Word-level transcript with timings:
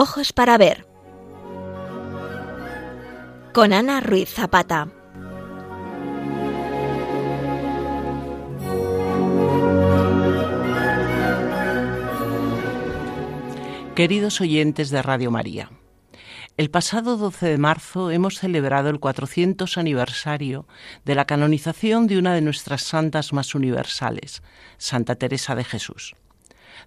Ojos 0.00 0.32
para 0.32 0.56
ver. 0.58 0.86
Con 3.52 3.72
Ana 3.72 3.98
Ruiz 3.98 4.28
Zapata. 4.32 4.86
Queridos 13.96 14.40
oyentes 14.40 14.90
de 14.90 15.02
Radio 15.02 15.32
María, 15.32 15.72
el 16.56 16.70
pasado 16.70 17.16
12 17.16 17.46
de 17.46 17.58
marzo 17.58 18.12
hemos 18.12 18.38
celebrado 18.38 18.90
el 18.90 19.00
400 19.00 19.78
aniversario 19.78 20.68
de 21.04 21.16
la 21.16 21.24
canonización 21.24 22.06
de 22.06 22.18
una 22.18 22.34
de 22.34 22.40
nuestras 22.40 22.82
santas 22.82 23.32
más 23.32 23.52
universales, 23.56 24.44
Santa 24.76 25.16
Teresa 25.16 25.56
de 25.56 25.64
Jesús. 25.64 26.14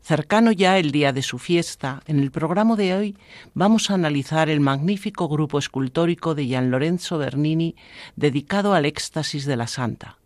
Cercano 0.02 0.52
ya 0.52 0.78
el 0.78 0.92
día 0.92 1.12
de 1.14 1.22
su 1.22 1.38
fiesta, 1.38 2.02
en 2.08 2.20
el 2.20 2.32
programa 2.32 2.76
de 2.76 2.94
hoy 2.96 3.18
vamos 3.54 3.92
a 3.92 3.96
analizar 3.96 4.50
el 4.50 4.60
magnífico 4.60 5.28
grupo 5.28 5.60
escultórico 5.60 6.36
de 6.36 6.46
Gian 6.46 6.72
Lorenzo 6.72 7.18
Bernini 7.18 7.76
dedicado 8.16 8.74
al 8.74 8.86
éxtasis 8.86 9.46
de 9.46 9.58
la 9.58 9.68
santa 9.68 10.18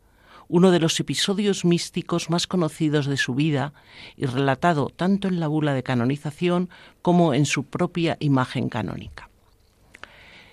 uno 0.48 0.72
de 0.72 0.80
los 0.80 1.00
episodios 1.00 1.66
místicos 1.66 2.30
más 2.30 2.48
conocidos 2.48 3.08
de 3.08 3.18
su 3.18 3.34
vida 3.34 3.74
y 4.16 4.26
relatado 4.26 4.90
tanto 4.96 5.28
en 5.28 5.40
la 5.40 5.48
bula 5.48 5.74
de 5.74 5.84
canonización 5.84 6.70
como 7.02 7.34
en 7.34 7.46
su 7.46 7.64
propia 7.64 8.18
imagen 8.20 8.70
canónica. 8.70 9.30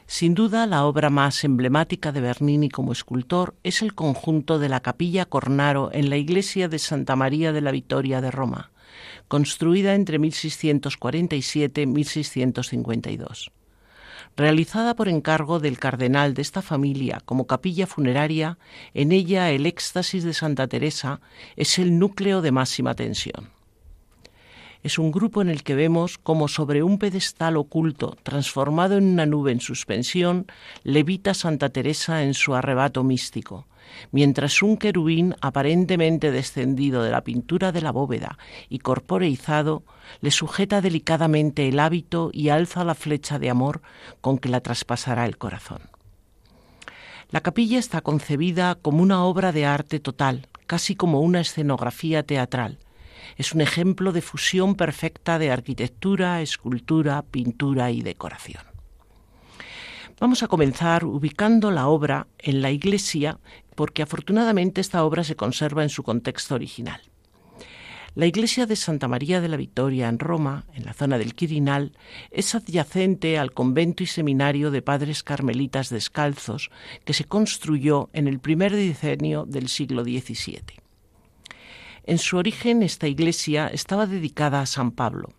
Sin 0.06 0.34
duda, 0.34 0.66
la 0.66 0.84
obra 0.84 1.08
más 1.08 1.42
emblemática 1.44 2.12
de 2.12 2.20
Bernini 2.20 2.68
como 2.68 2.92
escultor 2.92 3.54
es 3.62 3.80
el 3.80 3.94
conjunto 3.94 4.58
de 4.58 4.68
la 4.68 4.80
Capilla 4.80 5.24
Cornaro 5.24 5.90
en 5.92 6.10
la 6.10 6.16
iglesia 6.16 6.68
de 6.68 6.78
Santa 6.78 7.16
María 7.16 7.52
de 7.52 7.62
la 7.62 7.70
Victoria 7.70 8.20
de 8.20 8.30
Roma, 8.30 8.70
construida 9.32 9.94
entre 9.94 10.18
1647 10.18 11.80
y 11.80 11.86
1652 11.86 13.50
realizada 14.36 14.94
por 14.94 15.08
encargo 15.08 15.58
del 15.58 15.78
cardenal 15.78 16.34
de 16.34 16.42
esta 16.42 16.60
familia 16.60 17.22
como 17.24 17.46
capilla 17.46 17.86
funeraria, 17.86 18.58
en 18.92 19.10
ella 19.10 19.50
el 19.50 19.64
éxtasis 19.64 20.24
de 20.24 20.34
Santa 20.34 20.68
Teresa 20.68 21.22
es 21.56 21.78
el 21.78 21.98
núcleo 21.98 22.42
de 22.42 22.52
máxima 22.52 22.94
tensión. 22.94 23.48
Es 24.82 24.98
un 24.98 25.10
grupo 25.10 25.40
en 25.40 25.48
el 25.48 25.62
que 25.62 25.76
vemos 25.76 26.18
como 26.18 26.46
sobre 26.46 26.82
un 26.82 26.98
pedestal 26.98 27.56
oculto, 27.56 28.18
transformado 28.22 28.98
en 28.98 29.04
una 29.04 29.24
nube 29.24 29.52
en 29.52 29.60
suspensión, 29.60 30.46
levita 30.82 31.32
Santa 31.32 31.70
Teresa 31.70 32.22
en 32.22 32.34
su 32.34 32.54
arrebato 32.54 33.02
místico, 33.02 33.66
mientras 34.10 34.62
un 34.62 34.76
querubín 34.76 35.34
aparentemente 35.40 36.30
descendido 36.30 37.02
de 37.02 37.10
la 37.10 37.24
pintura 37.24 37.72
de 37.72 37.80
la 37.80 37.92
bóveda 37.92 38.38
y 38.68 38.78
corporeizado 38.78 39.84
le 40.20 40.30
sujeta 40.30 40.80
delicadamente 40.80 41.68
el 41.68 41.78
hábito 41.78 42.30
y 42.32 42.48
alza 42.48 42.84
la 42.84 42.94
flecha 42.94 43.38
de 43.38 43.50
amor 43.50 43.82
con 44.20 44.38
que 44.38 44.48
la 44.48 44.60
traspasará 44.60 45.26
el 45.26 45.38
corazón. 45.38 45.80
La 47.30 47.40
capilla 47.40 47.78
está 47.78 48.02
concebida 48.02 48.74
como 48.74 49.02
una 49.02 49.24
obra 49.24 49.52
de 49.52 49.64
arte 49.64 50.00
total, 50.00 50.48
casi 50.66 50.94
como 50.96 51.20
una 51.20 51.40
escenografía 51.40 52.22
teatral. 52.24 52.78
Es 53.36 53.54
un 53.54 53.62
ejemplo 53.62 54.12
de 54.12 54.20
fusión 54.20 54.74
perfecta 54.74 55.38
de 55.38 55.50
arquitectura, 55.50 56.42
escultura, 56.42 57.22
pintura 57.22 57.90
y 57.90 58.02
decoración. 58.02 58.71
Vamos 60.20 60.42
a 60.42 60.48
comenzar 60.48 61.04
ubicando 61.04 61.70
la 61.70 61.88
obra 61.88 62.26
en 62.38 62.62
la 62.62 62.70
iglesia 62.70 63.38
porque 63.74 64.02
afortunadamente 64.02 64.80
esta 64.80 65.04
obra 65.04 65.24
se 65.24 65.36
conserva 65.36 65.82
en 65.82 65.88
su 65.88 66.02
contexto 66.02 66.54
original. 66.54 67.00
La 68.14 68.26
iglesia 68.26 68.66
de 68.66 68.76
Santa 68.76 69.08
María 69.08 69.40
de 69.40 69.48
la 69.48 69.56
Victoria 69.56 70.08
en 70.08 70.18
Roma, 70.18 70.66
en 70.74 70.84
la 70.84 70.92
zona 70.92 71.16
del 71.16 71.34
Quirinal, 71.34 71.92
es 72.30 72.54
adyacente 72.54 73.38
al 73.38 73.52
convento 73.52 74.02
y 74.02 74.06
seminario 74.06 74.70
de 74.70 74.82
padres 74.82 75.22
carmelitas 75.22 75.88
descalzos 75.88 76.70
que 77.06 77.14
se 77.14 77.24
construyó 77.24 78.10
en 78.12 78.28
el 78.28 78.38
primer 78.38 78.76
decenio 78.76 79.46
del 79.46 79.68
siglo 79.68 80.04
XVII. 80.04 80.82
En 82.04 82.18
su 82.18 82.36
origen 82.36 82.82
esta 82.82 83.08
iglesia 83.08 83.68
estaba 83.68 84.06
dedicada 84.06 84.60
a 84.60 84.66
San 84.66 84.90
Pablo, 84.90 85.30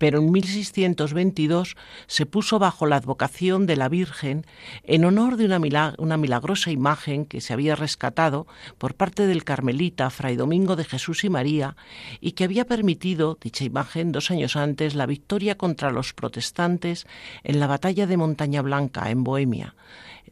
pero 0.00 0.20
en 0.20 0.32
1622 0.32 1.76
se 2.06 2.24
puso 2.24 2.58
bajo 2.58 2.86
la 2.86 2.96
advocación 2.96 3.66
de 3.66 3.76
la 3.76 3.90
Virgen 3.90 4.46
en 4.82 5.04
honor 5.04 5.36
de 5.36 5.44
una, 5.44 6.16
milagrosa 6.16 6.70
imagen 6.70 7.26
que 7.26 7.42
se 7.42 7.52
había 7.52 7.76
rescatado 7.76 8.46
por 8.78 8.94
parte 8.94 9.26
del 9.26 9.44
carmelita 9.44 10.08
Fray 10.08 10.36
Domingo 10.36 10.74
de 10.74 10.84
Jesús 10.84 11.22
y 11.24 11.28
María 11.28 11.76
y 12.18 12.32
que 12.32 12.44
había 12.44 12.64
permitido, 12.64 13.36
dicha 13.38 13.64
imagen, 13.64 14.10
dos 14.10 14.30
años 14.30 14.56
antes, 14.56 14.94
la 14.94 15.04
victoria 15.04 15.58
contra 15.58 15.90
los 15.90 16.14
protestantes 16.14 17.06
en 17.44 17.60
la 17.60 17.66
batalla 17.66 18.06
de 18.06 18.16
Montaña 18.16 18.62
Blanca, 18.62 19.10
en 19.10 19.22
Bohemia, 19.22 19.74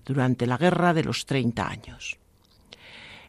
durante 0.07 0.47
la 0.47 0.57
Guerra 0.57 0.95
de 0.95 1.05
los 1.05 1.27
Treinta 1.27 1.69
Años. 1.69 2.18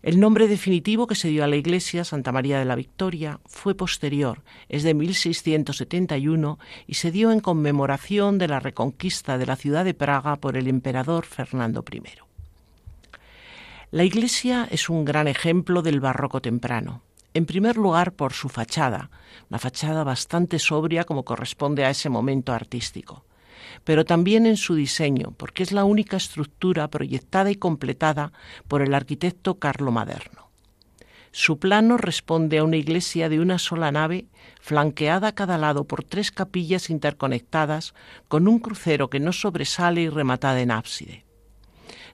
El 0.01 0.21
nombre 0.21 0.47
definitivo 0.47 1.07
que 1.07 1.15
se 1.15 1.27
dio 1.27 1.43
a 1.43 1.47
la 1.47 1.57
iglesia, 1.57 2.05
Santa 2.05 2.31
María 2.31 2.57
de 2.57 2.63
la 2.63 2.75
Victoria, 2.75 3.41
fue 3.45 3.75
posterior, 3.75 4.43
es 4.69 4.83
de 4.83 4.93
1671 4.93 6.57
y 6.87 6.93
se 6.93 7.11
dio 7.11 7.33
en 7.33 7.41
conmemoración 7.41 8.37
de 8.37 8.47
la 8.47 8.61
reconquista 8.61 9.37
de 9.37 9.45
la 9.45 9.57
ciudad 9.57 9.83
de 9.83 9.93
Praga 9.93 10.37
por 10.37 10.55
el 10.55 10.69
emperador 10.69 11.25
Fernando 11.25 11.83
I. 11.91 12.01
La 13.91 14.05
iglesia 14.05 14.69
es 14.71 14.87
un 14.87 15.03
gran 15.03 15.27
ejemplo 15.27 15.81
del 15.81 15.99
barroco 15.99 16.41
temprano. 16.41 17.01
En 17.33 17.45
primer 17.45 17.75
lugar, 17.75 18.13
por 18.13 18.31
su 18.31 18.47
fachada, 18.47 19.09
una 19.49 19.59
fachada 19.59 20.05
bastante 20.05 20.59
sobria 20.59 21.03
como 21.03 21.25
corresponde 21.25 21.83
a 21.83 21.89
ese 21.89 22.07
momento 22.07 22.53
artístico 22.53 23.25
pero 23.83 24.05
también 24.05 24.45
en 24.45 24.57
su 24.57 24.75
diseño, 24.75 25.33
porque 25.37 25.63
es 25.63 25.71
la 25.71 25.83
única 25.83 26.17
estructura 26.17 26.87
proyectada 26.89 27.51
y 27.51 27.55
completada 27.55 28.31
por 28.67 28.81
el 28.81 28.93
arquitecto 28.93 29.59
Carlo 29.59 29.91
Maderno. 29.91 30.49
Su 31.31 31.59
plano 31.59 31.97
responde 31.97 32.57
a 32.57 32.63
una 32.63 32.77
iglesia 32.77 33.29
de 33.29 33.39
una 33.39 33.59
sola 33.59 33.91
nave, 33.91 34.25
flanqueada 34.61 35.27
a 35.29 35.35
cada 35.35 35.57
lado 35.57 35.83
por 35.83 36.03
tres 36.03 36.31
capillas 36.31 36.89
interconectadas, 36.89 37.93
con 38.27 38.47
un 38.47 38.59
crucero 38.59 39.09
que 39.09 39.19
no 39.19 39.31
sobresale 39.31 40.01
y 40.01 40.09
rematada 40.09 40.59
en 40.61 40.71
ábside. 40.71 41.23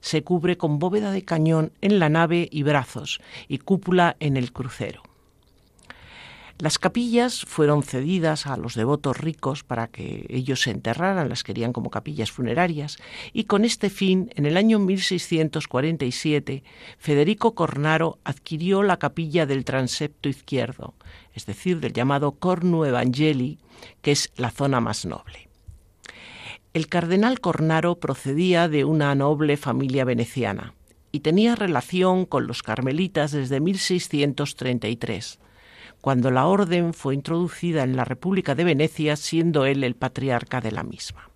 Se 0.00 0.22
cubre 0.22 0.58
con 0.58 0.78
bóveda 0.78 1.12
de 1.12 1.24
cañón 1.24 1.72
en 1.80 1.98
la 1.98 2.10
nave 2.10 2.48
y 2.50 2.62
brazos, 2.62 3.20
y 3.48 3.58
cúpula 3.58 4.16
en 4.20 4.36
el 4.36 4.52
crucero. 4.52 5.05
Las 6.58 6.78
capillas 6.78 7.44
fueron 7.44 7.82
cedidas 7.82 8.46
a 8.46 8.56
los 8.56 8.74
devotos 8.74 9.18
ricos 9.18 9.62
para 9.62 9.88
que 9.88 10.24
ellos 10.30 10.62
se 10.62 10.70
enterraran, 10.70 11.28
las 11.28 11.42
querían 11.42 11.74
como 11.74 11.90
capillas 11.90 12.30
funerarias, 12.30 12.96
y 13.34 13.44
con 13.44 13.66
este 13.66 13.90
fin, 13.90 14.30
en 14.36 14.46
el 14.46 14.56
año 14.56 14.78
1647, 14.78 16.64
Federico 16.96 17.54
Cornaro 17.54 18.18
adquirió 18.24 18.82
la 18.82 18.98
capilla 18.98 19.44
del 19.44 19.66
transepto 19.66 20.30
izquierdo, 20.30 20.94
es 21.34 21.44
decir, 21.44 21.78
del 21.80 21.92
llamado 21.92 22.32
Cornu 22.32 22.86
Evangeli, 22.86 23.58
que 24.00 24.12
es 24.12 24.32
la 24.36 24.50
zona 24.50 24.80
más 24.80 25.04
noble. 25.04 25.50
El 26.72 26.88
cardenal 26.88 27.38
Cornaro 27.40 27.96
procedía 27.96 28.66
de 28.68 28.86
una 28.86 29.14
noble 29.14 29.58
familia 29.58 30.06
veneciana 30.06 30.72
y 31.12 31.20
tenía 31.20 31.54
relación 31.54 32.24
con 32.24 32.46
los 32.46 32.62
carmelitas 32.62 33.32
desde 33.32 33.60
1633 33.60 35.38
cuando 36.06 36.30
la 36.30 36.46
orden 36.46 36.94
fue 36.94 37.16
introducida 37.16 37.82
en 37.82 37.96
la 37.96 38.04
República 38.04 38.54
de 38.54 38.62
Venecia, 38.62 39.16
siendo 39.16 39.66
él 39.66 39.82
el 39.82 39.96
patriarca 39.96 40.60
de 40.60 40.70
la 40.70 40.84
misma. 40.84 41.30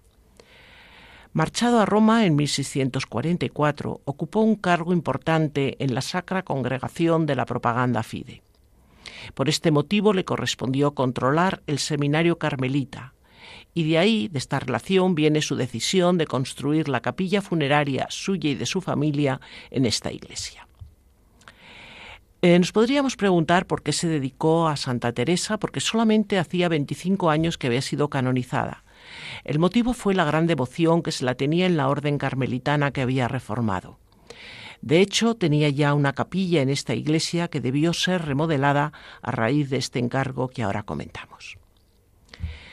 Marchado 1.32 1.80
a 1.80 1.86
Roma 1.86 2.24
en 2.24 2.36
1644, 2.36 4.02
ocupó 4.04 4.42
un 4.42 4.54
cargo 4.54 4.92
importante 4.92 5.74
en 5.82 5.92
la 5.92 6.02
Sacra 6.02 6.44
Congregación 6.44 7.26
de 7.26 7.34
la 7.34 7.46
Propaganda 7.46 8.04
Fide. 8.04 8.44
Por 9.34 9.48
este 9.48 9.72
motivo 9.72 10.12
le 10.12 10.24
correspondió 10.24 10.94
controlar 10.94 11.64
el 11.66 11.80
seminario 11.80 12.38
carmelita, 12.38 13.14
y 13.74 13.90
de 13.90 13.98
ahí, 13.98 14.28
de 14.28 14.38
esta 14.38 14.60
relación, 14.60 15.16
viene 15.16 15.42
su 15.42 15.56
decisión 15.56 16.16
de 16.16 16.28
construir 16.28 16.88
la 16.88 17.00
capilla 17.00 17.42
funeraria 17.42 18.06
suya 18.08 18.50
y 18.50 18.54
de 18.54 18.66
su 18.66 18.80
familia 18.80 19.40
en 19.72 19.84
esta 19.84 20.12
iglesia. 20.12 20.68
Eh, 22.42 22.58
nos 22.58 22.72
podríamos 22.72 23.16
preguntar 23.16 23.66
por 23.66 23.82
qué 23.82 23.92
se 23.92 24.08
dedicó 24.08 24.68
a 24.68 24.76
Santa 24.76 25.12
Teresa, 25.12 25.58
porque 25.58 25.80
solamente 25.80 26.38
hacía 26.38 26.70
25 26.70 27.28
años 27.28 27.58
que 27.58 27.66
había 27.66 27.82
sido 27.82 28.08
canonizada. 28.08 28.82
El 29.44 29.58
motivo 29.58 29.92
fue 29.92 30.14
la 30.14 30.24
gran 30.24 30.46
devoción 30.46 31.02
que 31.02 31.12
se 31.12 31.26
la 31.26 31.34
tenía 31.34 31.66
en 31.66 31.76
la 31.76 31.88
orden 31.88 32.16
carmelitana 32.16 32.92
que 32.92 33.02
había 33.02 33.28
reformado. 33.28 33.98
De 34.80 35.00
hecho, 35.00 35.34
tenía 35.34 35.68
ya 35.68 35.92
una 35.92 36.14
capilla 36.14 36.62
en 36.62 36.70
esta 36.70 36.94
iglesia 36.94 37.48
que 37.48 37.60
debió 37.60 37.92
ser 37.92 38.24
remodelada 38.24 38.94
a 39.20 39.30
raíz 39.30 39.68
de 39.68 39.76
este 39.76 39.98
encargo 39.98 40.48
que 40.48 40.62
ahora 40.62 40.84
comentamos. 40.84 41.58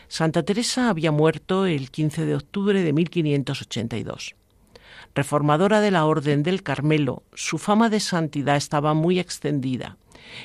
Santa 0.07 0.43
Teresa 0.43 0.89
había 0.89 1.11
muerto 1.11 1.65
el 1.65 1.91
15 1.91 2.25
de 2.25 2.35
octubre 2.35 2.81
de 2.81 2.93
1582. 2.93 4.35
Reformadora 5.15 5.81
de 5.81 5.91
la 5.91 6.05
Orden 6.05 6.43
del 6.43 6.63
Carmelo, 6.63 7.23
su 7.33 7.57
fama 7.57 7.89
de 7.89 7.99
santidad 7.99 8.55
estaba 8.55 8.93
muy 8.93 9.19
extendida 9.19 9.97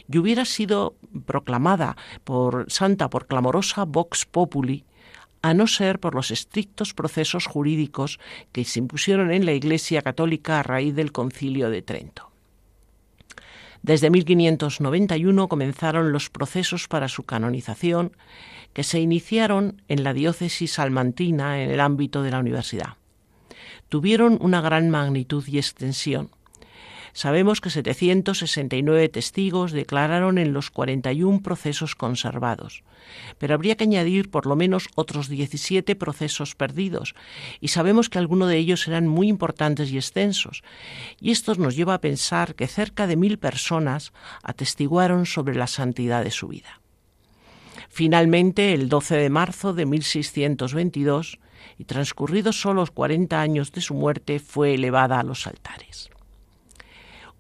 y 0.08 0.19
hubiera 0.19 0.44
sido 0.44 0.96
proclamada 1.26 1.96
por 2.25 2.66
santa 2.70 3.10
por 3.10 3.26
clamorosa 3.26 3.84
vox 3.84 4.26
populi 4.26 4.84
a 5.43 5.54
no 5.54 5.66
ser 5.66 5.99
por 5.99 6.14
los 6.14 6.31
estrictos 6.31 6.94
procesos 6.94 7.46
jurídicos 7.46 8.20
que 8.52 8.64
se 8.64 8.78
impusieron 8.78 9.32
en 9.32 9.44
la 9.44 9.52
Iglesia 9.52 10.02
católica 10.02 10.60
a 10.60 10.62
raíz 10.62 10.94
del 10.94 11.10
concilio 11.12 11.69
de 11.69 11.82
Trento. 11.82 12.31
Desde 13.82 14.10
1591 14.10 15.48
comenzaron 15.48 16.12
los 16.12 16.31
procesos 16.31 16.87
para 16.87 17.08
su 17.08 17.25
canonización, 17.25 18.16
que 18.72 18.84
se 18.84 19.00
iniciaron 19.00 19.82
en 19.88 20.05
la 20.05 20.14
diócesis 20.14 20.75
salmantina 20.75 21.60
en 21.60 21.70
el 21.70 21.81
ámbito 21.81 22.22
de 22.22 22.31
la 22.31 22.38
universidad. 22.38 22.94
Tuvieron 23.93 24.39
una 24.41 24.62
gran 24.62 24.89
magnitud 24.89 25.47
y 25.47 25.59
extensión. 25.59 26.31
Sabemos 27.12 27.61
que 27.61 27.69
769 27.69 29.11
testigos 29.11 29.73
declararon 29.73 30.39
en 30.39 30.55
los 30.55 30.71
41 30.71 31.43
procesos 31.43 31.94
conservados, 31.94 32.85
pero 33.37 33.53
habría 33.53 33.77
que 33.77 33.85
añadir 33.85 34.31
por 34.31 34.47
lo 34.47 34.56
menos 34.56 34.89
otros 34.94 35.29
17 35.29 35.94
procesos 35.94 36.55
perdidos, 36.55 37.15
y 37.61 37.69
sabemos 37.69 38.09
que 38.09 38.17
algunos 38.17 38.49
de 38.49 38.56
ellos 38.56 38.89
eran 38.89 39.09
muy 39.09 39.29
importantes 39.29 39.91
y 39.91 39.99
extensos, 39.99 40.62
y 41.21 41.31
esto 41.31 41.55
nos 41.56 41.77
lleva 41.77 41.93
a 41.93 42.00
pensar 42.00 42.55
que 42.55 42.69
cerca 42.69 43.06
de 43.06 43.17
mil 43.17 43.39
personas 43.39 44.15
atestiguaron 44.43 45.27
sobre 45.27 45.55
la 45.55 45.67
santidad 45.67 46.25
de 46.25 46.31
su 46.31 46.49
vida. 46.49 46.81
Finalmente, 47.91 48.73
el 48.73 48.89
12 48.89 49.17
de 49.17 49.29
marzo 49.29 49.75
de 49.75 49.85
1622, 49.85 51.39
y 51.79 51.85
transcurridos 51.85 52.61
solo 52.61 52.85
40 52.87 53.41
años 53.41 53.73
de 53.73 53.81
su 53.81 53.94
muerte, 53.94 54.38
fue 54.38 54.75
elevada 54.75 55.20
a 55.20 55.23
los 55.23 55.47
altares. 55.47 56.11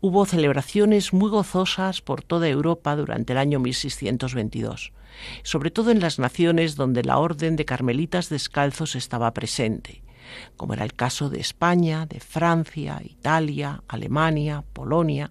Hubo 0.00 0.26
celebraciones 0.26 1.12
muy 1.12 1.30
gozosas 1.30 2.00
por 2.00 2.22
toda 2.22 2.48
Europa 2.48 2.96
durante 2.96 3.34
el 3.34 3.38
año 3.38 3.60
1622, 3.60 4.92
sobre 5.44 5.70
todo 5.70 5.90
en 5.92 6.00
las 6.00 6.18
naciones 6.18 6.74
donde 6.74 7.04
la 7.04 7.18
Orden 7.18 7.54
de 7.54 7.64
Carmelitas 7.64 8.28
Descalzos 8.28 8.96
estaba 8.96 9.32
presente, 9.32 10.02
como 10.56 10.74
era 10.74 10.84
el 10.84 10.94
caso 10.94 11.30
de 11.30 11.40
España, 11.40 12.06
de 12.06 12.18
Francia, 12.18 13.00
Italia, 13.04 13.82
Alemania, 13.86 14.64
Polonia, 14.72 15.30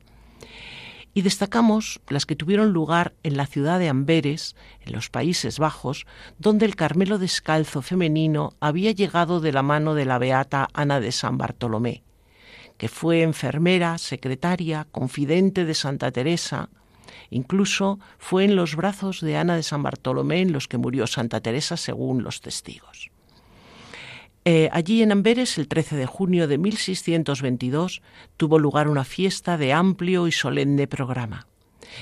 y 1.14 1.22
destacamos 1.22 2.00
las 2.08 2.26
que 2.26 2.36
tuvieron 2.36 2.72
lugar 2.72 3.14
en 3.24 3.38
la 3.38 3.46
ciudad 3.46 3.80
de 3.80 3.90
Amberes, 3.90 4.56
en 4.82 4.94
los 4.94 5.10
Países 5.10 5.60
Bajos, 5.60 6.06
donde 6.40 6.66
el 6.66 6.76
Carmelo 6.76 7.18
Descalzo 7.18 7.82
femenino 7.82 8.54
había 8.60 8.92
llegado 8.92 9.40
de 9.40 9.52
la 9.52 9.62
mano 9.62 9.94
de 9.94 10.06
la 10.06 10.18
beata 10.18 10.70
Ana 10.74 11.00
de 11.00 11.12
San 11.12 11.38
Bartolomé, 11.38 12.04
que 12.78 12.88
fue 12.88 13.24
enfermera, 13.24 13.98
secretaria, 13.98 14.88
confidente 14.92 15.66
de 15.66 15.74
Santa 15.74 16.12
Teresa, 16.12 16.70
incluso 17.30 18.00
fue 18.18 18.46
en 18.46 18.56
los 18.56 18.76
brazos 18.76 19.22
de 19.22 19.38
Ana 19.38 19.56
de 19.56 19.64
San 19.64 19.84
Bartolomé 19.84 20.42
en 20.42 20.54
los 20.54 20.68
que 20.68 20.78
murió 20.78 21.08
Santa 21.08 21.42
Teresa 21.42 21.78
según 21.78 22.24
los 22.24 22.42
testigos. 22.42 23.12
Eh, 24.44 24.70
allí 24.72 25.04
en 25.04 25.12
Amberes, 25.12 25.58
el 25.60 25.68
13 25.68 25.96
de 25.96 26.06
junio 26.08 26.48
de 26.48 26.58
1622, 26.58 28.02
tuvo 28.38 28.58
lugar 28.58 28.88
una 28.88 29.04
fiesta 29.04 29.58
de 29.58 29.72
amplio 29.72 30.28
y 30.28 30.32
solemne 30.32 30.88
programa. 30.88 31.46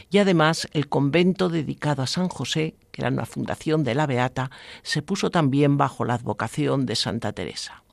Y 0.09 0.19
además 0.19 0.68
el 0.71 0.88
convento 0.88 1.50
dedicado 1.50 2.01
a 2.01 2.07
San 2.07 2.30
José, 2.30 2.75
que 2.91 3.01
era 3.01 3.09
una 3.09 3.25
fundación 3.25 3.83
de 3.83 3.95
la 3.95 4.06
Beata, 4.06 4.51
se 4.83 5.01
puso 5.01 5.31
también 5.31 5.77
bajo 5.77 6.06
la 6.06 6.13
advocación 6.13 6.86
de 6.86 6.95
Santa 6.95 7.33
Teresa. 7.33 7.83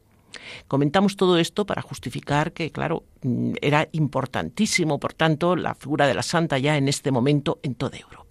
Comentamos 0.69 1.16
todo 1.16 1.38
esto 1.38 1.66
para 1.66 1.82
justificar 1.82 2.52
que, 2.52 2.70
claro, 2.70 3.02
mm, 3.22 3.54
era 3.60 3.88
importantísimo, 3.92 5.00
por 5.00 5.14
tanto, 5.14 5.56
la 5.56 5.75
figura 5.75 6.06
de 6.06 6.14
la 6.14 6.22
santa 6.22 6.58
ya 6.58 6.76
en 6.76 6.88
este 6.88 7.10
momento 7.10 7.58
en 7.62 7.75
toda 7.75 7.99
Europa. 7.99 8.25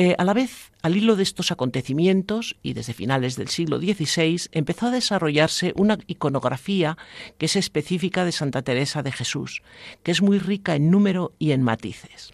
Eh, 0.00 0.14
a 0.16 0.22
la 0.22 0.32
vez, 0.32 0.70
al 0.82 0.96
hilo 0.96 1.16
de 1.16 1.24
estos 1.24 1.50
acontecimientos 1.50 2.56
y 2.62 2.72
desde 2.72 2.94
finales 2.94 3.34
del 3.34 3.48
siglo 3.48 3.78
XVI, 3.78 4.48
empezó 4.52 4.86
a 4.86 4.90
desarrollarse 4.92 5.72
una 5.74 5.98
iconografía 6.06 6.96
que 7.36 7.46
es 7.46 7.56
específica 7.56 8.24
de 8.24 8.30
Santa 8.30 8.62
Teresa 8.62 9.02
de 9.02 9.10
Jesús, 9.10 9.62
que 10.04 10.12
es 10.12 10.22
muy 10.22 10.38
rica 10.38 10.76
en 10.76 10.92
número 10.92 11.32
y 11.40 11.50
en 11.50 11.64
matices. 11.64 12.32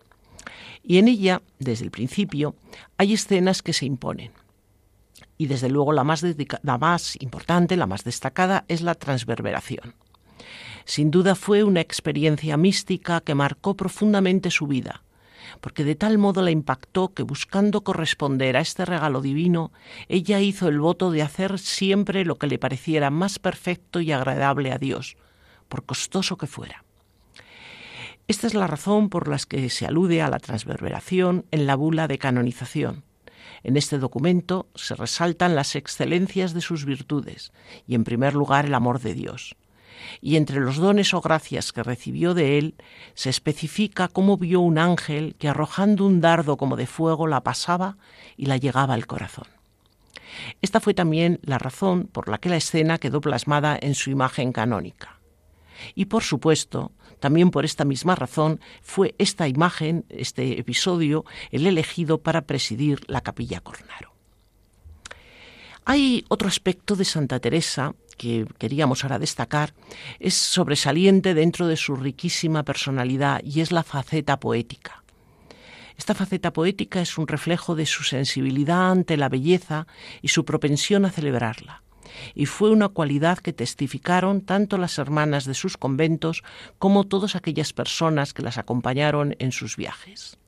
Y 0.83 0.99
en 0.99 1.09
ella, 1.09 1.41
desde 1.59 1.87
el 1.87 1.91
principio, 1.91 2.55
hay 2.99 3.15
escenas 3.15 3.63
que 3.63 3.73
se 3.73 3.87
imponen 3.87 4.33
y 5.39 5.47
desde 5.47 5.69
luego 5.69 5.93
la 5.93 6.05
más, 6.05 6.23
la 6.63 6.79
más 6.79 7.17
importante, 7.21 7.77
la 7.77 7.87
más 7.87 8.05
destacada, 8.05 8.65
es 8.69 8.83
la 8.83 8.95
transverberación. 8.95 9.95
Sin 10.85 11.11
duda 11.11 11.35
fue 11.35 11.65
una 11.65 11.81
experiencia 11.81 12.57
mística 12.57 13.21
que 13.21 13.35
marcó 13.35 13.75
profundamente 13.75 14.51
su 14.51 14.67
vida, 14.67 15.03
porque 15.61 15.85
de 15.85 15.95
tal 15.95 16.19
modo 16.19 16.43
la 16.43 16.51
impactó 16.51 17.15
que 17.15 17.23
buscando 17.23 17.83
corresponder 17.83 18.57
a 18.57 18.61
este 18.61 18.85
regalo 18.85 19.21
divino, 19.21 19.73
ella 20.09 20.41
hizo 20.41 20.69
el 20.69 20.81
voto 20.81 21.11
de 21.11 21.23
hacer 21.23 21.59
siempre 21.59 22.25
lo 22.25 22.37
que 22.37 22.47
le 22.47 22.59
pareciera 22.59 23.11
más 23.11 23.39
perfecto 23.39 24.01
y 24.01 24.13
agradable 24.13 24.73
a 24.73 24.79
Dios, 24.79 25.17
por 25.69 25.85
costoso 25.85 26.37
que 26.37 26.47
fuera. 26.47 26.85
Esta 28.27 28.47
es 28.47 28.55
la 28.55 28.67
razón 28.67 29.11
por 29.11 29.29
la 29.29 29.39
que 29.39 29.69
se 29.69 29.87
alude 29.87 30.23
a 30.23 30.31
la 30.31 30.39
transverberación 30.39 31.45
en 31.51 31.67
la 31.67 31.75
bula 31.75 32.09
de 32.09 32.19
canonización 32.19 33.05
en 33.65 33.79
este 33.79 33.99
documento 33.99 34.69
se 34.75 34.95
resaltan 34.95 35.57
las 35.57 35.75
excelencias 35.75 36.53
de 36.53 36.61
sus 36.61 36.85
virtudes 36.85 37.53
y, 37.87 37.95
en 37.95 38.05
primer 38.05 38.35
lugar, 38.35 38.67
el 38.67 38.75
amor 38.75 39.01
de 39.01 39.15
Dios. 39.15 39.57
Y 40.21 40.37
entre 40.37 40.61
los 40.61 40.77
dones 40.77 41.15
o 41.15 41.21
gracias 41.21 41.73
que 41.73 41.83
recibió 41.83 42.35
de 42.35 42.59
él, 42.59 42.75
se 43.15 43.31
especifica 43.31 44.09
cómo 44.09 44.37
vio 44.37 44.61
un 44.61 44.79
ángel 44.79 45.35
que 45.39 45.49
arrojando 45.49 46.07
un 46.07 46.21
dardo 46.21 46.57
como 46.57 46.77
de 46.77 46.87
fuego 46.87 47.27
la 47.27 47.43
pasaba 47.43 47.97
y 48.37 48.47
la 48.47 48.57
llegaba 48.57 48.95
al 48.95 49.07
corazón. 49.07 49.47
Esta 50.63 50.81
fue 50.81 50.95
también 50.95 51.41
la 51.43 51.59
razón 51.59 52.09
por 52.11 52.29
la 52.29 52.39
que 52.39 52.49
la 52.49 52.57
escena 52.57 52.99
quedó 52.99 53.21
plasmada 53.21 53.79
en 53.81 53.95
su 53.95 54.11
imagen 54.11 54.53
canónica. 54.53 55.21
Y 55.95 56.07
por 56.07 56.23
supuesto, 56.23 56.93
también 57.21 57.51
por 57.51 57.65
esta 57.65 57.85
misma 57.85 58.15
razón 58.15 58.61
fue 58.83 59.15
esta 59.19 59.49
imagen, 59.49 60.05
este 60.09 60.59
episodio, 60.59 61.25
el 61.51 61.67
elegido 61.67 62.19
para 62.19 62.43
presidir 62.43 63.01
la 63.07 63.21
capilla 63.21 63.61
Cornaro. 63.61 64.15
Hay 65.87 66.25
otro 66.29 66.49
aspecto 66.49 66.97
de 66.97 67.05
Santa 67.05 67.41
Teresa 67.41 67.95
que 68.17 68.47
queríamos 68.59 69.05
ahora 69.05 69.19
destacar, 69.19 69.75
es 70.19 70.35
sobresaliente 70.35 71.35
dentro 71.35 71.67
de 71.67 71.77
su 71.77 71.97
riquísima 71.97 72.63
personalidad 72.63 73.41
y 73.45 73.61
es 73.61 73.73
la 73.73 73.83
faceta 73.83 74.41
poética. 74.41 75.03
Esta 75.97 76.15
faceta 76.15 76.53
poética 76.53 77.01
es 77.01 77.19
un 77.19 77.29
reflejo 77.29 77.75
de 77.77 77.87
su 77.87 78.03
sensibilidad 78.03 78.91
ante 78.91 79.17
la 79.17 79.29
belleza 79.29 79.87
y 80.23 80.29
su 80.29 80.45
propensión 80.45 81.05
a 81.05 81.11
celebrarla 81.11 81.85
y 82.35 82.47
fue 82.47 82.71
una 82.71 82.89
cualidad 82.89 83.39
que 83.39 83.53
testificaron 83.53 84.41
tanto 84.41 84.79
las 84.79 84.99
hermanas 84.99 85.45
de 85.45 85.55
sus 85.55 85.77
conventos 85.77 86.43
como 86.79 87.05
todas 87.05 87.37
aquellas 87.37 87.73
personas 87.73 88.33
que 88.33 88.43
las 88.43 88.59
acompañaron 88.59 89.37
en 89.39 89.53
sus 89.53 89.77
viajes. 89.77 90.39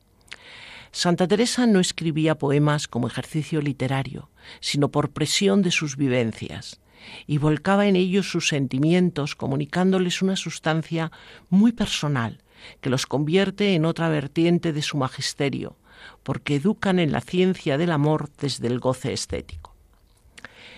Santa 0.91 1.27
Teresa 1.27 1.67
no 1.67 1.79
escribía 1.79 2.37
poemas 2.37 2.87
como 2.87 3.07
ejercicio 3.07 3.61
literario, 3.61 4.29
sino 4.61 4.89
por 4.89 5.11
presión 5.11 5.61
de 5.61 5.71
sus 5.71 5.97
vivencias, 5.97 6.79
y 7.25 7.37
volcaba 7.37 7.87
en 7.87 7.95
ellos 7.95 8.29
sus 8.29 8.47
sentimientos 8.47 9.35
comunicándoles 9.35 10.21
una 10.21 10.35
sustancia 10.35 11.11
muy 11.49 11.71
personal 11.71 12.43
que 12.81 12.89
los 12.89 13.05
convierte 13.05 13.75
en 13.75 13.85
otra 13.85 14.09
vertiente 14.09 14.73
de 14.73 14.81
su 14.81 14.97
magisterio, 14.97 15.77
porque 16.23 16.55
educan 16.55 16.99
en 16.99 17.11
la 17.11 17.21
ciencia 17.21 17.77
del 17.77 17.91
amor 17.91 18.29
desde 18.39 18.67
el 18.67 18.79
goce 18.79 19.13
estético. 19.13 19.75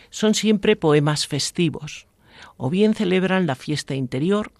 Son 0.09 0.33
siempre 0.33 0.75
poemas 0.75 1.27
festivos, 1.27 2.07
o 2.57 2.69
bien 2.69 2.93
celebran 2.93 3.47
la 3.47 3.55
fiesta 3.55 3.95
interior, 3.95 4.51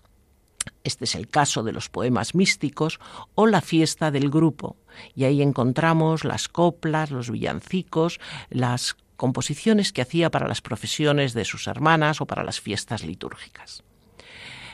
este 0.84 1.06
es 1.06 1.16
el 1.16 1.28
caso 1.28 1.64
de 1.64 1.72
los 1.72 1.90
poemas 1.90 2.36
místicos, 2.36 3.00
o 3.36 3.48
la 3.48 3.62
fiesta 3.62 4.12
del 4.12 4.30
grupo, 4.30 4.78
y 5.16 5.24
ahí 5.24 5.42
encontramos 5.42 6.24
las 6.24 6.48
coplas, 6.48 7.12
los 7.12 7.30
villancicos, 7.32 8.20
las 8.50 8.96
composiciones 9.20 9.92
que 9.92 10.02
hacía 10.02 10.32
para 10.32 10.48
las 10.48 10.62
profesiones 10.62 11.34
de 11.34 11.46
sus 11.46 11.68
hermanas 11.68 12.22
o 12.22 12.26
para 12.26 12.44
las 12.44 12.62
fiestas 12.62 13.04
litúrgicas. 13.04 13.84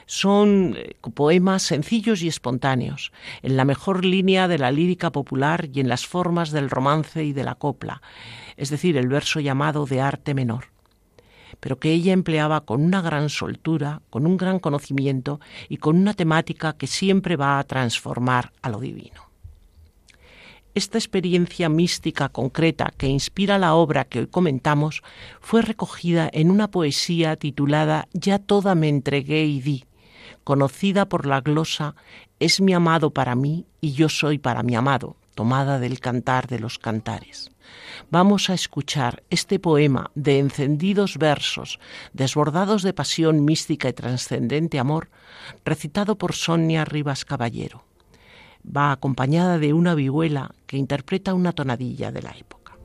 Son 0.05 0.75
eh, 0.77 0.95
poemas 1.15 1.63
sencillos 1.63 2.21
y 2.21 2.27
espontáneos, 2.27 3.11
en 3.41 3.57
la 3.57 3.65
mejor 3.65 4.05
línea 4.05 4.47
de 4.47 4.59
la 4.59 4.71
lírica 4.71 5.11
popular 5.11 5.67
y 5.73 5.79
en 5.79 5.89
las 5.89 6.05
formas 6.05 6.51
del 6.51 6.69
romance 6.69 7.23
y 7.23 7.33
de 7.33 7.43
la 7.43 7.55
copla, 7.55 8.03
es 8.55 8.69
decir, 8.69 8.97
el 8.97 9.07
verso 9.07 9.39
llamado 9.39 9.87
de 9.87 9.99
arte 9.99 10.35
menor, 10.35 10.65
pero 11.59 11.79
que 11.79 11.91
ella 11.91 12.13
empleaba 12.13 12.61
con 12.61 12.83
una 12.83 13.01
gran 13.01 13.29
soltura, 13.29 14.03
con 14.11 14.27
un 14.27 14.37
gran 14.37 14.59
conocimiento 14.59 15.39
y 15.69 15.77
con 15.77 15.97
una 15.97 16.13
temática 16.13 16.77
que 16.77 16.85
siempre 16.85 17.35
va 17.35 17.57
a 17.57 17.63
transformar 17.63 18.53
a 18.61 18.69
lo 18.69 18.79
divino. 18.79 19.24
Esta 20.75 20.97
experiencia 20.97 21.69
mística 21.69 22.27
concreta 22.27 22.91
que 22.97 23.07
inspira 23.07 23.57
la 23.57 23.75
obra 23.75 24.03
que 24.03 24.19
hoy 24.19 24.27
comentamos 24.27 25.03
fue 25.39 25.61
recogida 25.61 26.29
en 26.33 26.51
una 26.51 26.69
poesía 26.69 27.37
titulada 27.37 28.09
Ya 28.11 28.39
toda 28.39 28.75
me 28.75 28.89
entregué 28.89 29.45
y 29.45 29.61
di, 29.61 29.85
conocida 30.43 31.07
por 31.07 31.27
la 31.27 31.39
glosa 31.39 31.95
Es 32.41 32.59
mi 32.59 32.73
amado 32.73 33.11
para 33.11 33.35
mí 33.35 33.65
y 33.79 33.93
yo 33.93 34.09
soy 34.09 34.37
para 34.37 34.63
mi 34.63 34.75
amado, 34.75 35.15
tomada 35.33 35.79
del 35.79 36.01
Cantar 36.01 36.47
de 36.47 36.59
los 36.59 36.77
Cantares. 36.77 37.51
Vamos 38.11 38.49
a 38.49 38.53
escuchar 38.53 39.23
este 39.29 39.59
poema 39.59 40.11
de 40.13 40.39
encendidos 40.39 41.17
versos, 41.17 41.79
desbordados 42.11 42.83
de 42.83 42.91
pasión 42.91 43.45
mística 43.45 43.87
y 43.87 43.93
trascendente 43.93 44.77
amor, 44.77 45.09
recitado 45.63 46.17
por 46.17 46.33
Sonia 46.33 46.83
Rivas 46.83 47.23
Caballero. 47.23 47.85
Va 48.65 48.91
acompañada 48.91 49.57
de 49.59 49.73
una 49.73 49.95
vihuela 49.95 50.51
que 50.65 50.77
interpreta 50.77 51.33
una 51.33 51.51
tonadilla 51.51 52.11
de 52.11 52.21
la 52.21 52.31
época. 52.31 52.77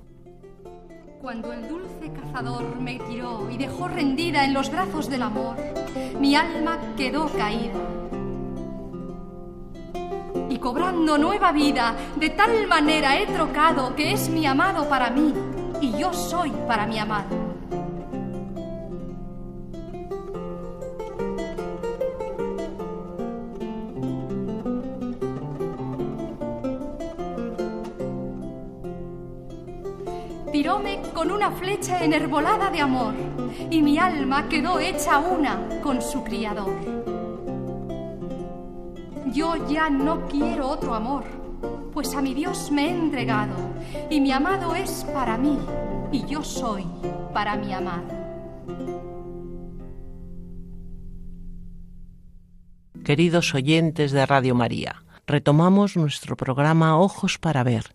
Cuando 1.20 1.52
el 1.52 1.68
dulce 1.68 2.12
cazador 2.12 2.80
me 2.80 2.98
tiró 2.98 3.50
y 3.50 3.58
dejó 3.58 3.88
rendida 3.88 4.44
en 4.44 4.54
los 4.54 4.70
brazos 4.70 5.08
del 5.10 5.22
amor, 5.22 5.56
mi 6.18 6.34
alma 6.34 6.78
quedó 6.96 7.28
caída 7.28 7.78
y 10.48 10.58
cobrando 10.58 11.16
nueva 11.16 11.52
vida, 11.52 11.94
de 12.16 12.30
tal 12.30 12.66
manera 12.66 13.18
he 13.20 13.26
trocado 13.26 13.94
que 13.94 14.12
es 14.12 14.28
mi 14.28 14.46
amado 14.46 14.88
para 14.88 15.10
mí 15.10 15.32
y 15.80 15.96
yo 15.98 16.12
soy 16.12 16.50
para 16.66 16.86
mi 16.86 16.98
amado. 16.98 17.49
Tiróme 30.60 31.00
con 31.14 31.30
una 31.30 31.50
flecha 31.52 32.04
enervolada 32.04 32.70
de 32.70 32.82
amor 32.82 33.14
y 33.70 33.80
mi 33.80 33.96
alma 33.96 34.46
quedó 34.46 34.78
hecha 34.78 35.18
una 35.18 35.80
con 35.80 36.02
su 36.02 36.22
criador. 36.22 36.70
Yo 39.32 39.66
ya 39.68 39.88
no 39.88 40.28
quiero 40.28 40.68
otro 40.68 40.94
amor, 40.94 41.24
pues 41.94 42.14
a 42.14 42.20
mi 42.20 42.34
Dios 42.34 42.70
me 42.70 42.88
he 42.88 42.90
entregado, 42.90 43.54
y 44.10 44.20
mi 44.20 44.32
amado 44.32 44.74
es 44.74 45.06
para 45.14 45.38
mí, 45.38 45.58
y 46.12 46.26
yo 46.26 46.44
soy 46.44 46.84
para 47.32 47.56
mi 47.56 47.72
amado. 47.72 48.04
Queridos 53.02 53.54
oyentes 53.54 54.12
de 54.12 54.26
Radio 54.26 54.54
María, 54.54 55.04
retomamos 55.26 55.96
nuestro 55.96 56.36
programa 56.36 56.98
Ojos 56.98 57.38
para 57.38 57.62
Ver, 57.62 57.94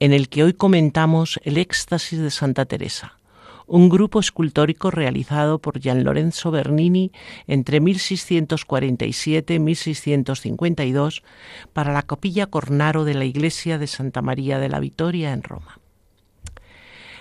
en 0.00 0.12
el 0.12 0.28
que 0.28 0.44
hoy 0.44 0.52
comentamos 0.52 1.40
el 1.44 1.58
éxtasis 1.58 2.18
de 2.18 2.30
Santa 2.30 2.64
Teresa 2.64 3.18
un 3.66 3.88
grupo 3.88 4.20
escultórico 4.20 4.90
realizado 4.90 5.58
por 5.58 5.80
Gian 5.80 6.04
Lorenzo 6.04 6.50
Bernini 6.50 7.12
entre 7.46 7.80
1647 7.80 9.54
y 9.54 9.58
1652 9.58 11.22
para 11.72 11.92
la 11.92 12.02
capilla 12.02 12.46
Cornaro 12.46 13.04
de 13.04 13.14
la 13.14 13.24
iglesia 13.24 13.78
de 13.78 13.86
Santa 13.86 14.22
María 14.22 14.58
de 14.58 14.68
la 14.68 14.80
Vitoria 14.80 15.32
en 15.32 15.42
Roma. 15.42 15.78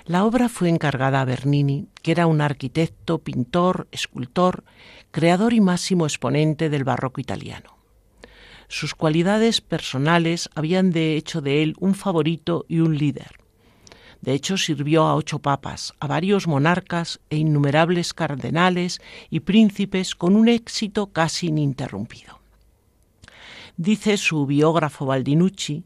La 0.05 0.25
obra 0.25 0.49
fue 0.49 0.67
encargada 0.67 1.21
a 1.21 1.25
Bernini, 1.25 1.87
que 2.01 2.11
era 2.11 2.27
un 2.27 2.41
arquitecto, 2.41 3.19
pintor, 3.19 3.87
escultor, 3.91 4.65
creador 5.11 5.53
y 5.53 5.61
máximo 5.61 6.05
exponente 6.05 6.69
del 6.69 6.83
barroco 6.83 7.21
italiano. 7.21 7.77
Sus 8.73 8.95
cualidades 8.95 9.61
personales 9.61 10.49
habían 10.55 10.89
de 10.89 11.15
hecho 11.15 11.41
de 11.41 11.61
él 11.61 11.75
un 11.79 11.93
favorito 11.93 12.65
y 12.67 12.79
un 12.79 12.97
líder. 12.97 13.37
De 14.21 14.33
hecho, 14.33 14.57
sirvió 14.57 15.03
a 15.03 15.15
ocho 15.15 15.37
papas, 15.37 15.93
a 15.99 16.07
varios 16.07 16.47
monarcas 16.47 17.19
e 17.29 17.37
innumerables 17.37 18.15
cardenales 18.15 18.99
y 19.29 19.41
príncipes 19.41 20.15
con 20.15 20.35
un 20.35 20.47
éxito 20.49 21.05
casi 21.13 21.49
ininterrumpido. 21.49 22.39
Dice 23.77 24.17
su 24.17 24.47
biógrafo 24.47 25.05
Baldinucci 25.05 25.83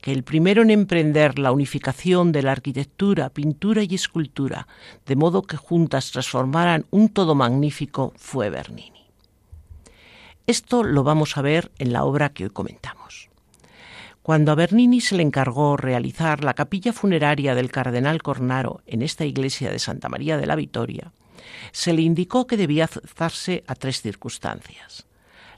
que 0.00 0.10
el 0.10 0.24
primero 0.24 0.62
en 0.62 0.70
emprender 0.70 1.38
la 1.38 1.52
unificación 1.52 2.32
de 2.32 2.42
la 2.42 2.50
arquitectura, 2.50 3.30
pintura 3.30 3.84
y 3.84 3.94
escultura, 3.94 4.66
de 5.06 5.14
modo 5.14 5.42
que 5.42 5.56
juntas 5.56 6.10
transformaran 6.10 6.84
un 6.90 7.10
todo 7.10 7.36
magnífico, 7.36 8.12
fue 8.16 8.50
Bernini. 8.50 9.03
Esto 10.46 10.84
lo 10.84 11.04
vamos 11.04 11.38
a 11.38 11.42
ver 11.42 11.70
en 11.78 11.94
la 11.94 12.04
obra 12.04 12.34
que 12.34 12.44
hoy 12.44 12.50
comentamos. 12.50 13.30
Cuando 14.22 14.52
a 14.52 14.54
Bernini 14.54 15.00
se 15.00 15.16
le 15.16 15.22
encargó 15.22 15.78
realizar 15.78 16.44
la 16.44 16.52
capilla 16.52 16.92
funeraria 16.92 17.54
del 17.54 17.70
cardenal 17.70 18.22
Cornaro 18.22 18.82
en 18.86 19.00
esta 19.00 19.24
iglesia 19.24 19.70
de 19.70 19.78
Santa 19.78 20.10
María 20.10 20.36
de 20.36 20.46
la 20.46 20.56
Vitoria, 20.56 21.12
se 21.72 21.94
le 21.94 22.02
indicó 22.02 22.46
que 22.46 22.58
debía 22.58 22.84
azarse 22.84 23.64
a 23.66 23.74
tres 23.74 24.02
circunstancias. 24.02 25.06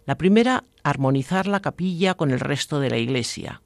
La 0.04 0.16
primera, 0.16 0.62
armonizar 0.84 1.48
la 1.48 1.60
capilla 1.60 2.14
con 2.14 2.30
el 2.30 2.38
resto 2.38 2.78
de 2.78 2.90
la 2.90 2.98
iglesia, 2.98 3.62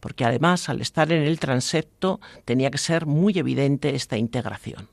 porque 0.00 0.24
además 0.24 0.68
al 0.68 0.80
estar 0.80 1.12
en 1.12 1.22
el 1.22 1.38
transepto 1.38 2.20
tenía 2.44 2.72
que 2.72 2.78
ser 2.78 3.06
muy 3.06 3.38
evidente 3.38 3.94
esta 3.94 4.16
integración. 4.16 4.88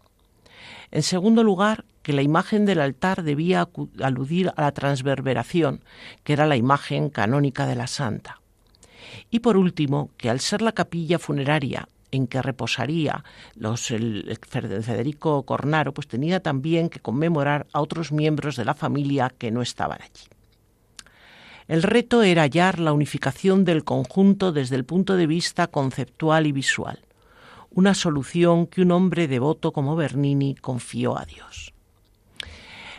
En 0.91 1.01
segundo 1.01 1.43
lugar, 1.43 1.85
que 2.03 2.13
la 2.13 2.21
imagen 2.21 2.65
del 2.65 2.81
altar 2.81 3.23
debía 3.23 3.67
aludir 4.01 4.51
a 4.55 4.61
la 4.61 4.71
transverberación, 4.71 5.83
que 6.23 6.33
era 6.33 6.45
la 6.45 6.55
imagen 6.55 7.09
canónica 7.09 7.65
de 7.65 7.75
la 7.75 7.87
santa. 7.87 8.41
Y 9.29 9.39
por 9.39 9.57
último, 9.57 10.09
que 10.17 10.29
al 10.29 10.39
ser 10.39 10.61
la 10.61 10.71
capilla 10.71 11.19
funeraria 11.19 11.87
en 12.11 12.27
que 12.27 12.41
reposaría 12.41 13.23
los, 13.55 13.91
el, 13.91 14.37
Federico 14.41 15.43
Cornaro, 15.43 15.93
pues 15.93 16.07
tenía 16.07 16.41
también 16.41 16.89
que 16.89 16.99
conmemorar 16.99 17.67
a 17.71 17.81
otros 17.81 18.11
miembros 18.11 18.55
de 18.55 18.65
la 18.65 18.73
familia 18.73 19.31
que 19.37 19.51
no 19.51 19.61
estaban 19.61 20.01
allí. 20.01 20.27
El 21.67 21.83
reto 21.83 22.21
era 22.21 22.41
hallar 22.41 22.79
la 22.79 22.91
unificación 22.91 23.63
del 23.63 23.85
conjunto 23.85 24.51
desde 24.51 24.75
el 24.75 24.83
punto 24.83 25.15
de 25.15 25.27
vista 25.27 25.67
conceptual 25.67 26.45
y 26.45 26.51
visual, 26.51 26.99
una 27.69 27.93
solución 27.93 28.67
que 28.67 28.81
un 28.81 28.91
hombre 28.91 29.29
devoto 29.29 29.71
como 29.71 29.95
Bernini 29.95 30.55
confió 30.55 31.17
a 31.17 31.25
Dios. 31.25 31.73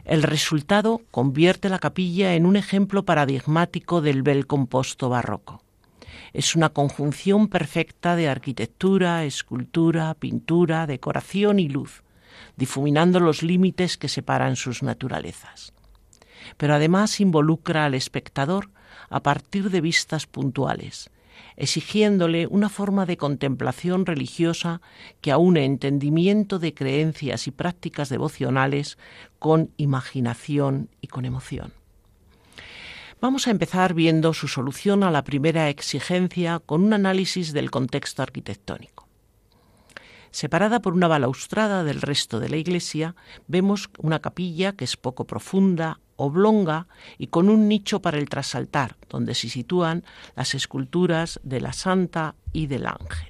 El 0.05 0.23
resultado 0.23 1.01
convierte 1.11 1.69
la 1.69 1.79
capilla 1.79 2.35
en 2.35 2.47
un 2.47 2.57
ejemplo 2.57 3.05
paradigmático 3.05 4.01
del 4.01 4.23
bel 4.23 4.47
composto 4.47 5.09
barroco 5.09 5.63
es 6.33 6.57
una 6.57 6.71
conjunción 6.71 7.49
perfecta 7.49 8.17
de 8.17 8.29
arquitectura, 8.29 9.25
escultura, 9.25 10.15
pintura, 10.15 10.87
decoración 10.87 11.59
y 11.59 11.69
luz, 11.69 12.03
difuminando 12.57 13.21
los 13.21 13.43
límites 13.43 13.99
que 13.99 14.09
separan 14.09 14.57
sus 14.57 14.83
naturalezas. 14.83 15.75
Pero 16.57 16.75
además 16.75 17.21
involucra 17.21 17.85
al 17.85 17.95
espectador 17.95 18.71
a 19.11 19.23
partir 19.23 19.71
de 19.71 19.81
vistas 19.81 20.27
puntuales, 20.27 21.11
exigiéndole 21.57 22.47
una 22.47 22.69
forma 22.69 23.07
de 23.07 23.17
contemplación 23.17 24.07
religiosa 24.07 24.81
que 25.21 25.33
aúne 25.33 25.65
entendimiento 25.65 26.59
de 26.59 26.75
creencias 26.75 27.47
y 27.47 27.51
prácticas 27.51 28.09
devocionales 28.09 28.99
con 29.39 29.71
imaginación 29.77 30.89
y 31.01 31.09
con 31.09 31.25
emoción. 31.25 31.73
Vamos 33.21 33.47
a 33.47 33.53
empezar 33.53 33.95
viendo 33.95 34.35
su 34.35 34.49
solución 34.49 35.05
a 35.05 35.11
la 35.13 35.23
primera 35.23 35.69
exigencia 35.69 36.59
con 36.59 36.83
un 36.83 36.93
análisis 36.93 37.53
del 37.53 37.71
contexto 37.71 38.23
arquitectónico. 38.23 39.07
Separada 40.33 40.81
por 40.81 40.95
una 40.95 41.09
balaustrada 41.09 41.85
del 41.85 42.01
resto 42.01 42.41
de 42.41 42.49
la 42.49 42.57
iglesia, 42.57 43.15
vemos 43.47 43.91
una 43.99 44.21
capilla 44.21 44.73
que 44.73 44.85
es 44.85 44.97
poco 44.97 45.27
profunda, 45.27 46.01
oblonga 46.23 46.87
y 47.19 47.29
con 47.29 47.49
un 47.49 47.69
nicho 47.69 48.01
para 48.01 48.19
el 48.19 48.29
trasaltar, 48.29 48.97
donde 49.09 49.35
se 49.35 49.49
sitúan 49.49 50.05
las 50.37 50.55
esculturas 50.55 51.41
de 51.43 51.61
la 51.61 51.73
Santa 51.73 52.35
y 52.53 52.67
del 52.67 52.87
Ángel. 52.87 53.29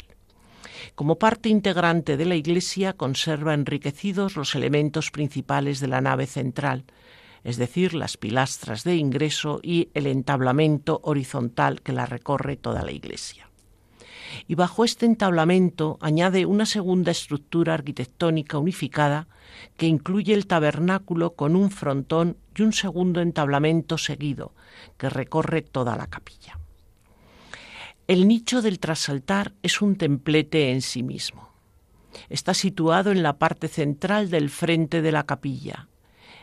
Como 0.94 1.18
parte 1.18 1.48
integrante 1.48 2.16
de 2.16 2.24
la 2.24 2.34
iglesia 2.34 2.92
conserva 2.92 3.54
enriquecidos 3.54 4.36
los 4.36 4.54
elementos 4.54 5.10
principales 5.10 5.80
de 5.80 5.88
la 5.88 6.00
nave 6.00 6.26
central, 6.26 6.84
es 7.44 7.56
decir, 7.56 7.94
las 7.94 8.16
pilastras 8.16 8.84
de 8.84 8.96
ingreso 8.96 9.60
y 9.62 9.88
el 9.94 10.06
entablamento 10.06 11.00
horizontal 11.02 11.82
que 11.82 11.92
la 11.92 12.06
recorre 12.06 12.56
toda 12.56 12.82
la 12.82 12.92
iglesia. 12.92 13.51
Y 14.48 14.54
bajo 14.54 14.84
este 14.84 15.06
entablamento 15.06 15.98
añade 16.00 16.46
una 16.46 16.66
segunda 16.66 17.10
estructura 17.10 17.74
arquitectónica 17.74 18.58
unificada 18.58 19.28
que 19.76 19.86
incluye 19.86 20.34
el 20.34 20.46
tabernáculo 20.46 21.34
con 21.34 21.56
un 21.56 21.70
frontón 21.70 22.36
y 22.54 22.62
un 22.62 22.72
segundo 22.72 23.20
entablamento 23.20 23.98
seguido 23.98 24.54
que 24.96 25.10
recorre 25.10 25.62
toda 25.62 25.96
la 25.96 26.06
capilla. 26.06 26.58
El 28.08 28.26
nicho 28.26 28.62
del 28.62 28.78
trasaltar 28.78 29.52
es 29.62 29.80
un 29.80 29.96
templete 29.96 30.72
en 30.72 30.82
sí 30.82 31.02
mismo. 31.02 31.50
Está 32.28 32.52
situado 32.52 33.10
en 33.10 33.22
la 33.22 33.38
parte 33.38 33.68
central 33.68 34.28
del 34.28 34.50
frente 34.50 35.02
de 35.02 35.12
la 35.12 35.24
capilla, 35.24 35.88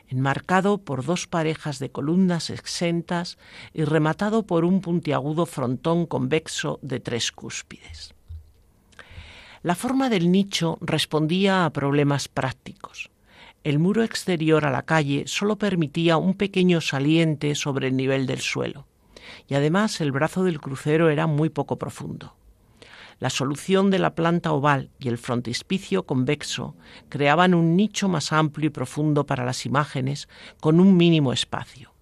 enmarcado 0.09 0.79
por 0.79 1.05
dos 1.05 1.27
parejas 1.27 1.79
de 1.79 1.91
columnas 1.91 2.49
exentas 2.49 3.37
y 3.73 3.83
rematado 3.83 4.43
por 4.43 4.65
un 4.65 4.81
puntiagudo 4.81 5.45
frontón 5.45 6.05
convexo 6.05 6.79
de 6.81 6.99
tres 6.99 7.31
cúspides. 7.31 8.13
La 9.61 9.75
forma 9.75 10.09
del 10.09 10.31
nicho 10.31 10.77
respondía 10.81 11.65
a 11.65 11.69
problemas 11.69 12.27
prácticos. 12.27 13.11
El 13.63 13.77
muro 13.77 14.03
exterior 14.03 14.65
a 14.65 14.71
la 14.71 14.83
calle 14.83 15.25
solo 15.27 15.57
permitía 15.57 16.17
un 16.17 16.33
pequeño 16.33 16.81
saliente 16.81 17.55
sobre 17.55 17.89
el 17.89 17.97
nivel 17.97 18.25
del 18.25 18.39
suelo, 18.39 18.87
y 19.47 19.55
además 19.55 19.99
el 19.99 20.11
brazo 20.11 20.43
del 20.43 20.61
crucero 20.61 21.09
era 21.09 21.27
muy 21.27 21.49
poco 21.49 21.77
profundo. 21.77 22.38
La 23.19 23.29
solución 23.29 23.89
de 23.89 23.99
la 23.99 24.15
planta 24.15 24.53
oval 24.53 24.91
y 24.97 25.09
el 25.09 25.17
frontispicio 25.17 26.03
convexo 26.03 26.77
creaban 27.09 27.53
un 27.53 27.75
nicho 27.75 28.07
más 28.07 28.31
amplio 28.31 28.67
y 28.67 28.69
profundo 28.69 29.25
para 29.25 29.43
las 29.43 29.65
imágenes 29.65 30.29
con 30.61 30.79
un 30.79 30.95
mínimo 30.95 31.33
espacio. 31.33 31.93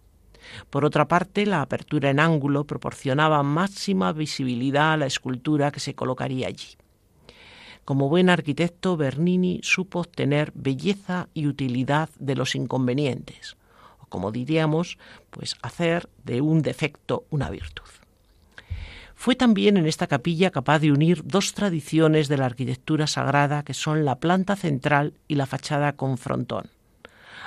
Por 0.70 0.86
otra 0.86 1.08
parte, 1.08 1.48
la 1.48 1.62
apertura 1.62 2.12
en 2.12 2.20
ángulo 2.20 2.66
proporcionaba 2.66 3.42
máxima 3.42 4.14
visibilidad 4.14 4.94
a 4.94 4.98
la 4.98 5.08
escultura 5.08 5.72
que 5.72 5.80
se 5.80 5.96
colocaría 5.96 6.48
allí. 6.48 6.78
Como 7.84 8.10
buen 8.10 8.30
arquitecto, 8.30 8.96
Bernini 8.96 9.60
supo 9.64 10.00
obtener 10.00 10.52
belleza 10.54 11.30
y 11.34 11.48
utilidad 11.48 12.10
de 12.20 12.36
los 12.36 12.54
inconvenientes, 12.54 13.58
o 14.00 14.06
como 14.06 14.32
diríamos, 14.32 15.00
pues 15.32 15.56
hacer 15.64 16.10
de 16.24 16.42
un 16.42 16.62
defecto 16.62 17.26
una 17.30 17.50
virtud. 17.50 17.90
Fue 19.20 19.36
también 19.36 19.78
en 19.78 19.88
esta 19.88 20.06
capilla 20.06 20.52
capaz 20.52 20.78
de 20.78 20.92
unir 20.92 21.24
dos 21.26 21.56
tradiciones 21.56 22.28
de 22.28 22.38
la 22.38 22.46
arquitectura 22.46 23.08
sagrada 23.08 23.64
que 23.64 23.74
son 23.74 24.06
la 24.06 24.20
planta 24.20 24.56
central 24.56 25.16
y 25.28 25.36
la 25.36 25.48
fachada 25.48 25.94
con 25.94 26.20
frontón, 26.20 26.70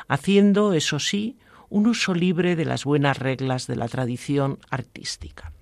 haciendo, 0.08 0.72
eso 0.72 0.98
sí, 0.98 1.38
un 1.68 1.86
uso 1.86 2.12
libre 2.12 2.56
de 2.56 2.64
las 2.64 2.84
buenas 2.84 3.20
reglas 3.20 3.68
de 3.68 3.76
la 3.76 3.86
tradición 3.86 4.58
artística. 4.68 5.52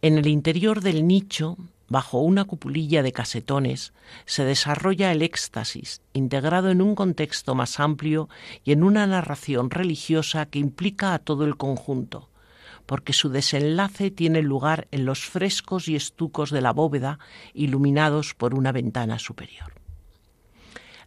En 0.00 0.16
el 0.16 0.28
interior 0.28 0.80
del 0.80 1.08
nicho, 1.08 1.56
bajo 1.88 2.20
una 2.20 2.44
cupulilla 2.44 3.02
de 3.02 3.10
casetones, 3.10 3.94
se 4.26 4.44
desarrolla 4.44 5.10
el 5.10 5.22
éxtasis, 5.22 6.02
integrado 6.12 6.70
en 6.70 6.82
un 6.82 6.94
contexto 6.94 7.56
más 7.56 7.80
amplio 7.80 8.28
y 8.62 8.70
en 8.70 8.84
una 8.84 9.08
narración 9.08 9.70
religiosa 9.70 10.46
que 10.46 10.60
implica 10.60 11.14
a 11.14 11.18
todo 11.18 11.44
el 11.44 11.56
conjunto, 11.56 12.30
porque 12.86 13.12
su 13.12 13.28
desenlace 13.28 14.10
tiene 14.10 14.42
lugar 14.42 14.88
en 14.90 15.04
los 15.04 15.26
frescos 15.26 15.88
y 15.88 15.96
estucos 15.96 16.50
de 16.50 16.60
la 16.60 16.72
bóveda 16.72 17.18
iluminados 17.52 18.34
por 18.34 18.54
una 18.54 18.72
ventana 18.72 19.18
superior. 19.18 19.72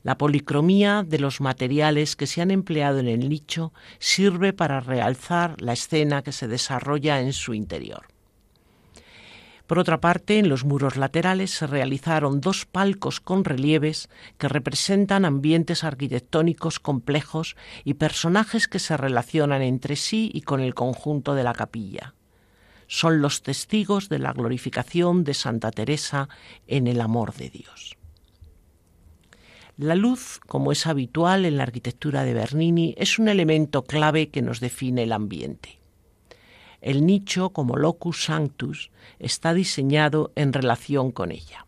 La 0.03 0.17
policromía 0.17 1.03
de 1.05 1.19
los 1.19 1.41
materiales 1.41 2.15
que 2.15 2.27
se 2.27 2.41
han 2.41 2.51
empleado 2.51 2.99
en 2.99 3.07
el 3.07 3.27
nicho 3.27 3.73
sirve 3.97 4.53
para 4.53 4.79
realzar 4.79 5.61
la 5.61 5.73
escena 5.73 6.21
que 6.21 6.31
se 6.31 6.47
desarrolla 6.47 7.19
en 7.19 7.33
su 7.33 7.53
interior. 7.53 8.07
Por 9.69 9.77
otra 9.77 10.01
parte, 10.01 10.39
en 10.39 10.49
los 10.49 10.65
muros 10.65 10.97
laterales 10.97 11.51
se 11.51 11.67
realizaron 11.67 12.41
dos 12.41 12.65
palcos 12.65 13.19
con 13.19 13.45
relieves 13.45 14.09
que 14.39 14.47
representan 14.47 15.25
ambientes 15.25 15.83
arquitectónicos 15.83 16.79
complejos 16.79 17.55
y 17.83 17.93
personajes 17.93 18.67
que 18.67 18.79
se 18.79 18.97
relacionan 18.97 19.61
entre 19.61 19.95
sí 19.95 20.31
y 20.33 20.41
con 20.41 20.59
el 20.59 20.73
conjunto 20.73 21.35
de 21.35 21.43
la 21.43 21.53
capilla. 21.53 22.15
Son 22.87 23.21
los 23.21 23.43
testigos 23.43 24.09
de 24.09 24.17
la 24.17 24.33
glorificación 24.33 25.23
de 25.23 25.35
Santa 25.35 25.69
Teresa 25.69 26.29
en 26.65 26.87
el 26.87 26.99
amor 26.99 27.35
de 27.35 27.51
Dios. 27.51 27.95
La 29.77 29.93
luz, 29.93 30.39
como 30.47 30.71
es 30.71 30.87
habitual 30.87 31.45
en 31.45 31.57
la 31.57 31.63
arquitectura 31.63 32.23
de 32.23 32.33
Bernini, 32.33 32.95
es 32.97 33.19
un 33.19 33.27
elemento 33.27 33.83
clave 33.83 34.29
que 34.29 34.41
nos 34.41 34.61
define 34.61 35.03
el 35.03 35.11
ambiente. 35.11 35.78
El 36.81 37.05
nicho, 37.05 37.49
como 37.49 37.75
locus 37.75 38.25
sanctus, 38.25 38.91
está 39.19 39.53
diseñado 39.53 40.31
en 40.35 40.53
relación 40.53 41.11
con 41.11 41.31
ella. 41.31 41.65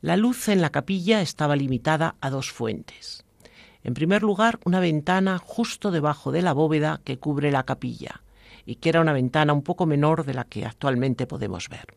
La 0.00 0.16
luz 0.16 0.48
en 0.48 0.60
la 0.60 0.70
capilla 0.70 1.20
estaba 1.20 1.56
limitada 1.56 2.14
a 2.20 2.30
dos 2.30 2.52
fuentes. 2.52 3.24
En 3.82 3.94
primer 3.94 4.22
lugar, 4.22 4.60
una 4.64 4.80
ventana 4.80 5.38
justo 5.38 5.90
debajo 5.90 6.30
de 6.30 6.42
la 6.42 6.52
bóveda 6.52 7.00
que 7.04 7.18
cubre 7.18 7.50
la 7.50 7.64
capilla, 7.64 8.22
y 8.64 8.76
que 8.76 8.90
era 8.90 9.00
una 9.00 9.12
ventana 9.12 9.52
un 9.52 9.62
poco 9.62 9.86
menor 9.86 10.24
de 10.24 10.34
la 10.34 10.44
que 10.44 10.66
actualmente 10.66 11.26
podemos 11.26 11.68
ver. 11.68 11.96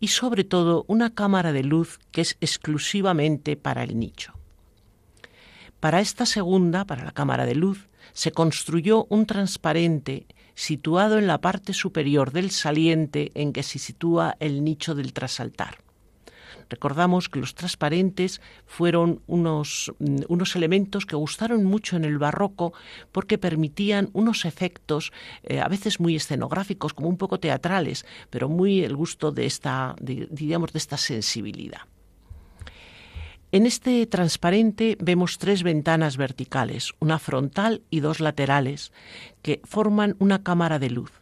Y 0.00 0.08
sobre 0.08 0.44
todo, 0.44 0.84
una 0.88 1.12
cámara 1.14 1.52
de 1.52 1.64
luz 1.64 1.98
que 2.12 2.20
es 2.20 2.36
exclusivamente 2.40 3.56
para 3.56 3.82
el 3.82 3.98
nicho. 3.98 4.32
Para 5.80 6.00
esta 6.00 6.24
segunda, 6.24 6.84
para 6.84 7.04
la 7.04 7.10
cámara 7.10 7.44
de 7.44 7.56
luz, 7.56 7.88
se 8.12 8.30
construyó 8.30 9.06
un 9.08 9.26
transparente 9.26 10.26
situado 10.54 11.18
en 11.18 11.26
la 11.26 11.40
parte 11.40 11.72
superior 11.72 12.32
del 12.32 12.50
saliente 12.50 13.30
en 13.34 13.52
que 13.52 13.62
se 13.62 13.78
sitúa 13.78 14.36
el 14.40 14.64
nicho 14.64 14.94
del 14.94 15.12
trasaltar. 15.12 15.78
Recordamos 16.72 17.28
que 17.28 17.38
los 17.38 17.54
transparentes 17.54 18.40
fueron 18.64 19.20
unos, 19.26 19.92
mm, 19.98 20.22
unos, 20.28 20.56
elementos 20.56 21.04
que 21.04 21.16
gustaron 21.16 21.64
mucho 21.64 21.96
en 21.96 22.04
el 22.06 22.16
barroco 22.16 22.72
porque 23.12 23.36
permitían 23.36 24.08
unos 24.14 24.46
efectos 24.46 25.12
eh, 25.42 25.60
a 25.60 25.68
veces 25.68 26.00
muy 26.00 26.16
escenográficos, 26.16 26.94
como 26.94 27.10
un 27.10 27.18
poco 27.18 27.38
teatrales, 27.38 28.06
pero 28.30 28.48
muy 28.48 28.82
el 28.84 28.96
gusto 28.96 29.32
de 29.32 29.44
esta, 29.44 29.94
diríamos, 30.00 30.72
de 30.72 30.78
esta 30.78 30.96
sensibilidad. 30.96 31.82
En 33.54 33.66
este 33.66 34.06
transparente 34.06 34.96
vemos 34.98 35.36
tres 35.36 35.62
ventanas 35.62 36.16
verticales, 36.16 36.94
una 37.00 37.18
frontal 37.18 37.82
y 37.90 38.00
dos 38.00 38.20
laterales, 38.20 38.92
que 39.42 39.60
forman 39.64 40.16
una 40.20 40.42
cámara 40.42 40.78
de 40.78 40.88
luz. 40.88 41.12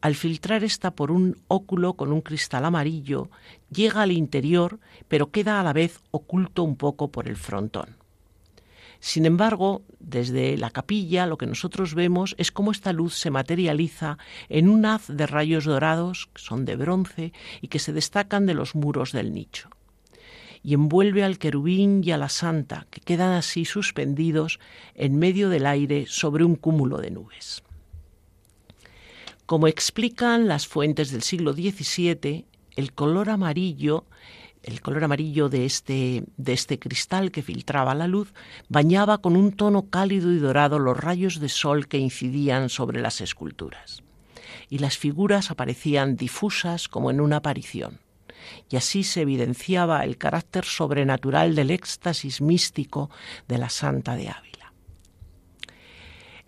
Al 0.00 0.16
filtrar 0.16 0.64
esta 0.64 0.96
por 0.96 1.12
un 1.12 1.36
óculo 1.46 1.94
con 1.94 2.12
un 2.12 2.22
cristal 2.22 2.64
amarillo, 2.64 3.30
llega 3.70 4.02
al 4.02 4.10
interior, 4.10 4.80
pero 5.06 5.30
queda 5.30 5.60
a 5.60 5.62
la 5.62 5.72
vez 5.72 6.00
oculto 6.10 6.64
un 6.64 6.74
poco 6.74 7.12
por 7.12 7.28
el 7.28 7.36
frontón. 7.36 7.98
Sin 8.98 9.24
embargo, 9.24 9.82
desde 10.00 10.58
la 10.58 10.70
capilla 10.70 11.28
lo 11.28 11.38
que 11.38 11.46
nosotros 11.46 11.94
vemos 11.94 12.34
es 12.36 12.50
cómo 12.50 12.72
esta 12.72 12.92
luz 12.92 13.14
se 13.14 13.30
materializa 13.30 14.18
en 14.48 14.68
un 14.68 14.86
haz 14.86 15.06
de 15.06 15.28
rayos 15.28 15.66
dorados, 15.66 16.28
que 16.34 16.42
son 16.42 16.64
de 16.64 16.74
bronce 16.74 17.32
y 17.60 17.68
que 17.68 17.78
se 17.78 17.92
destacan 17.92 18.44
de 18.44 18.54
los 18.54 18.74
muros 18.74 19.12
del 19.12 19.32
nicho 19.32 19.70
y 20.64 20.72
envuelve 20.72 21.22
al 21.22 21.38
querubín 21.38 22.02
y 22.02 22.10
a 22.10 22.16
la 22.16 22.30
santa, 22.30 22.86
que 22.90 23.02
quedan 23.02 23.32
así 23.32 23.66
suspendidos 23.66 24.58
en 24.94 25.18
medio 25.18 25.50
del 25.50 25.66
aire 25.66 26.06
sobre 26.08 26.42
un 26.42 26.56
cúmulo 26.56 26.98
de 26.98 27.10
nubes. 27.10 27.62
Como 29.44 29.68
explican 29.68 30.48
las 30.48 30.66
fuentes 30.66 31.10
del 31.12 31.22
siglo 31.22 31.52
XVII, 31.52 32.46
el 32.76 32.92
color 32.94 33.28
amarillo 33.28 34.06
el 34.62 34.80
color 34.80 35.04
amarillo 35.04 35.50
de 35.50 35.66
este, 35.66 36.24
de 36.38 36.54
este 36.54 36.78
cristal 36.78 37.30
que 37.30 37.42
filtraba 37.42 37.94
la 37.94 38.08
luz 38.08 38.32
bañaba 38.70 39.18
con 39.18 39.36
un 39.36 39.52
tono 39.52 39.90
cálido 39.90 40.32
y 40.32 40.38
dorado 40.38 40.78
los 40.78 40.96
rayos 40.96 41.38
de 41.38 41.50
sol 41.50 41.86
que 41.86 41.98
incidían 41.98 42.70
sobre 42.70 43.02
las 43.02 43.20
esculturas. 43.20 44.02
Y 44.70 44.78
las 44.78 44.96
figuras 44.96 45.50
aparecían 45.50 46.16
difusas 46.16 46.88
como 46.88 47.10
en 47.10 47.20
una 47.20 47.36
aparición 47.36 47.98
y 48.70 48.76
así 48.76 49.04
se 49.04 49.22
evidenciaba 49.22 50.04
el 50.04 50.16
carácter 50.16 50.64
sobrenatural 50.64 51.54
del 51.54 51.70
éxtasis 51.70 52.40
místico 52.40 53.10
de 53.48 53.58
la 53.58 53.68
Santa 53.68 54.16
de 54.16 54.28
Ávila. 54.28 54.72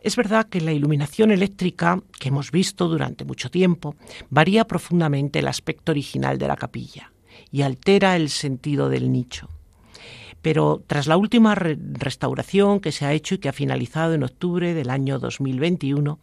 Es 0.07 0.15
verdad 0.15 0.47
que 0.49 0.61
la 0.61 0.73
iluminación 0.73 1.33
eléctrica, 1.33 2.01
que 2.21 2.29
hemos 2.29 2.53
visto 2.53 2.87
durante 2.87 3.25
mucho 3.25 3.51
tiempo, 3.51 3.97
varía 4.31 4.65
profundamente 4.65 5.41
el 5.41 5.49
aspecto 5.49 5.91
original 5.91 6.39
de 6.39 6.47
la 6.47 6.57
capilla 6.57 7.13
y 7.51 7.63
altera 7.63 8.15
el 8.15 8.31
sentido 8.31 8.89
del 8.89 9.11
nicho. 9.11 9.49
Pero 10.43 10.81
tras 10.87 11.09
la 11.09 11.17
última 11.17 11.57
restauración 11.57 12.79
que 12.79 12.93
se 12.93 13.05
ha 13.05 13.13
hecho 13.13 13.35
y 13.35 13.39
que 13.39 13.49
ha 13.49 13.53
finalizado 13.53 14.15
en 14.15 14.23
octubre 14.23 14.75
del 14.75 14.91
año 14.91 15.19
2021, 15.19 16.21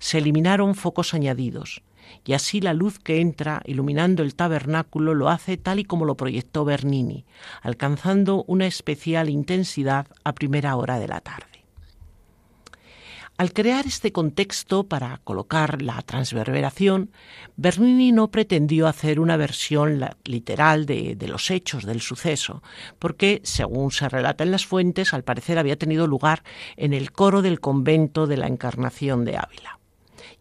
se 0.00 0.18
eliminaron 0.18 0.74
focos 0.74 1.14
añadidos, 1.14 1.82
y 2.24 2.32
así 2.32 2.60
la 2.60 2.74
luz 2.74 2.98
que 2.98 3.20
entra 3.20 3.62
iluminando 3.64 4.22
el 4.22 4.34
tabernáculo 4.34 5.14
lo 5.14 5.28
hace 5.28 5.56
tal 5.56 5.78
y 5.78 5.84
como 5.84 6.04
lo 6.04 6.16
proyectó 6.16 6.64
Bernini, 6.64 7.24
alcanzando 7.62 8.44
una 8.46 8.66
especial 8.66 9.28
intensidad 9.28 10.06
a 10.24 10.34
primera 10.34 10.76
hora 10.76 10.98
de 10.98 11.08
la 11.08 11.20
tarde. 11.20 11.50
Al 13.40 13.54
crear 13.54 13.86
este 13.86 14.12
contexto 14.12 14.84
para 14.84 15.16
colocar 15.24 15.80
la 15.80 16.02
transverberación, 16.02 17.10
Bernini 17.56 18.12
no 18.12 18.30
pretendió 18.30 18.86
hacer 18.86 19.18
una 19.18 19.38
versión 19.38 20.04
literal 20.24 20.84
de, 20.84 21.16
los 21.26 21.50
hechos 21.50 21.86
del 21.86 22.02
suceso, 22.02 22.62
porque, 22.98 23.40
según 23.42 23.92
se 23.92 24.10
relata 24.10 24.44
en 24.44 24.50
las 24.50 24.66
fuentes, 24.66 25.14
al 25.14 25.24
parecer 25.24 25.58
había 25.58 25.78
tenido 25.78 26.06
lugar 26.06 26.42
en 26.76 26.92
el 26.92 27.12
coro 27.12 27.40
del 27.40 27.60
convento 27.60 28.26
de 28.26 28.36
la 28.36 28.46
Encarnación 28.46 29.24
de 29.24 29.38
Ávila 29.38 29.79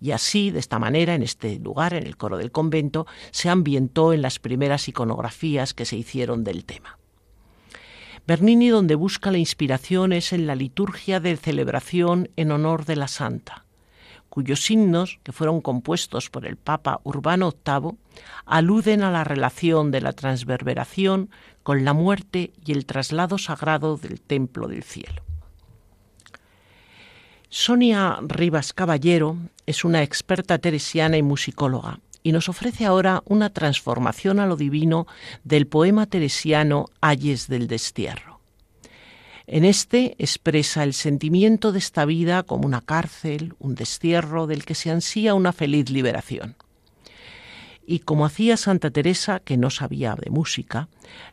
y 0.01 0.11
así, 0.11 0.51
de 0.51 0.59
esta 0.59 0.79
manera, 0.79 1.15
en 1.15 1.23
este 1.23 1.59
lugar, 1.59 1.93
en 1.93 2.05
el 2.05 2.17
coro 2.17 2.37
del 2.37 2.51
convento, 2.51 3.05
se 3.31 3.49
ambientó 3.49 4.13
en 4.13 4.21
las 4.21 4.39
primeras 4.39 4.87
iconografías 4.87 5.73
que 5.73 5.85
se 5.85 5.97
hicieron 5.97 6.43
del 6.43 6.65
tema. 6.65 6.97
Bernini 8.25 8.69
donde 8.69 8.95
busca 8.95 9.31
la 9.31 9.39
inspiración 9.39 10.13
es 10.13 10.33
en 10.33 10.45
la 10.45 10.55
liturgia 10.55 11.19
de 11.19 11.35
celebración 11.35 12.29
en 12.35 12.51
honor 12.51 12.85
de 12.85 12.95
la 12.95 13.07
Santa, 13.07 13.65
cuyos 14.29 14.63
signos, 14.63 15.19
que 15.23 15.31
fueron 15.31 15.61
compuestos 15.61 16.29
por 16.29 16.45
el 16.45 16.55
Papa 16.55 17.01
Urbano 17.03 17.51
VIII, 17.65 17.97
aluden 18.45 19.01
a 19.01 19.11
la 19.11 19.23
relación 19.23 19.91
de 19.91 20.01
la 20.01 20.13
transverberación 20.13 21.31
con 21.63 21.83
la 21.83 21.93
muerte 21.93 22.53
y 22.63 22.71
el 22.71 22.85
traslado 22.85 23.37
sagrado 23.37 23.97
del 23.97 24.21
templo 24.21 24.67
del 24.67 24.83
cielo. 24.83 25.28
Sonia 27.51 28.19
Rivas 28.21 28.73
Caballero 28.73 29.35
es 29.65 29.83
una 29.83 30.03
experta 30.03 30.59
teresiana 30.59 31.17
y 31.17 31.23
musicóloga 31.23 31.99
y 32.21 32.31
nos 32.31 32.47
ofrece 32.47 32.85
ahora 32.85 33.23
una 33.25 33.49
transformación 33.49 34.39
a 34.39 34.45
lo 34.45 34.55
divino 34.55 35.07
del 35.43 35.65
poema 35.65 36.05
teresiano 36.05 36.85
Ayes 37.01 37.47
del 37.47 37.67
Destierro. 37.67 38.39
En 39.47 39.65
este 39.65 40.15
expresa 40.19 40.83
el 40.83 40.93
sentimiento 40.93 41.71
de 41.71 41.79
esta 41.79 42.05
vida 42.05 42.43
como 42.43 42.67
una 42.67 42.81
cárcel, 42.81 43.55
un 43.57 43.73
destierro 43.73 44.45
del 44.45 44.63
que 44.63 44.75
se 44.75 44.91
ansía 44.91 45.33
una 45.33 45.51
feliz 45.51 45.89
liberación. 45.89 46.55
Y 47.91 48.01
como 48.01 48.23
hacía 48.23 48.55
Santa 48.55 48.91
Teresa, 48.91 49.39
que 49.39 49.57
no 49.57 49.71
sabía 49.71 50.13
de 50.13 50.29
música, 50.29 50.89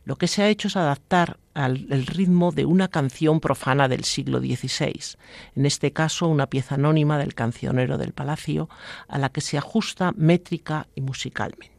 lo 0.07 0.16
que 0.16 0.27
se 0.27 0.42
ha 0.42 0.49
hecho 0.49 0.69
es 0.69 0.77
adaptar 0.77 1.38
al 1.53 2.07
ritmo 2.07 2.51
de 2.51 2.64
una 2.64 2.88
canción 2.88 3.40
profana 3.40 3.88
del 3.88 4.05
siglo 4.05 4.38
XVI, 4.38 5.19
en 5.55 5.66
este 5.66 5.92
caso 5.92 6.27
una 6.29 6.47
pieza 6.47 6.77
anónima 6.77 7.19
del 7.19 7.35
cancionero 7.35 7.99
del 7.99 8.14
palacio, 8.14 8.71
a 9.07 9.19
la 9.19 9.29
que 9.29 9.42
se 9.42 9.59
ajusta 9.59 10.12
métrica 10.16 10.87
y 10.95 11.03
musicalmente. 11.03 11.77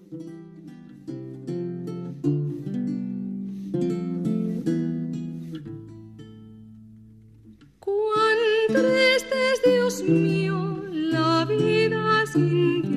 Cuán 7.79 8.37
triste 8.67 9.55
es, 9.55 9.61
Dios 9.65 10.03
mío, 10.03 10.83
la 10.91 11.45
vida 11.45 12.23
sin 12.31 12.81
ti. 12.83 12.96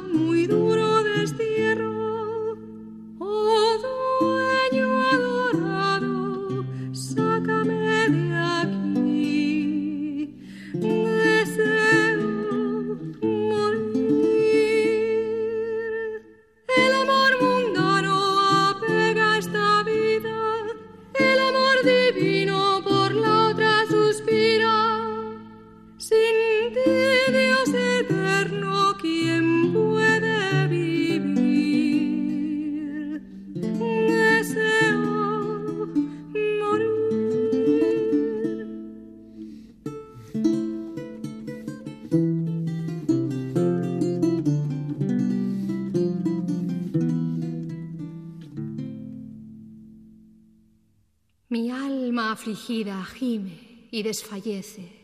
y 53.91 54.01
desfallece. 54.01 55.01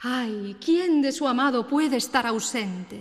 Ay, 0.00 0.56
¿quién 0.62 1.00
de 1.00 1.12
su 1.12 1.26
amado 1.26 1.66
puede 1.66 1.96
estar 1.96 2.26
ausente? 2.26 3.00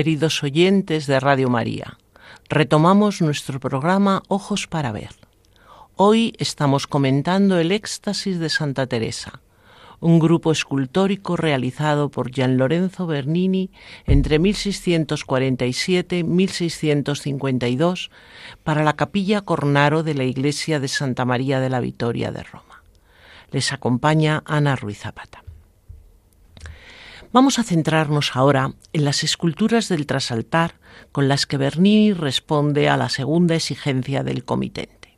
Queridos 0.00 0.42
oyentes 0.42 1.06
de 1.06 1.20
Radio 1.20 1.50
María, 1.50 1.98
retomamos 2.48 3.20
nuestro 3.20 3.60
programa 3.60 4.22
Ojos 4.28 4.66
para 4.66 4.92
Ver. 4.92 5.10
Hoy 5.94 6.32
estamos 6.38 6.86
comentando 6.86 7.58
el 7.58 7.70
éxtasis 7.70 8.38
de 8.38 8.48
Santa 8.48 8.86
Teresa, 8.86 9.42
un 10.00 10.18
grupo 10.18 10.52
escultórico 10.52 11.36
realizado 11.36 12.08
por 12.08 12.32
Gian 12.32 12.56
Lorenzo 12.56 13.06
Bernini 13.06 13.68
entre 14.06 14.38
1647 14.38 16.20
y 16.20 16.24
1652 16.24 18.10
para 18.64 18.82
la 18.82 18.94
capilla 18.94 19.42
Cornaro 19.42 20.02
de 20.02 20.14
la 20.14 20.24
iglesia 20.24 20.80
de 20.80 20.88
Santa 20.88 21.26
María 21.26 21.60
de 21.60 21.68
la 21.68 21.80
Vitoria 21.80 22.32
de 22.32 22.42
Roma. 22.42 22.82
Les 23.50 23.70
acompaña 23.70 24.42
Ana 24.46 24.76
Ruiz 24.76 25.00
Zapata. 25.00 25.44
Vamos 27.32 27.60
a 27.60 27.62
centrarnos 27.62 28.32
ahora 28.34 28.72
en 28.92 29.04
las 29.04 29.22
esculturas 29.22 29.88
del 29.88 30.04
trasaltar 30.06 30.74
con 31.12 31.28
las 31.28 31.46
que 31.46 31.58
Bernini 31.58 32.12
responde 32.12 32.88
a 32.88 32.96
la 32.96 33.08
segunda 33.08 33.54
exigencia 33.54 34.24
del 34.24 34.44
comitente. 34.44 35.16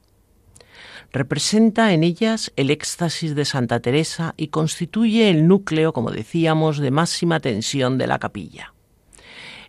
Representa 1.10 1.94
en 1.94 2.04
ellas 2.04 2.52
el 2.56 2.70
éxtasis 2.70 3.34
de 3.34 3.46
Santa 3.46 3.80
Teresa 3.80 4.34
y 4.36 4.48
constituye 4.48 5.30
el 5.30 5.48
núcleo, 5.48 5.94
como 5.94 6.10
decíamos, 6.10 6.76
de 6.76 6.90
máxima 6.90 7.40
tensión 7.40 7.96
de 7.96 8.06
la 8.06 8.18
capilla. 8.18 8.74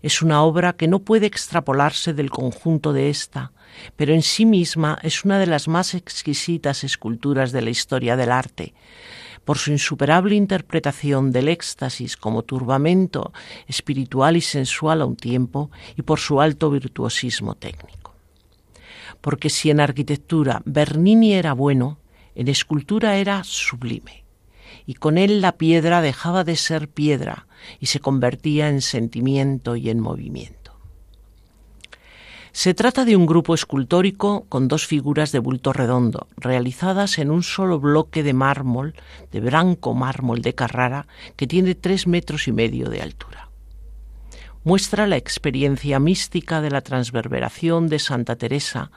Es 0.02 0.22
una 0.22 0.44
obra 0.44 0.74
que 0.74 0.90
no 0.90 1.00
puede 1.00 1.28
extrapolarse 1.28 2.14
del 2.14 2.30
conjunto 2.30 2.92
de 2.92 3.10
esta, 3.10 3.54
pero 3.96 4.14
en 4.14 4.22
sí 4.22 4.46
misma 4.46 5.00
es 5.02 5.24
una 5.24 5.40
de 5.40 5.48
las 5.48 5.70
más 5.70 5.94
exquisitas 5.94 6.84
esculturas 6.84 7.54
de 7.54 7.62
la 7.62 7.70
historia 7.70 8.18
del 8.18 8.34
arte, 8.34 8.74
por 9.46 9.58
su 9.58 9.72
insuperable 9.72 10.36
interpretación 10.36 11.32
del 11.32 11.50
éxtasis 11.50 12.18
como 12.18 12.44
turbamento 12.44 13.34
espiritual 13.68 14.38
y 14.38 14.42
sensual 14.42 15.02
a 15.02 15.06
un 15.06 15.16
tiempo 15.16 15.70
y 15.98 16.02
por 16.02 16.20
su 16.20 16.42
alto 16.42 16.70
virtuosismo 16.70 17.56
técnico. 17.56 18.16
Porque 19.22 19.50
si 19.50 19.70
en 19.70 19.80
arquitectura 19.80 20.62
Bernini 20.66 21.34
era 21.34 21.54
bueno, 21.54 22.00
en 22.36 22.48
escultura 22.48 23.18
era 23.18 23.44
sublime, 23.44 24.24
y 24.86 24.96
con 24.96 25.18
él 25.18 25.42
la 25.42 25.54
piedra 25.54 26.02
dejaba 26.02 26.44
de 26.44 26.56
ser 26.56 26.88
piedra 26.90 27.48
y 27.80 27.88
se 27.88 28.00
convertía 28.00 28.70
en 28.70 28.82
sentimiento 28.82 29.76
y 29.76 29.90
en 29.90 30.00
movimiento. 30.00 30.63
Se 32.56 32.76
trata 32.76 33.04
de 33.04 33.16
un 33.16 33.26
grupo 33.26 33.56
escultórico 33.56 34.46
con 34.48 34.68
dos 34.68 34.86
figuras 34.86 35.32
de 35.32 35.40
bulto 35.40 35.74
redondo, 35.74 36.28
realizadas 36.38 37.18
en 37.18 37.32
un 37.32 37.42
solo 37.42 37.80
bloque 37.80 38.22
de 38.22 38.34
mármol, 38.34 38.94
de 39.32 39.40
blanco 39.40 39.96
mármol 39.96 40.44
de 40.44 40.54
Carrara, 40.54 41.08
que 41.36 41.48
tiene 41.48 41.74
tres 41.74 42.06
metros 42.06 42.48
y 42.48 42.52
medio 42.52 42.90
de 42.90 43.02
altura. 43.02 43.50
Muestra 44.64 45.08
la 45.08 45.18
experiencia 45.18 46.00
mística 46.00 46.62
de 46.62 46.70
la 46.70 46.82
transverberación 46.82 47.90
de 47.90 47.98
Santa 47.98 48.36
Teresa, 48.36 48.92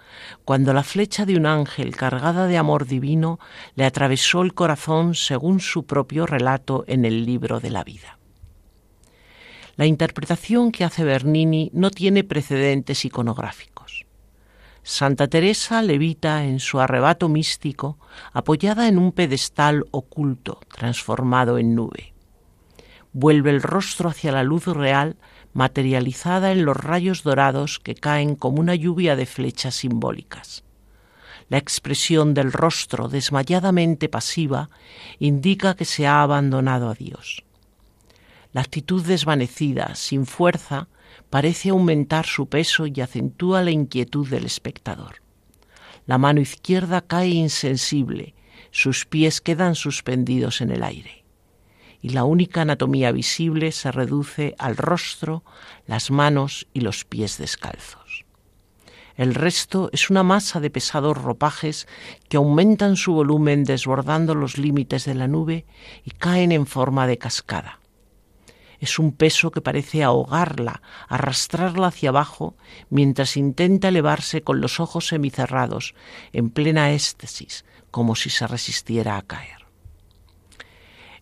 cuando 0.45 0.75
la 0.75 0.85
flecha 0.85 1.25
de 1.25 1.39
un 1.39 1.47
ángel 1.47 1.97
cargada 1.97 2.47
de 2.49 2.59
amor 2.59 2.87
divino 2.87 3.41
le 3.75 3.87
atravesó 3.87 4.43
el 4.43 4.53
corazón 4.53 5.15
según 5.15 5.61
su 5.61 5.87
propio 5.87 6.27
relato 6.27 6.85
en 6.87 7.07
el 7.07 7.25
libro 7.25 7.59
de 7.59 7.71
la 7.71 7.85
vida. 7.85 8.16
La 9.77 9.85
interpretación 9.85 10.73
que 10.73 10.85
hace 10.85 11.05
Bernini 11.05 11.71
no 11.75 11.91
tiene 11.91 12.25
precedentes 12.25 13.05
iconográficos. 13.05 14.07
Santa 14.83 15.29
Teresa 15.29 15.83
levita 15.83 16.45
en 16.45 16.61
su 16.61 16.81
arrebato 16.81 17.29
místico, 17.29 17.99
apoyada 18.33 18.89
en 18.89 18.99
un 18.99 19.13
pedestal 19.13 19.85
oculto, 19.91 20.61
transformado 20.75 21.59
en 21.59 21.75
nube. 21.75 22.15
Vuelve 23.13 23.51
el 23.51 23.63
rostro 23.63 24.09
hacia 24.09 24.33
la 24.33 24.45
luz 24.45 24.67
real, 24.67 25.17
materializada 25.53 26.53
en 26.53 26.65
los 26.65 26.77
rayos 26.77 27.23
dorados 27.23 27.79
que 27.79 27.95
caen 27.95 28.37
como 28.37 28.61
una 28.61 28.75
lluvia 28.75 29.17
de 29.17 29.27
flechas 29.27 29.75
simbólicas. 29.75 30.65
La 31.49 31.59
expresión 31.59 32.35
del 32.35 32.53
rostro 32.53 33.09
desmayadamente 33.09 34.09
pasiva 34.09 34.71
indica 35.19 35.75
que 35.75 35.85
se 35.85 36.07
ha 36.07 36.23
abandonado 36.23 36.89
a 36.89 36.95
Dios. 36.95 37.46
La 38.57 38.63
actitud 38.63 39.05
desvanecida, 39.05 39.95
sin 39.97 40.25
fuerza, 40.25 40.89
parece 41.29 41.69
aumentar 41.69 42.25
su 42.25 42.49
peso 42.49 42.87
y 42.87 43.03
acentúa 43.03 43.63
la 43.63 43.71
inquietud 43.71 44.27
del 44.27 44.47
espectador. 44.47 45.17
La 46.07 46.17
mano 46.17 46.41
izquierda 46.41 47.03
cae 47.03 47.29
insensible, 47.29 48.35
sus 48.71 49.05
pies 49.05 49.43
quedan 49.43 49.75
suspendidos 49.75 50.63
en 50.63 50.71
el 50.71 50.85
aire. 50.85 51.27
y 52.01 52.11
la 52.11 52.25
única 52.25 52.63
anatomía 52.63 53.13
visible 53.13 53.73
se 53.73 53.93
reduce 53.93 54.55
al 54.59 54.79
rostro, 54.79 55.45
las 55.87 56.11
manos 56.11 56.67
y 56.73 56.81
los 56.81 57.05
pies 57.05 57.37
descalzos. 57.37 58.25
El 59.17 59.35
resto 59.35 59.91
es 59.93 60.09
una 60.09 60.23
masa 60.23 60.61
de 60.61 60.71
pesados 60.71 61.19
ropajes 61.19 61.87
que 62.31 62.39
aumentan 62.39 62.97
su 62.97 63.13
volumen 63.13 63.65
desbordando 63.65 64.35
los 64.35 64.57
límites 64.57 65.05
de 65.05 65.15
la 65.15 65.29
nube 65.29 65.67
y 66.05 66.13
caen 66.13 66.53
en 66.53 66.65
forma 66.65 67.07
de 67.07 67.19
cascada. 67.19 67.81
Es 68.81 68.99
un 68.99 69.13
peso 69.13 69.51
que 69.51 69.61
parece 69.61 70.03
ahogarla, 70.03 70.83
arrastrarla 71.09 71.89
hacia 71.89 72.11
abajo, 72.11 72.57
mientras 72.91 73.37
intenta 73.37 73.89
elevarse 73.89 74.43
con 74.43 74.61
los 74.61 74.81
ojos 74.81 75.09
semicerrados, 75.09 75.95
en 76.33 76.51
plena 76.51 76.93
éxtasis, 76.93 77.65
como 77.91 78.15
si 78.15 78.31
se 78.31 78.47
resistiera 78.47 79.17
a 79.17 79.23
caer. 79.23 79.67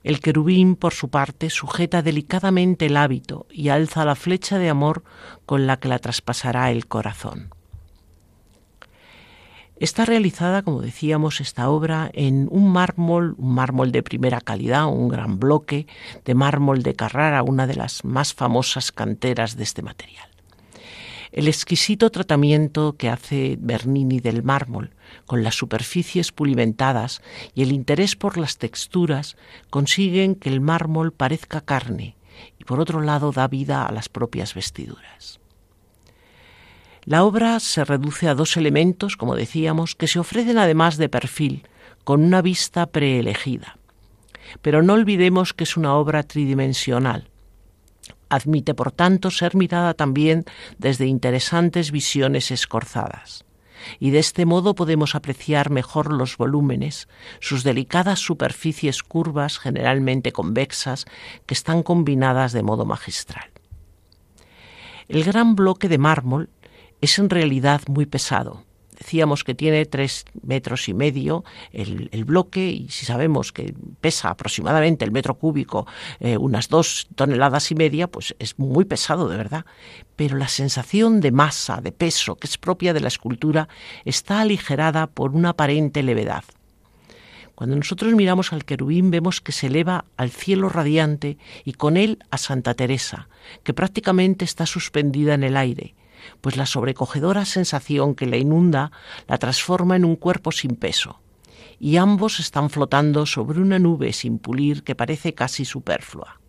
El 0.03 0.21
querubín, 0.21 0.77
por 0.77 0.93
su 0.93 1.09
parte, 1.09 1.49
sujeta 1.49 2.03
delicadamente 2.03 2.87
el 2.87 2.99
hábito 2.99 3.47
y 3.51 3.71
alza 3.71 4.05
la 4.05 4.15
flecha 4.15 4.59
de 4.59 4.69
amor 4.69 5.03
con 5.47 5.67
la 5.67 5.79
que 5.79 5.89
la 5.89 5.99
traspasará 5.99 6.71
el 6.71 6.87
corazón. 6.87 7.55
Está 9.77 10.05
realizada, 10.05 10.63
como 10.63 10.83
decíamos, 10.83 11.41
esta 11.41 11.69
obra 11.69 12.09
en 12.15 12.47
un 12.51 12.71
mármol, 12.73 13.35
un 13.39 13.55
mármol 13.55 13.91
de 13.91 14.05
primera 14.05 14.41
calidad, 14.41 14.87
un 14.87 15.09
gran 15.09 15.41
bloque 15.41 15.89
de 16.25 16.35
mármol 16.35 16.85
de 16.85 16.95
Carrara, 16.95 17.43
una 17.43 17.67
de 17.67 17.75
las 17.75 18.05
más 18.05 18.35
famosas 18.35 18.93
canteras 18.93 19.57
de 19.57 19.65
este 19.65 19.83
material. 19.83 20.29
El 21.33 21.49
exquisito 21.49 22.11
tratamiento 22.11 22.95
que 22.97 23.09
hace 23.09 23.57
Bernini 23.59 24.21
del 24.21 24.45
mármol, 24.45 24.95
con 25.27 25.43
las 25.43 25.57
superficies 25.57 26.31
pulimentadas 26.31 27.21
y 27.57 27.63
el 27.63 27.73
interés 27.73 28.15
por 28.15 28.39
las 28.39 28.59
texturas, 28.59 29.37
consiguen 29.71 30.37
que 30.37 30.51
el 30.51 30.61
mármol 30.61 31.13
parezca 31.13 31.61
carne 31.61 32.15
y 32.61 32.65
por 32.65 32.79
otro 32.79 33.01
lado 33.01 33.33
da 33.33 33.49
vida 33.49 33.85
a 33.85 33.91
las 33.91 34.09
propias 34.09 34.55
vestiduras. 34.55 35.41
La 37.05 37.25
obra 37.25 37.61
se 37.61 37.85
reduce 37.85 38.29
a 38.29 38.35
dos 38.35 38.57
elementos, 38.57 39.17
como 39.17 39.37
decíamos, 39.37 39.95
que 39.95 40.09
se 40.09 40.19
ofrecen 40.19 40.57
además 40.57 40.97
de 40.97 41.11
perfil, 41.11 41.67
con 42.03 42.25
una 42.25 42.41
vista 42.41 42.87
preelegida. 42.87 43.77
Pero 44.63 44.83
no 44.83 44.95
olvidemos 44.95 45.53
que 45.53 45.65
es 45.65 45.77
una 45.77 45.95
obra 45.95 46.23
tridimensional. 46.23 47.29
Admite, 48.31 48.75
por 48.75 48.91
tanto, 48.91 49.31
ser 49.31 49.55
mirada 49.55 49.95
también 49.95 50.45
desde 50.79 51.07
interesantes 51.07 51.91
visiones 51.91 52.51
escorzadas. 52.51 53.45
Y 54.01 54.11
de 54.11 54.19
este 54.19 54.47
modo 54.47 54.75
podemos 54.75 55.15
apreciar 55.15 55.69
mejor 55.69 56.11
los 56.11 56.39
volúmenes, 56.39 57.07
sus 57.41 57.65
delicadas 57.65 58.19
superficies 58.19 59.03
curvas, 59.03 59.59
generalmente 59.59 60.33
convexas, 60.33 61.05
que 61.45 61.53
están 61.53 61.83
combinadas 61.83 62.53
de 62.53 62.63
modo 62.63 62.87
magistral. 62.87 63.51
El 65.09 65.23
gran 65.23 65.55
bloque 65.55 65.89
de 65.89 65.99
mármol 65.99 66.49
es 67.05 67.19
en 67.19 67.31
realidad 67.31 67.83
muy 67.89 68.07
pesado. 68.07 68.65
Decíamos 68.99 69.43
que 69.43 69.55
tiene 69.55 69.85
tres 69.87 70.25
metros 70.43 70.89
y 70.89 70.95
medio 70.95 71.45
el, 71.73 72.25
bloque 72.25 72.71
y 72.71 72.89
si 72.91 73.05
sabemos 73.05 73.53
que 73.53 73.75
pesa 74.01 74.31
aproximadamente 74.31 75.05
el 75.05 75.11
metro 75.11 75.35
cúbico 75.35 75.87
eh, 76.21 76.37
unas 76.37 76.69
dos 76.69 77.09
toneladas 77.15 77.73
y 77.73 77.75
media, 77.75 78.07
pues 78.07 78.37
es 78.39 78.59
muy 78.59 78.85
pesado 78.85 79.29
de 79.29 79.37
verdad. 79.37 79.67
Pero 80.15 80.37
la 80.37 80.49
sensación 80.49 81.21
de 81.21 81.33
masa, 81.33 81.81
de 81.81 81.91
peso 81.91 82.37
que 82.37 82.47
es 82.47 82.57
propia 82.57 82.95
de 82.95 83.01
la 83.01 83.09
escultura 83.09 83.69
está 84.05 84.41
aligerada 84.41 85.09
por 85.09 85.33
una 85.33 85.51
aparente 85.51 86.03
levedad. 86.05 86.45
Cuando 87.55 87.77
nosotros 87.77 88.13
miramos 88.15 88.53
al 88.53 88.65
querubín 88.65 89.11
vemos 89.11 89.41
que 89.41 89.53
se 89.53 89.69
eleva 89.69 90.05
al 90.17 90.31
cielo 90.31 90.69
radiante 90.69 91.37
y 91.65 91.75
con 91.75 91.97
él 91.97 92.19
a 92.31 92.39
Santa 92.39 92.75
Teresa, 92.75 93.29
que 93.63 93.75
prácticamente 93.75 94.45
está 94.45 94.67
suspendida 94.67 95.35
en 95.35 95.45
el 95.45 95.57
aire, 95.57 95.95
pues 96.41 96.57
la 96.57 96.67
sobrecogedora 96.67 97.45
sensación 97.45 98.15
que 98.15 98.27
la 98.27 98.37
inunda 98.37 98.93
la 99.29 99.39
transforma 99.39 99.97
en 99.97 100.05
un 100.05 100.17
cuerpo 100.17 100.53
sin 100.53 100.77
peso, 100.77 101.21
y 101.79 101.97
ambos 101.97 102.41
están 102.41 102.71
flotando 102.71 103.27
sobre 103.27 103.61
una 103.61 103.79
nube 103.79 104.13
sin 104.13 104.39
pulir 104.39 104.83
que 104.83 104.95
parece 104.95 105.35
casi 105.35 105.65
superflua. 105.65 106.41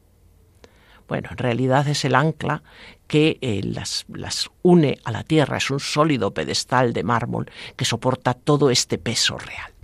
Bueno, 1.07 1.29
en 1.31 1.37
realidad 1.37 1.87
es 1.87 2.03
el 2.05 2.15
ancla 2.15 2.63
que 3.07 3.37
eh, 3.41 3.61
las, 3.63 4.05
las 4.07 4.49
une 4.63 4.97
a 5.03 5.11
la 5.11 5.23
tierra, 5.23 5.57
es 5.57 5.69
un 5.69 5.79
sólido 5.79 6.33
pedestal 6.33 6.93
de 6.93 7.03
mármol 7.03 7.51
que 7.75 7.85
soporta 7.85 8.33
todo 8.33 8.71
este 8.71 8.97
peso 8.97 9.37
real. 9.37 9.74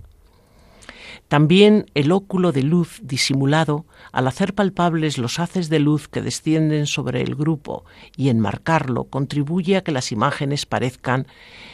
También 1.32 1.86
el 1.94 2.12
óculo 2.12 2.52
de 2.52 2.62
luz 2.62 3.00
disimulado, 3.02 3.86
al 4.12 4.26
hacer 4.26 4.52
palpables 4.52 5.16
los 5.16 5.38
haces 5.38 5.70
de 5.70 5.78
luz 5.78 6.06
que 6.06 6.20
descienden 6.20 6.86
sobre 6.86 7.22
el 7.22 7.36
grupo 7.36 7.86
y 8.18 8.28
enmarcarlo, 8.28 9.04
contribuye 9.04 9.78
a 9.78 9.80
que 9.82 9.92
las 9.92 10.12
imágenes 10.12 10.66
parezcan 10.66 11.26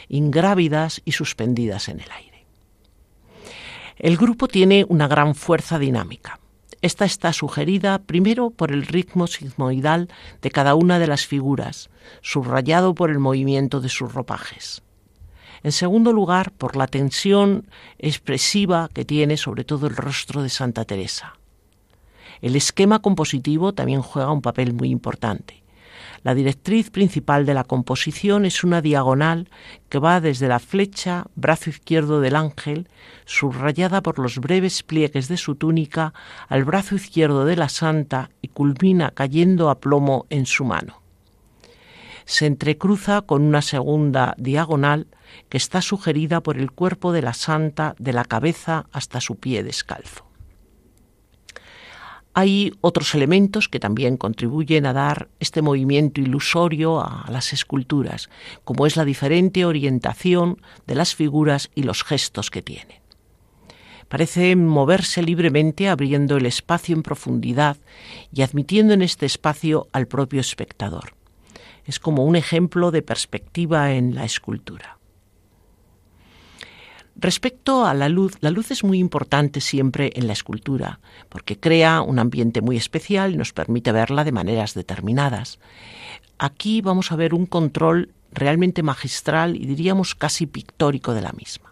ingrávidas 0.07 1.01
y 1.03 1.11
suspendidas 1.11 1.89
en 1.89 1.99
el 1.99 2.09
aire. 2.09 2.45
El 3.97 4.15
grupo 4.15 4.47
tiene 4.47 4.85
una 4.87 5.09
gran 5.09 5.35
fuerza 5.35 5.77
dinámica. 5.77 6.39
Esta 6.81 7.03
está 7.03 7.33
sugerida 7.33 7.99
primero 8.03 8.51
por 8.51 8.71
el 8.71 8.87
ritmo 8.87 9.27
sigmoidal 9.27 10.07
de 10.41 10.51
cada 10.51 10.73
una 10.75 10.99
de 10.99 11.07
las 11.07 11.25
figuras, 11.25 11.89
subrayado 12.21 12.95
por 12.95 13.09
el 13.09 13.19
movimiento 13.19 13.81
de 13.81 13.89
sus 13.89 14.13
ropajes. 14.13 14.83
En 15.63 15.71
segundo 15.71 16.13
lugar, 16.13 16.51
por 16.51 16.75
la 16.75 16.87
tensión 16.87 17.67
expresiva 17.97 18.89
que 18.93 19.05
tiene 19.05 19.37
sobre 19.37 19.63
todo 19.63 19.87
el 19.87 19.95
rostro 19.95 20.41
de 20.41 20.49
Santa 20.49 20.85
Teresa. 20.85 21.35
El 22.41 22.55
esquema 22.55 22.99
compositivo 22.99 23.73
también 23.73 24.01
juega 24.01 24.31
un 24.31 24.41
papel 24.41 24.73
muy 24.73 24.89
importante. 24.89 25.63
La 26.23 26.33
directriz 26.33 26.89
principal 26.89 27.45
de 27.45 27.53
la 27.53 27.63
composición 27.63 28.45
es 28.45 28.63
una 28.63 28.81
diagonal 28.81 29.49
que 29.87 29.99
va 29.99 30.19
desde 30.19 30.47
la 30.47 30.59
flecha, 30.59 31.25
brazo 31.35 31.69
izquierdo 31.69 32.19
del 32.19 32.35
ángel, 32.35 32.87
subrayada 33.25 34.01
por 34.01 34.19
los 34.19 34.37
breves 34.39 34.83
pliegues 34.83 35.27
de 35.27 35.37
su 35.37 35.55
túnica, 35.55 36.13
al 36.49 36.65
brazo 36.65 36.95
izquierdo 36.95 37.45
de 37.45 37.55
la 37.55 37.69
santa 37.69 38.29
y 38.41 38.49
culmina 38.49 39.11
cayendo 39.11 39.69
a 39.69 39.79
plomo 39.79 40.25
en 40.29 40.45
su 40.45 40.65
mano. 40.65 41.01
Se 42.29 42.45
entrecruza 42.45 43.23
con 43.23 43.41
una 43.41 43.63
segunda 43.63 44.35
diagonal 44.37 45.07
que 45.49 45.57
está 45.57 45.81
sugerida 45.81 46.41
por 46.41 46.59
el 46.59 46.69
cuerpo 46.71 47.11
de 47.11 47.23
la 47.23 47.33
santa 47.33 47.95
de 47.97 48.13
la 48.13 48.23
cabeza 48.23 48.85
hasta 48.91 49.19
su 49.19 49.37
pie 49.37 49.63
descalzo. 49.63 50.27
Hay 52.35 52.71
otros 52.81 53.15
elementos 53.15 53.67
que 53.67 53.79
también 53.79 54.15
contribuyen 54.15 54.85
a 54.85 54.93
dar 54.93 55.27
este 55.39 55.63
movimiento 55.63 56.21
ilusorio 56.21 57.01
a 57.01 57.25
las 57.31 57.51
esculturas, 57.51 58.29
como 58.63 58.85
es 58.85 58.95
la 58.95 59.05
diferente 59.05 59.65
orientación 59.65 60.61
de 60.85 60.93
las 60.93 61.15
figuras 61.15 61.71
y 61.73 61.81
los 61.81 62.03
gestos 62.03 62.51
que 62.51 62.61
tienen. 62.61 62.99
Parece 64.07 64.55
moverse 64.55 65.23
libremente 65.23 65.89
abriendo 65.89 66.37
el 66.37 66.45
espacio 66.45 66.95
en 66.95 67.01
profundidad 67.01 67.77
y 68.31 68.43
admitiendo 68.43 68.93
en 68.93 69.01
este 69.01 69.25
espacio 69.25 69.87
al 69.93 70.07
propio 70.07 70.41
espectador. 70.41 71.18
Es 71.89 71.99
como 71.99 72.23
un 72.23 72.35
ejemplo 72.35 72.91
de 72.91 73.01
perspectiva 73.01 73.93
en 73.93 74.13
la 74.13 74.23
escultura. 74.23 74.99
Respecto 77.15 77.83
a 77.83 77.95
la 77.95 78.09
luz, 78.09 78.37
la 78.41 78.51
luz 78.51 78.69
es 78.69 78.83
muy 78.83 78.99
importante 78.99 79.59
siempre 79.59 80.11
en 80.13 80.27
la 80.27 80.33
escultura, 80.33 80.99
porque 81.29 81.59
crea 81.59 82.01
un 82.03 82.19
ambiente 82.19 82.61
muy 82.61 82.77
especial 82.77 83.33
y 83.33 83.37
nos 83.37 83.53
permite 83.53 83.91
verla 83.91 84.23
de 84.23 84.31
maneras 84.31 84.75
determinadas. 84.75 85.57
Aquí 86.37 86.81
vamos 86.81 87.11
a 87.11 87.15
ver 87.15 87.33
un 87.33 87.47
control 87.47 88.13
realmente 88.31 88.83
magistral 88.83 89.55
y 89.55 89.65
diríamos 89.65 90.13
casi 90.13 90.45
pictórico 90.45 91.15
de 91.15 91.21
la 91.21 91.31
misma. 91.31 91.68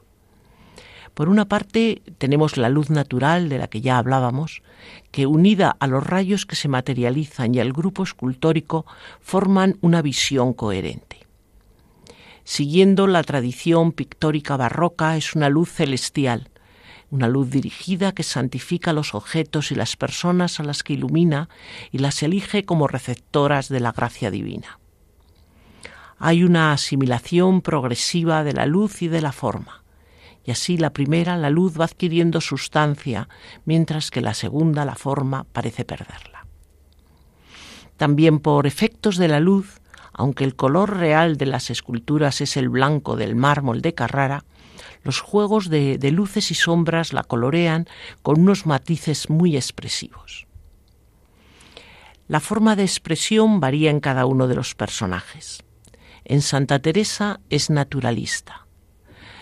Por 1.18 1.30
una 1.30 1.46
parte 1.46 2.04
tenemos 2.20 2.58
la 2.58 2.70
luz 2.70 2.92
natural 2.92 3.50
de 3.50 3.58
la 3.58 3.68
que 3.70 3.82
ya 3.82 3.98
hablábamos, 3.98 4.62
que 5.10 5.26
unida 5.26 5.76
a 5.80 5.88
los 5.88 6.06
rayos 6.06 6.46
que 6.46 6.56
se 6.56 6.68
materializan 6.68 7.56
y 7.56 7.60
al 7.60 7.74
grupo 7.74 8.04
escultórico 8.04 8.86
forman 9.20 9.80
una 9.82 10.04
visión 10.04 10.54
coherente 10.54 11.18
siguiendo 12.44 13.08
la 13.08 13.24
tradición 13.24 13.92
pictórica 13.92 14.56
barroca, 14.56 15.18
es 15.18 15.36
una 15.36 15.50
luz 15.50 15.70
celestial, 15.70 16.50
una 17.12 17.28
luz 17.28 17.50
dirigida 17.50 18.14
que 18.14 18.24
santifica 18.24 18.94
los 18.94 19.16
objetos 19.16 19.72
y 19.74 19.76
las 19.76 19.98
personas 19.98 20.62
a 20.62 20.64
las 20.64 20.82
que 20.82 20.94
ilumina 20.94 21.50
y 21.92 21.98
las 21.98 22.24
elige 22.24 22.64
como 22.64 22.88
receptoras 22.88 23.68
de 23.68 23.82
la 23.82 23.92
gracia 23.92 24.32
divina. 24.32 24.80
Hay 26.20 26.46
una 26.46 26.72
asimilación 26.72 27.62
progresiva 27.62 28.46
de 28.46 28.54
la 28.54 28.66
luz 28.66 29.02
y 29.02 29.10
de 29.10 29.20
la 29.20 29.34
forma, 29.34 29.84
y 30.48 30.52
así 30.52 30.78
la 30.78 30.94
primera, 30.94 31.36
la 31.36 31.50
luz, 31.50 31.78
va 31.78 31.84
adquiriendo 31.84 32.40
sustancia, 32.40 33.28
mientras 33.66 34.12
que 34.12 34.22
la 34.22 34.34
segunda, 34.34 34.86
la 34.86 34.96
forma, 34.96 35.44
parece 35.44 35.84
perderla. 35.84 36.48
También 37.98 38.40
por 38.40 38.66
efectos 38.66 39.18
de 39.18 39.28
la 39.28 39.42
luz, 39.42 39.82
aunque 40.14 40.46
el 40.46 40.56
color 40.56 40.96
real 40.96 41.36
de 41.36 41.48
las 41.48 41.70
esculturas 41.70 42.40
es 42.40 42.56
el 42.56 42.70
blanco 42.70 43.18
del 43.18 43.36
mármol 43.36 43.82
de 43.82 43.94
Carrara, 43.94 44.46
los 45.04 45.20
juegos 45.20 45.70
de, 45.70 46.00
luces 46.14 46.50
y 46.50 46.56
sombras 46.56 47.12
la 47.12 47.24
colorean 47.24 47.86
con 48.22 48.40
unos 48.40 48.66
matices 48.66 49.30
muy 49.30 49.58
expresivos. 49.58 50.48
La 52.30 52.40
forma 52.40 52.78
de 52.78 52.84
expresión 52.84 53.60
varía 53.60 53.92
en 53.92 54.00
cada 54.00 54.26
uno 54.26 54.48
de 54.48 54.56
los 54.56 54.76
personajes. 54.76 55.62
En 56.24 56.42
Santa 56.42 56.80
Teresa 56.80 57.42
es 57.50 57.70
naturalista. 57.70 58.67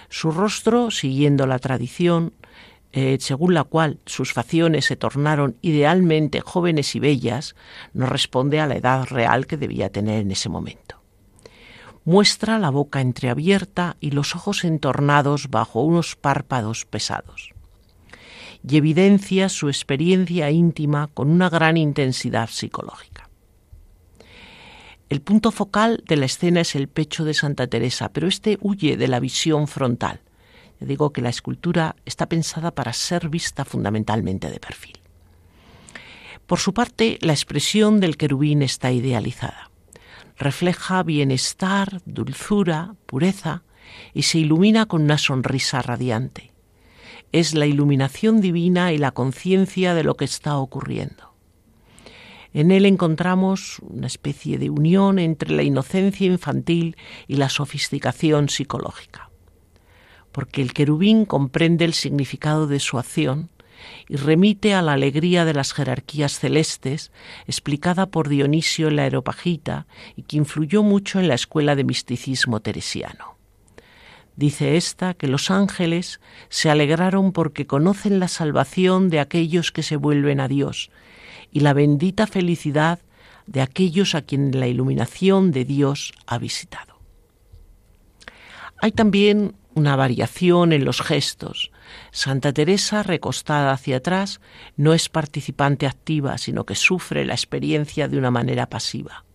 Su 0.09 0.31
rostro, 0.31 0.91
siguiendo 0.91 1.47
la 1.47 1.59
tradición, 1.59 2.33
eh, 2.97 3.17
según 3.19 3.53
la 3.53 3.65
cual 3.65 3.99
sus 4.05 4.31
facciones 4.31 4.85
se 4.85 4.95
tornaron 4.95 5.57
idealmente 5.61 6.39
jóvenes 6.39 6.95
y 6.95 6.99
bellas, 6.99 7.55
no 7.93 8.05
responde 8.05 8.61
a 8.61 8.67
la 8.67 8.77
edad 8.77 9.05
real 9.05 9.47
que 9.47 9.57
debía 9.57 9.89
tener 9.89 10.21
en 10.21 10.31
ese 10.31 10.47
momento. 10.47 11.01
Muestra 12.05 12.59
la 12.59 12.69
boca 12.69 13.01
entreabierta 13.01 13.97
y 13.99 14.11
los 14.11 14.35
ojos 14.35 14.63
entornados 14.63 15.49
bajo 15.49 15.81
unos 15.81 16.15
párpados 16.15 16.85
pesados. 16.85 17.51
Y 18.65 18.77
evidencia 18.77 19.49
su 19.49 19.67
experiencia 19.67 20.49
íntima 20.51 21.09
con 21.13 21.29
una 21.29 21.49
gran 21.49 21.77
intensidad 21.77 22.47
psicológica. 22.49 23.14
El 25.09 25.21
punto 25.21 25.51
focal 25.51 26.03
de 26.07 26.15
la 26.15 26.25
escena 26.25 26.61
es 26.61 26.75
el 26.75 26.87
pecho 26.87 27.25
de 27.25 27.33
Santa 27.33 27.67
Teresa, 27.67 28.09
pero 28.09 28.27
este 28.27 28.57
huye 28.61 28.97
de 28.97 29.07
la 29.07 29.19
visión 29.19 29.67
frontal 29.67 30.21
digo 30.85 31.11
que 31.11 31.21
la 31.21 31.29
escultura 31.29 31.95
está 32.05 32.27
pensada 32.27 32.71
para 32.71 32.93
ser 32.93 33.29
vista 33.29 33.65
fundamentalmente 33.65 34.49
de 34.49 34.59
perfil. 34.59 34.99
Por 36.45 36.59
su 36.59 36.73
parte, 36.73 37.17
la 37.21 37.33
expresión 37.33 37.99
del 37.99 38.17
querubín 38.17 38.61
está 38.61 38.91
idealizada. 38.91 39.71
Refleja 40.37 41.01
bienestar, 41.03 42.01
dulzura, 42.05 42.95
pureza 43.05 43.63
y 44.13 44.23
se 44.23 44.39
ilumina 44.39 44.85
con 44.85 45.03
una 45.03 45.17
sonrisa 45.17 45.81
radiante. 45.81 46.51
Es 47.31 47.55
la 47.55 47.65
iluminación 47.65 48.41
divina 48.41 48.93
y 48.93 48.97
la 48.97 49.11
conciencia 49.11 49.95
de 49.95 50.03
lo 50.03 50.15
que 50.15 50.25
está 50.25 50.57
ocurriendo. 50.57 51.34
En 52.55 52.71
él 52.71 52.87
encontramos 52.87 53.77
una 53.81 54.07
especie 54.07 54.57
de 54.57 54.71
unión 54.71 55.19
entre 55.19 55.51
la 55.51 55.61
inocencia 55.61 56.25
infantil 56.25 56.97
y 57.27 57.35
la 57.35 57.49
sofisticación 57.49 58.49
psicológica 58.49 59.29
porque 60.35 60.61
el 60.61 60.73
querubín 60.73 61.23
comprende 61.23 61.85
el 61.85 61.93
significado 61.93 62.67
de 62.67 62.81
su 62.81 62.99
acción 62.99 63.49
y 64.09 64.17
remite 64.17 64.73
a 64.73 64.81
la 64.81 64.91
alegría 64.91 65.45
de 65.45 65.53
las 65.53 65.71
jerarquías 65.71 66.39
celestes 66.39 67.13
explicada 67.47 68.07
por 68.07 68.27
Dionisio 68.27 68.89
en 68.89 68.97
la 68.97 69.03
Aeropagita 69.03 69.87
y 70.17 70.23
que 70.23 70.35
influyó 70.35 70.83
mucho 70.83 71.21
en 71.21 71.29
la 71.29 71.35
escuela 71.35 71.77
de 71.77 71.85
misticismo 71.85 72.59
teresiano. 72.59 73.37
Dice 74.35 74.75
ésta 74.75 75.13
que 75.13 75.29
los 75.29 75.49
ángeles 75.51 76.19
se 76.49 76.69
alegraron 76.69 77.31
porque 77.31 77.65
conocen 77.65 78.19
la 78.19 78.27
salvación 78.27 79.09
de 79.09 79.21
aquellos 79.21 79.71
que 79.71 79.83
se 79.83 79.95
vuelven 79.95 80.41
a 80.41 80.49
Dios 80.49 80.91
y 81.51 81.61
la 81.61 81.73
bendita 81.73 82.27
felicidad 82.27 82.99
de 83.47 83.61
aquellos 83.61 84.15
a 84.15 84.21
quien 84.21 84.59
la 84.59 84.67
iluminación 84.67 85.51
de 85.51 85.65
Dios 85.65 86.13
ha 86.25 86.37
visitado. 86.37 86.99
Hay 88.81 88.91
también 88.91 89.55
una 89.73 89.95
variación 89.95 90.73
en 90.73 90.85
los 90.85 91.01
gestos. 91.01 91.71
Santa 92.11 92.53
Teresa, 92.53 93.03
recostada 93.03 93.71
hacia 93.71 93.97
atrás, 93.97 94.41
no 94.77 94.93
es 94.93 95.09
participante 95.09 95.85
activa, 95.85 96.37
sino 96.37 96.65
que 96.65 96.75
sufre 96.75 97.25
la 97.25 97.33
experiencia 97.33 98.07
de 98.07 98.17
una 98.17 98.31
manera 98.31 98.67
pasiva. 98.67 99.25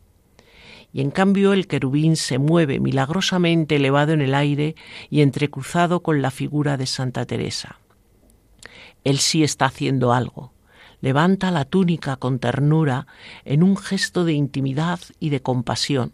Y 0.93 1.03
en 1.03 1.11
cambio 1.11 1.53
el 1.53 1.69
querubín 1.69 2.17
se 2.17 2.39
mueve 2.39 2.81
milagrosamente 2.81 3.77
elevado 3.77 4.13
en 4.13 4.23
el 4.23 4.35
aire 4.35 4.75
y 5.09 5.21
entrecruzado 5.21 6.03
con 6.03 6.21
la 6.21 6.31
figura 6.31 6.77
de 6.77 6.87
Santa 6.87 7.27
Teresa. 7.27 7.79
Él 9.05 9.19
sí 9.19 9.45
está 9.45 9.67
haciendo 9.67 10.13
algo. 10.13 10.53
Levanta 11.01 11.51
la 11.51 11.65
túnica 11.65 12.17
con 12.17 12.39
ternura 12.39 13.07
en 13.45 13.63
un 13.63 13.77
gesto 13.77 14.25
de 14.25 14.33
intimidad 14.35 15.01
y 15.19 15.31
de 15.31 15.41
compasión, 15.41 16.13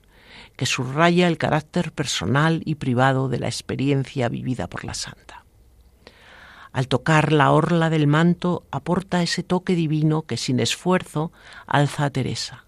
que 0.56 0.66
subraya 0.66 1.28
el 1.28 1.38
carácter 1.38 1.92
personal 1.92 2.62
y 2.64 2.76
privado 2.76 3.28
de 3.28 3.38
la 3.38 3.46
experiencia 3.46 4.28
vivida 4.28 4.68
por 4.68 4.84
la 4.84 4.94
santa. 4.94 5.44
Al 6.72 6.88
tocar 6.88 7.32
la 7.32 7.52
orla 7.52 7.88
del 7.88 8.06
manto 8.06 8.64
aporta 8.70 9.22
ese 9.22 9.42
toque 9.42 9.74
divino 9.74 10.22
que 10.22 10.36
sin 10.36 10.60
esfuerzo 10.60 11.32
alza 11.66 12.04
a 12.04 12.10
Teresa 12.10 12.66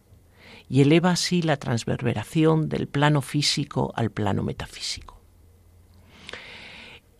y 0.69 0.81
eleva 0.81 1.11
así 1.11 1.43
la 1.43 1.57
transverberación 1.57 2.69
del 2.69 2.89
plano 2.89 3.23
físico 3.23 3.93
al 3.95 4.11
plano 4.11 4.43
metafísico. 4.43 5.18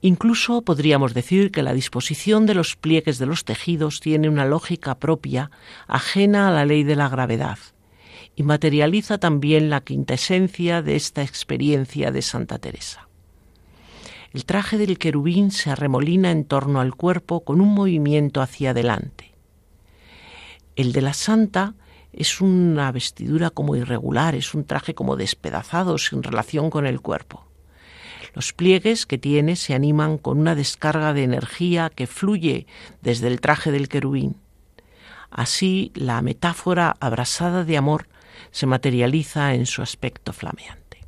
Incluso 0.01 0.63
podríamos 0.63 1.13
decir 1.13 1.51
que 1.51 1.63
la 1.63 1.73
disposición 1.73 2.47
de 2.47 2.55
los 2.55 2.77
pliegues 2.77 3.19
de 3.19 3.27
los 3.27 3.45
tejidos 3.45 3.99
tiene 3.99 4.29
una 4.29 4.45
lógica 4.45 4.97
propia 4.97 5.51
ajena 5.89 6.49
a 6.49 6.53
la 6.53 6.65
ley 6.65 6.85
de 6.85 6.95
la 6.95 7.09
gravedad, 7.09 7.59
y 8.37 8.45
materializa 8.45 9.19
también 9.19 9.71
la 9.71 9.81
quintesencia 9.81 10.83
de 10.83 10.95
esta 10.95 11.23
experiencia 11.23 12.13
de 12.13 12.23
Santa 12.23 12.59
Teresa. 12.59 13.09
El 14.33 14.45
traje 14.45 14.79
del 14.79 14.99
querubín 14.99 15.51
se 15.51 15.71
arremolina 15.71 16.31
en 16.31 16.45
torno 16.45 16.81
al 16.81 16.95
cuerpo 16.95 17.43
con 17.43 17.61
un 17.61 17.75
movimiento 17.75 18.41
hacia 18.41 18.71
adelante. 18.71 19.33
El 20.77 20.93
de 20.93 21.03
la 21.03 21.15
santa 21.15 21.75
es 22.13 22.41
una 22.41 22.93
vestidura 22.93 23.51
como 23.51 23.75
irregular, 23.75 24.37
es 24.37 24.55
un 24.55 24.65
traje 24.65 24.95
como 24.95 25.17
despedazado 25.17 25.99
sin 25.99 26.23
relación 26.23 26.71
con 26.71 26.87
el 26.87 27.01
cuerpo. 27.01 27.48
Los 28.39 28.53
pliegues 28.53 29.05
que 29.05 29.19
tiene 29.19 29.57
se 29.57 29.75
animan 29.75 30.17
con 30.17 30.39
una 30.39 30.55
descarga 30.55 31.13
de 31.13 31.25
energía 31.25 31.91
que 31.91 32.07
fluye 32.07 32.69
desde 33.03 33.27
el 33.27 33.41
traje 33.41 33.73
del 33.73 33.89
querubín. 33.89 34.37
Así, 35.29 35.91
la 35.97 36.23
metáfora 36.23 36.97
abrasada 37.01 37.65
de 37.65 37.77
amor 37.77 38.07
se 38.53 38.67
materializa 38.67 39.55
en 39.55 39.67
su 39.67 39.83
aspecto 39.83 40.33
flameante. 40.33 41.05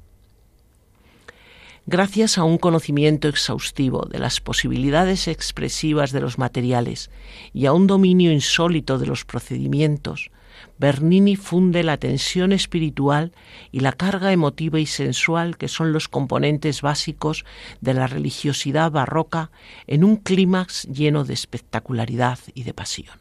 Gracias 1.86 2.36
a 2.36 2.42
un 2.42 2.58
conocimiento 2.58 3.28
exhaustivo 3.28 4.06
de 4.06 4.18
las 4.18 4.40
posibilidades 4.40 5.28
expresivas 5.28 6.10
de 6.10 6.22
los 6.22 6.36
materiales 6.36 7.12
y 7.52 7.66
a 7.66 7.72
un 7.72 7.86
dominio 7.86 8.32
insólito 8.32 8.98
de 8.98 9.06
los 9.06 9.24
procedimientos, 9.24 10.32
Bernini 10.80 11.36
funde 11.36 11.82
la 11.84 11.98
tensión 11.98 12.52
espiritual 12.52 13.32
y 13.70 13.80
la 13.80 13.92
carga 13.92 14.32
emotiva 14.32 14.80
y 14.80 14.86
sensual 14.86 15.58
que 15.58 15.68
son 15.68 15.92
los 15.92 16.08
componentes 16.08 16.80
básicos 16.82 17.44
de 17.80 17.94
la 17.94 18.06
religiosidad 18.06 18.90
barroca 18.90 19.50
en 19.86 20.02
un 20.02 20.16
clímax 20.16 20.88
lleno 20.88 21.24
de 21.24 21.34
espectacularidad 21.34 22.38
y 22.54 22.64
de 22.64 22.74
pasión 22.74 23.20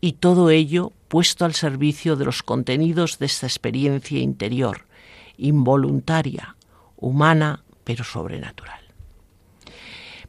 y 0.00 0.12
todo 0.14 0.50
ello 0.50 0.92
puesto 1.08 1.44
al 1.44 1.54
servicio 1.54 2.16
de 2.16 2.24
los 2.24 2.42
contenidos 2.42 3.18
de 3.18 3.26
esta 3.26 3.46
experiencia 3.46 4.18
interior, 4.18 4.86
involuntaria, 5.36 6.56
humana, 6.96 7.64
pero 7.84 8.04
sobrenatural. 8.04 8.80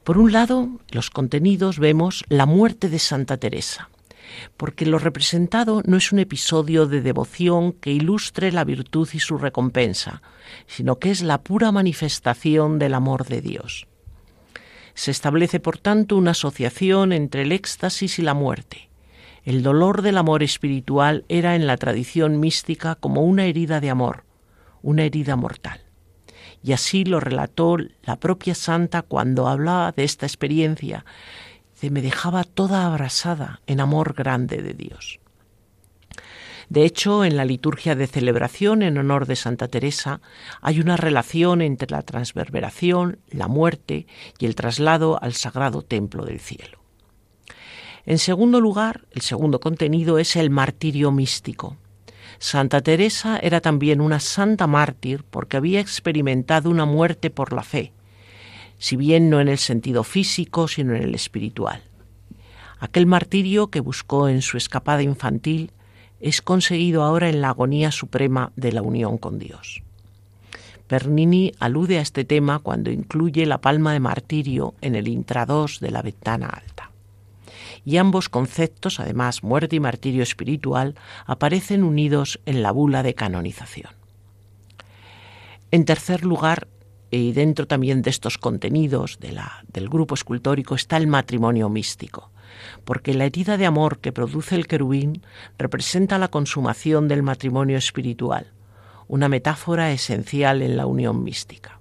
Por 0.04 0.18
un 0.18 0.32
lado, 0.32 0.70
los 0.92 1.10
contenidos 1.10 1.78
vemos 1.78 2.24
la 2.30 2.46
muerte 2.46 2.90
de 2.90 3.00
Santa 3.00 3.38
Teresa, 3.38 3.90
porque 4.58 4.86
lo 4.86 5.00
representado 5.00 5.82
no 5.86 5.98
es 5.98 6.12
un 6.12 6.20
episodio 6.20 6.86
de 6.86 7.02
devoción 7.02 7.74
que 7.74 7.92
ilustre 7.92 8.52
la 8.52 8.64
virtud 8.64 9.08
y 9.14 9.20
su 9.20 9.38
recompensa, 9.38 10.22
sino 10.68 11.00
que 11.00 11.12
es 11.12 11.22
la 11.22 11.42
pura 11.42 11.72
manifestación 11.72 12.80
del 12.80 12.94
amor 12.94 13.26
de 13.26 13.42
Dios. 13.42 13.88
Se 14.94 15.12
establece, 15.12 15.60
por 15.60 15.78
tanto, 15.78 16.18
una 16.18 16.32
asociación 16.32 17.14
entre 17.14 17.44
el 17.44 17.52
éxtasis 17.52 18.20
y 18.20 18.22
la 18.22 18.34
muerte, 18.34 18.90
el 19.50 19.64
dolor 19.64 20.02
del 20.02 20.18
amor 20.18 20.44
espiritual 20.44 21.26
era 21.30 21.56
en 21.56 21.66
la 21.66 21.78
tradición 21.78 22.40
mística 22.40 22.96
como 22.96 23.24
una 23.24 23.46
herida 23.46 23.80
de 23.80 23.90
amor, 23.90 24.24
una 24.82 25.04
herida 25.04 25.36
mortal. 25.36 25.82
Y 26.62 26.74
así 26.74 27.06
lo 27.06 27.20
relató 27.20 27.78
la 28.04 28.18
propia 28.18 28.54
santa 28.54 29.02
cuando 29.02 29.48
hablaba 29.48 29.92
de 29.94 30.04
esta 30.04 30.26
experiencia. 30.26 31.06
Me 31.82 32.02
dejaba 32.02 32.44
toda 32.44 32.86
abrasada 32.86 33.62
en 33.66 33.80
amor 33.80 34.14
grande 34.14 34.62
de 34.62 34.74
Dios. 34.74 35.20
De 36.70 36.86
hecho, 36.86 37.26
en 37.26 37.36
la 37.36 37.46
liturgia 37.46 37.96
de 37.96 38.06
celebración 38.06 38.84
en 38.84 38.98
honor 39.00 39.26
de 39.26 39.36
Santa 39.36 39.68
Teresa 39.68 40.22
hay 40.62 40.80
una 40.80 40.98
relación 40.98 41.64
entre 41.64 41.90
la 41.90 42.04
transverberación, 42.04 43.20
la 43.32 43.48
muerte 43.48 44.06
y 44.38 44.46
el 44.46 44.54
traslado 44.54 45.18
al 45.22 45.34
sagrado 45.34 45.82
templo 45.82 46.26
del 46.26 46.40
cielo. 46.40 46.80
En 48.06 48.20
segundo 48.20 48.62
lugar, 48.62 49.06
el 49.12 49.22
segundo 49.22 49.60
contenido 49.60 50.20
es 50.20 50.36
el 50.36 50.52
martirio 50.52 51.12
místico. 51.12 51.78
Santa 52.38 52.82
Teresa 52.82 53.40
era 53.40 53.62
también 53.62 54.00
una 54.00 54.20
santa 54.20 54.68
mártir 54.68 55.24
porque 55.30 55.58
había 55.58 55.80
experimentado 55.80 56.70
una 56.70 56.86
muerte 56.86 57.32
por 57.32 57.52
la 57.52 57.64
fe, 57.64 57.94
si 58.80 58.96
bien 58.96 59.30
no 59.30 59.40
en 59.40 59.48
el 59.48 59.60
sentido 59.60 60.04
físico, 60.04 60.68
sino 60.68 60.96
en 60.96 61.04
el 61.04 61.14
espiritual. 61.14 61.84
Aquel 62.80 63.06
martirio 63.06 63.68
que 63.68 63.82
buscó 63.82 64.28
en 64.28 64.42
su 64.42 64.58
escapada 64.58 65.04
infantil 65.04 65.72
es 66.20 66.42
conseguido 66.42 67.04
ahora 67.04 67.30
en 67.30 67.42
la 67.42 67.50
agonía 67.50 67.92
suprema 67.92 68.52
de 68.56 68.72
la 68.72 68.82
unión 68.82 69.20
con 69.20 69.38
Dios. 69.38 69.84
Bernini 70.90 71.52
alude 71.60 72.00
a 72.00 72.02
este 72.02 72.26
tema 72.26 72.58
cuando 72.58 72.90
incluye 72.90 73.46
la 73.46 73.62
palma 73.62 73.94
de 73.94 74.00
martirio 74.00 74.74
en 74.82 74.96
el 74.96 75.08
intrados 75.08 75.80
de 75.80 75.92
la 75.92 76.02
ventana 76.02 76.48
alta 76.48 76.90
y 77.86 77.98
ambos 77.98 78.30
conceptos, 78.30 79.00
además 79.00 79.44
muerte 79.44 79.76
y 79.76 79.80
martirio 79.80 80.24
espiritual, 80.24 80.96
aparecen 81.26 81.84
unidos 81.84 82.40
en 82.46 82.62
la 82.62 82.72
bula 82.72 83.04
de 83.04 83.16
canonización. 83.16 83.94
En 85.72 85.86
tercer 85.86 86.26
lugar, 86.26 86.68
y 87.12 87.32
dentro 87.34 87.68
también 87.68 88.02
de 88.02 88.10
estos 88.10 88.38
contenidos 88.38 89.20
del 89.20 89.90
grupo 89.90 90.16
escultórico 90.16 90.76
está 90.76 90.98
el 90.98 91.08
matrimonio 91.08 91.70
místico, 91.70 92.32
porque 92.86 93.14
la 93.14 93.26
herida 93.26 93.58
de 93.58 93.66
amor 93.66 94.00
que 94.00 94.12
produce 94.12 94.56
el 94.56 94.68
querubín 94.68 95.24
representa 95.58 96.20
la 96.20 96.28
consumación 96.28 97.08
del 97.08 97.24
matrimonio 97.24 97.78
espiritual, 97.78 98.54
una 99.08 99.30
metáfora 99.30 99.92
esencial 99.92 100.62
en 100.62 100.78
la 100.78 100.86
unión 100.86 101.24
mística. 101.24 101.80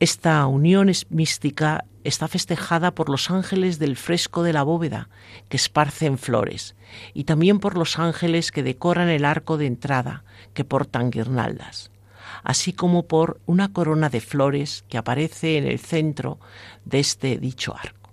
Esta 0.00 0.44
unión 0.46 0.90
mística 1.10 1.84
está 2.02 2.26
festejada 2.26 2.92
por 2.92 3.08
los 3.08 3.30
ángeles 3.30 3.78
del 3.78 3.96
fresco 3.96 4.42
de 4.42 4.52
la 4.52 4.64
bóveda 4.64 5.08
que 5.48 5.56
esparcen 5.56 6.18
flores 6.18 6.74
y 7.14 7.24
también 7.24 7.60
por 7.60 7.78
los 7.78 8.00
ángeles 8.00 8.50
que 8.50 8.64
decoran 8.64 9.08
el 9.08 9.24
arco 9.24 9.58
de 9.58 9.66
entrada 9.66 10.24
que 10.54 10.64
portan 10.64 11.10
guirnaldas 11.10 11.91
así 12.42 12.72
como 12.72 13.06
por 13.06 13.40
una 13.46 13.72
corona 13.72 14.08
de 14.08 14.20
flores 14.20 14.84
que 14.88 14.98
aparece 14.98 15.58
en 15.58 15.66
el 15.66 15.78
centro 15.78 16.38
de 16.84 17.00
este 17.00 17.38
dicho 17.38 17.74
arco. 17.76 18.10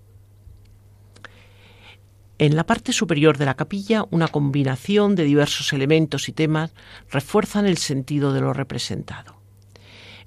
En 2.38 2.56
la 2.56 2.66
parte 2.66 2.94
superior 2.94 3.38
de 3.38 3.46
la 3.46 3.56
capilla, 3.56 4.06
una 4.12 4.30
combinación 4.30 5.16
de 5.16 5.26
diversos 5.26 5.74
elementos 5.74 6.30
y 6.30 6.32
temas 6.32 6.74
refuerzan 7.10 7.66
el 7.66 7.78
sentido 7.78 8.32
de 8.32 8.40
lo 8.40 8.54
representado. 8.54 9.39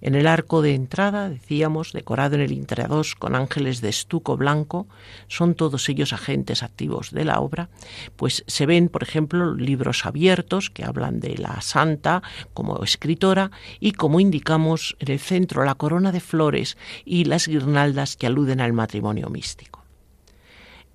En 0.02 0.16
el 0.16 0.26
arco 0.26 0.60
de 0.62 0.74
entrada, 0.74 1.30
decíamos, 1.30 1.92
decorado 1.92 2.34
en 2.34 2.42
el 2.42 2.52
interior 2.52 2.72
con 3.18 3.34
ángeles 3.34 3.80
de 3.80 3.88
estuco 3.88 4.36
blanco, 4.36 4.86
son 5.28 5.54
todos 5.54 5.88
ellos 5.88 6.12
agentes 6.12 6.62
activos 6.62 7.10
de 7.10 7.24
la 7.24 7.40
obra, 7.40 7.68
pues 8.16 8.44
se 8.46 8.66
ven, 8.66 8.88
por 8.88 9.02
ejemplo, 9.02 9.54
libros 9.54 10.06
abiertos 10.06 10.70
que 10.70 10.84
hablan 10.84 11.20
de 11.20 11.36
la 11.36 11.60
santa 11.60 12.22
como 12.54 12.82
escritora 12.82 13.50
y, 13.78 13.92
como 13.92 14.20
indicamos, 14.20 14.96
en 14.98 15.10
el 15.12 15.18
centro 15.20 15.64
la 15.64 15.74
corona 15.74 16.12
de 16.12 16.20
flores 16.20 16.76
y 17.04 17.24
las 17.24 17.46
guirnaldas 17.46 18.16
que 18.16 18.26
aluden 18.26 18.60
al 18.60 18.72
matrimonio 18.72 19.28
místico. 19.28 19.81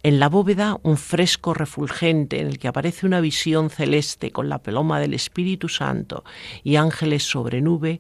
En 0.08 0.22
la 0.22 0.30
bóveda 0.30 0.80
un 0.84 0.96
fresco 0.96 1.54
refulgente 1.54 2.40
en 2.40 2.48
el 2.48 2.60
que 2.60 2.70
aparece 2.70 3.06
una 3.06 3.20
visión 3.20 3.70
celeste 3.70 4.32
con 4.32 4.48
la 4.48 4.60
peloma 4.60 5.02
del 5.02 5.14
Espíritu 5.14 5.68
Santo 5.68 6.24
y 6.64 6.78
ángeles 6.78 7.24
sobre 7.24 7.60
nube 7.60 8.00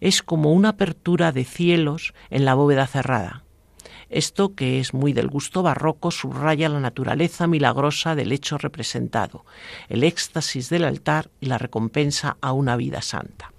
es 0.00 0.22
como 0.22 0.54
una 0.54 0.70
apertura 0.70 1.30
de 1.30 1.44
cielos 1.44 2.14
en 2.30 2.46
la 2.46 2.54
bóveda 2.54 2.86
cerrada. 2.86 3.44
Esto, 4.08 4.54
que 4.54 4.80
es 4.80 4.94
muy 4.94 5.12
del 5.12 5.28
gusto 5.28 5.62
barroco, 5.62 6.10
subraya 6.10 6.70
la 6.70 6.80
naturaleza 6.80 7.46
milagrosa 7.46 8.14
del 8.14 8.32
hecho 8.32 8.56
representado, 8.56 9.44
el 9.90 10.04
éxtasis 10.04 10.70
del 10.70 10.84
altar 10.84 11.28
y 11.38 11.48
la 11.48 11.58
recompensa 11.58 12.38
a 12.40 12.54
una 12.54 12.76
vida 12.76 13.02
santa. 13.02 13.51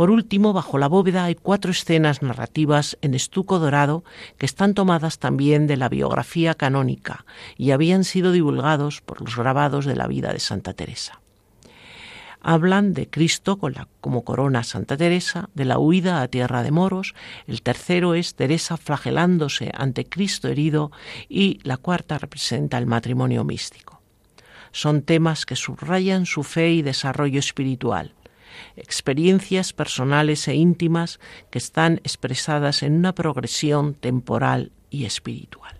Por 0.00 0.10
último, 0.10 0.54
bajo 0.54 0.78
la 0.78 0.88
bóveda 0.88 1.24
hay 1.24 1.34
cuatro 1.34 1.70
escenas 1.70 2.22
narrativas 2.22 2.96
en 3.02 3.12
estuco 3.12 3.58
dorado 3.58 4.02
que 4.38 4.46
están 4.46 4.72
tomadas 4.72 5.18
también 5.18 5.66
de 5.66 5.76
la 5.76 5.90
biografía 5.90 6.54
canónica 6.54 7.26
y 7.58 7.72
habían 7.72 8.04
sido 8.04 8.32
divulgados 8.32 9.02
por 9.02 9.20
los 9.20 9.36
grabados 9.36 9.84
de 9.84 9.96
la 9.96 10.06
vida 10.06 10.32
de 10.32 10.40
Santa 10.40 10.72
Teresa 10.72 11.20
hablan 12.40 12.94
de 12.94 13.10
Cristo 13.10 13.58
con 13.58 13.74
la, 13.74 13.88
como 14.00 14.24
corona 14.24 14.64
Santa 14.64 14.96
Teresa, 14.96 15.50
de 15.52 15.66
la 15.66 15.78
huida 15.78 16.22
a 16.22 16.28
tierra 16.28 16.62
de 16.62 16.70
moros, 16.70 17.14
el 17.46 17.60
tercero 17.60 18.14
es 18.14 18.34
Teresa 18.34 18.78
flagelándose 18.78 19.70
ante 19.74 20.06
Cristo 20.06 20.48
herido 20.48 20.92
y 21.28 21.60
la 21.62 21.76
cuarta 21.76 22.16
representa 22.16 22.78
el 22.78 22.86
matrimonio 22.86 23.44
místico. 23.44 24.00
Son 24.72 25.02
temas 25.02 25.44
que 25.44 25.56
subrayan 25.56 26.24
su 26.24 26.42
fe 26.42 26.70
y 26.70 26.80
desarrollo 26.80 27.38
espiritual, 27.38 28.14
experiencias 28.76 29.72
personales 29.72 30.46
e 30.48 30.54
íntimas 30.54 31.20
que 31.50 31.58
están 31.58 31.96
expresadas 32.04 32.82
en 32.82 32.94
una 32.94 33.14
progresión 33.14 33.94
temporal 33.94 34.72
y 34.90 35.04
espiritual. 35.04 35.74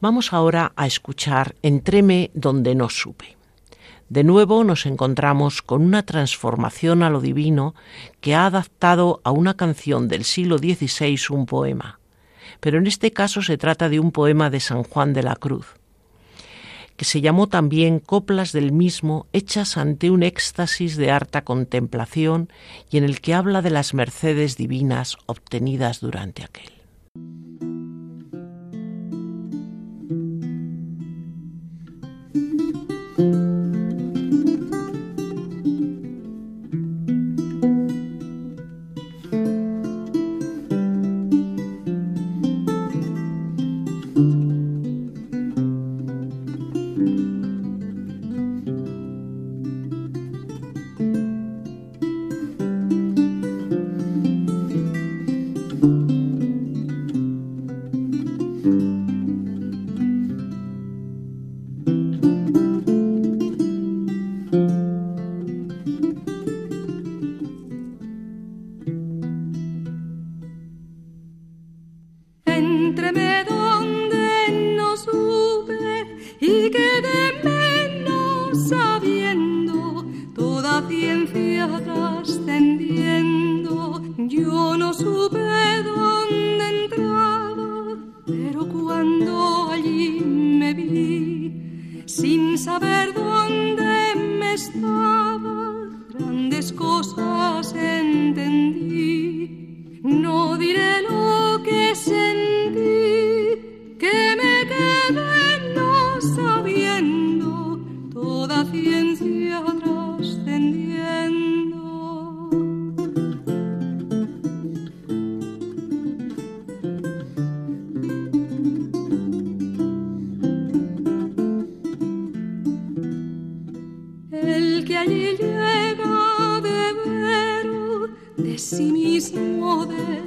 Vamos 0.00 0.32
ahora 0.32 0.72
a 0.74 0.86
escuchar 0.86 1.54
Entréme 1.62 2.30
donde 2.34 2.74
no 2.74 2.88
supe. 2.88 3.36
De 4.08 4.24
nuevo 4.24 4.64
nos 4.64 4.84
encontramos 4.84 5.62
con 5.62 5.80
una 5.80 6.02
transformación 6.02 7.02
a 7.02 7.08
lo 7.08 7.20
divino 7.20 7.74
que 8.20 8.34
ha 8.34 8.44
adaptado 8.44 9.20
a 9.24 9.30
una 9.30 9.54
canción 9.54 10.08
del 10.08 10.24
siglo 10.24 10.58
XVI 10.58 11.18
un 11.30 11.46
poema, 11.46 11.98
pero 12.60 12.78
en 12.78 12.86
este 12.86 13.12
caso 13.12 13.42
se 13.42 13.56
trata 13.56 13.88
de 13.88 14.00
un 14.00 14.12
poema 14.12 14.50
de 14.50 14.60
San 14.60 14.82
Juan 14.82 15.14
de 15.14 15.22
la 15.22 15.36
Cruz, 15.36 15.76
que 17.02 17.06
se 17.06 17.20
llamó 17.20 17.48
también 17.48 17.98
Coplas 17.98 18.52
del 18.52 18.70
mismo 18.70 19.26
hechas 19.32 19.76
ante 19.76 20.08
un 20.12 20.22
éxtasis 20.22 20.96
de 20.96 21.10
harta 21.10 21.42
contemplación 21.42 22.48
y 22.92 22.98
en 22.98 23.02
el 23.02 23.20
que 23.20 23.34
habla 23.34 23.60
de 23.60 23.70
las 23.70 23.92
mercedes 23.92 24.56
divinas 24.56 25.16
obtenidas 25.26 25.98
durante 25.98 26.44
aquel. 26.44 26.81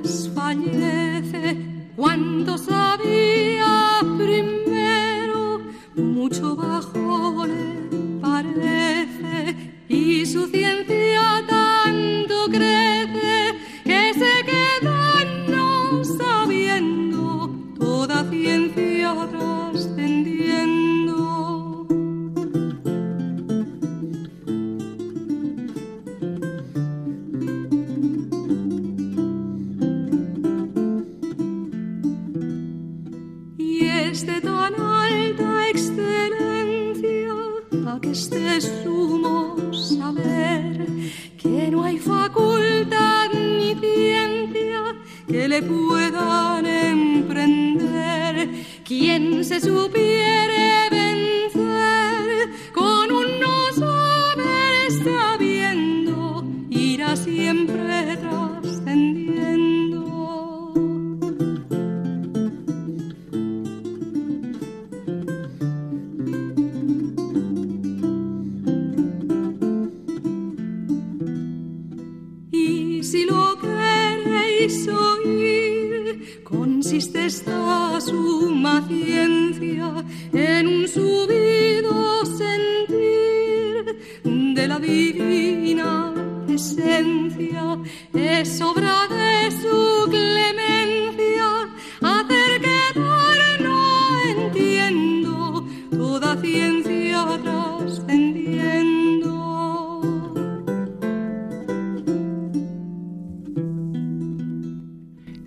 desfallece. 0.01 1.57
Cuando 1.95 2.57
sabía 2.57 3.99
primero 4.17 5.61
mucho 5.95 6.55
bajo 6.55 7.45
le 7.47 8.19
parece 8.21 9.55
y 9.87 10.25
su 10.25 10.47
ciencia 10.47 11.04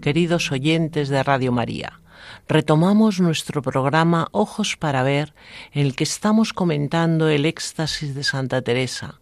Queridos 0.09 0.51
oyentes 0.53 1.11
de 1.11 1.23
Radio 1.23 1.53
María, 1.53 2.01
retomamos 2.49 3.21
nuestro 3.21 3.61
programa 3.61 4.29
Ojos 4.33 4.79
para 4.79 5.03
Ver, 5.03 5.35
en 5.73 5.85
el 5.85 5.95
que 5.95 6.05
estamos 6.05 6.55
comentando 6.55 7.29
el 7.29 7.45
éxtasis 7.45 8.15
de 8.15 8.25
Santa 8.25 8.63
Teresa, 8.63 9.21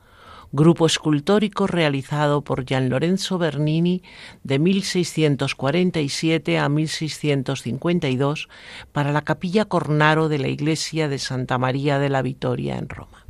grupo 0.53 0.87
escultórico 0.87 1.67
realizado 1.67 2.45
por 2.45 2.65
Gian 2.65 2.89
Lorenzo 2.89 3.37
Bernini 3.37 4.05
de 4.45 4.61
1647 4.61 6.57
a 6.57 6.69
1652 6.69 8.49
para 8.93 9.11
la 9.11 9.23
capilla 9.23 9.65
Cornaro 9.65 10.29
de 10.29 10.39
la 10.39 10.47
iglesia 10.47 11.09
de 11.09 11.19
Santa 11.19 11.59
María 11.59 11.99
de 11.99 12.11
la 12.11 12.23
Vitoria 12.23 12.79
en 12.79 12.89
Roma. 12.89 13.26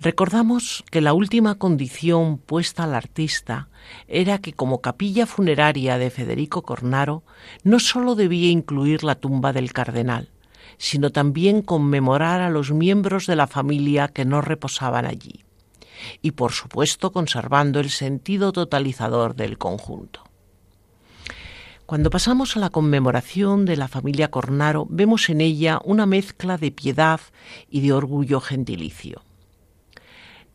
Recordamos 0.00 0.84
que 0.90 1.00
la 1.00 1.14
última 1.14 1.54
condición 1.54 2.36
puesta 2.36 2.84
al 2.84 2.94
artista 2.94 3.68
era 4.08 4.38
que 4.38 4.52
como 4.52 4.82
capilla 4.82 5.24
funeraria 5.24 5.96
de 5.96 6.10
Federico 6.10 6.62
Cornaro 6.62 7.22
no 7.64 7.80
sólo 7.80 8.14
debía 8.14 8.50
incluir 8.50 9.04
la 9.04 9.14
tumba 9.14 9.54
del 9.54 9.72
cardenal, 9.72 10.28
sino 10.76 11.10
también 11.12 11.62
conmemorar 11.62 12.42
a 12.42 12.50
los 12.50 12.72
miembros 12.72 13.26
de 13.26 13.36
la 13.36 13.46
familia 13.46 14.08
que 14.08 14.26
no 14.26 14.42
reposaban 14.42 15.06
allí, 15.06 15.44
y 16.20 16.32
por 16.32 16.52
supuesto 16.52 17.10
conservando 17.10 17.80
el 17.80 17.88
sentido 17.88 18.52
totalizador 18.52 19.34
del 19.34 19.56
conjunto. 19.56 20.24
Cuando 21.86 22.10
pasamos 22.10 22.54
a 22.56 22.60
la 22.60 22.68
conmemoración 22.68 23.64
de 23.64 23.76
la 23.76 23.88
familia 23.88 24.30
Cornaro, 24.30 24.86
vemos 24.90 25.30
en 25.30 25.40
ella 25.40 25.80
una 25.84 26.04
mezcla 26.04 26.58
de 26.58 26.70
piedad 26.70 27.20
y 27.70 27.80
de 27.80 27.92
orgullo 27.94 28.40
gentilicio 28.40 29.22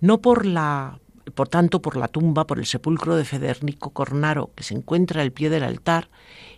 no 0.02 0.20
por 0.20 0.46
la 0.46 1.00
por 1.36 1.48
tanto 1.48 1.82
por 1.82 1.96
la 1.96 2.08
tumba, 2.08 2.46
por 2.46 2.60
el 2.60 2.66
sepulcro 2.66 3.16
de 3.16 3.24
Federico 3.24 3.92
Cornaro, 3.92 4.50
que 4.56 4.64
se 4.64 4.74
encuentra 4.74 5.22
al 5.22 5.32
pie 5.32 5.50
del 5.50 5.64
altar 5.64 6.10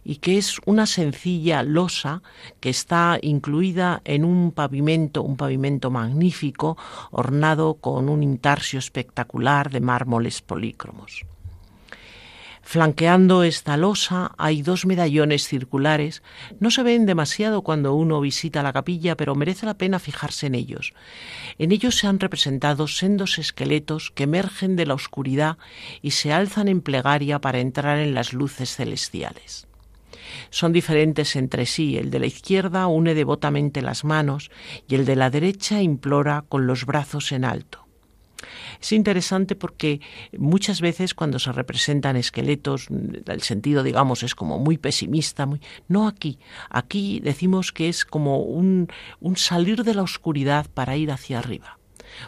y 0.03 0.15
que 0.15 0.37
es 0.37 0.57
una 0.65 0.85
sencilla 0.85 1.61
losa 1.63 2.23
que 2.59 2.69
está 2.69 3.19
incluida 3.21 4.01
en 4.05 4.25
un 4.25 4.51
pavimento, 4.51 5.21
un 5.21 5.37
pavimento 5.37 5.91
magnífico, 5.91 6.77
ornado 7.11 7.75
con 7.75 8.09
un 8.09 8.23
intarsio 8.23 8.79
espectacular 8.79 9.69
de 9.69 9.81
mármoles 9.81 10.41
polícromos. 10.41 11.25
Flanqueando 12.63 13.43
esta 13.43 13.77
losa 13.77 14.31
hay 14.37 14.61
dos 14.61 14.85
medallones 14.85 15.47
circulares. 15.47 16.23
No 16.59 16.71
se 16.71 16.81
ven 16.81 17.05
demasiado 17.05 17.61
cuando 17.61 17.93
uno 17.93 18.21
visita 18.21 18.63
la 18.63 18.73
capilla, 18.73 19.15
pero 19.15 19.35
merece 19.35 19.65
la 19.65 19.77
pena 19.77 19.99
fijarse 19.99 20.47
en 20.47 20.55
ellos. 20.55 20.93
En 21.59 21.71
ellos 21.71 21.97
se 21.97 22.07
han 22.07 22.19
representado 22.19 22.87
sendos 22.87 23.37
esqueletos 23.37 24.11
que 24.11 24.23
emergen 24.23 24.75
de 24.75 24.85
la 24.85 24.93
oscuridad 24.93 25.57
y 26.01 26.11
se 26.11 26.31
alzan 26.31 26.67
en 26.69 26.81
plegaria 26.81 27.39
para 27.39 27.59
entrar 27.59 27.99
en 27.99 28.15
las 28.15 28.33
luces 28.33 28.75
celestiales. 28.75 29.67
Son 30.49 30.71
diferentes 30.71 31.35
entre 31.35 31.65
sí. 31.65 31.97
El 31.97 32.09
de 32.11 32.19
la 32.19 32.25
izquierda 32.27 32.87
une 32.87 33.13
devotamente 33.13 33.81
las 33.81 34.03
manos 34.03 34.51
y 34.87 34.95
el 34.95 35.05
de 35.05 35.17
la 35.17 35.29
derecha 35.29 35.81
implora 35.81 36.45
con 36.47 36.65
los 36.65 36.85
brazos 36.85 37.31
en 37.33 37.45
alto. 37.45 37.82
Es 38.81 38.91
interesante 38.91 39.55
porque 39.55 40.01
muchas 40.37 40.81
veces 40.81 41.13
cuando 41.13 41.39
se 41.39 41.51
representan 41.51 42.15
esqueletos, 42.15 42.87
el 42.89 43.41
sentido, 43.41 43.83
digamos, 43.83 44.23
es 44.23 44.35
como 44.35 44.59
muy 44.59 44.77
pesimista, 44.77 45.45
muy... 45.45 45.61
no 45.87 46.07
aquí. 46.07 46.39
Aquí 46.69 47.19
decimos 47.21 47.71
que 47.71 47.89
es 47.89 48.05
como 48.05 48.39
un, 48.39 48.87
un 49.19 49.37
salir 49.37 49.83
de 49.83 49.95
la 49.95 50.03
oscuridad 50.03 50.67
para 50.73 50.97
ir 50.97 51.11
hacia 51.11 51.39
arriba 51.39 51.77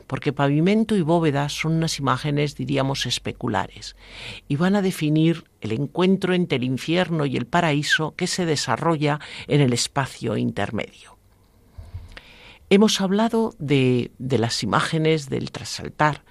porque 0.07 0.33
pavimento 0.33 0.95
y 0.95 1.01
bóveda 1.01 1.49
son 1.49 1.73
unas 1.73 1.99
imágenes, 1.99 2.55
diríamos, 2.55 3.05
especulares, 3.05 3.95
y 4.47 4.55
van 4.55 4.75
a 4.75 4.81
definir 4.81 5.45
el 5.61 5.71
encuentro 5.71 6.33
entre 6.33 6.57
el 6.57 6.63
infierno 6.63 7.25
y 7.25 7.37
el 7.37 7.45
paraíso 7.45 8.15
que 8.15 8.27
se 8.27 8.45
desarrolla 8.45 9.19
en 9.47 9.61
el 9.61 9.73
espacio 9.73 10.37
intermedio. 10.37 11.14
Hemos 12.75 12.99
hablado 12.99 13.55
de, 13.57 14.11
de 14.17 14.37
las 14.37 14.61
imágenes 14.61 15.29
del 15.29 15.53
trasaltar, 15.53 16.25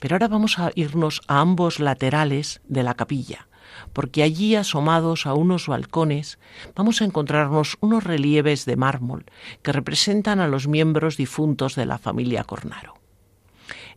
pero 0.00 0.14
ahora 0.14 0.26
vamos 0.26 0.58
a 0.58 0.70
irnos 0.74 1.20
a 1.28 1.40
ambos 1.40 1.80
laterales 1.80 2.62
de 2.66 2.82
la 2.82 2.94
capilla, 2.94 3.46
porque 3.92 4.22
allí 4.22 4.54
asomados 4.54 5.26
a 5.26 5.34
unos 5.34 5.68
balcones 5.68 6.38
vamos 6.74 7.02
a 7.02 7.04
encontrarnos 7.04 7.76
unos 7.80 8.04
relieves 8.04 8.64
de 8.64 8.76
mármol 8.76 9.26
que 9.60 9.72
representan 9.72 10.40
a 10.40 10.48
los 10.48 10.66
miembros 10.66 11.18
difuntos 11.18 11.74
de 11.74 11.84
la 11.84 11.98
familia 11.98 12.44
Cornaro. 12.44 12.94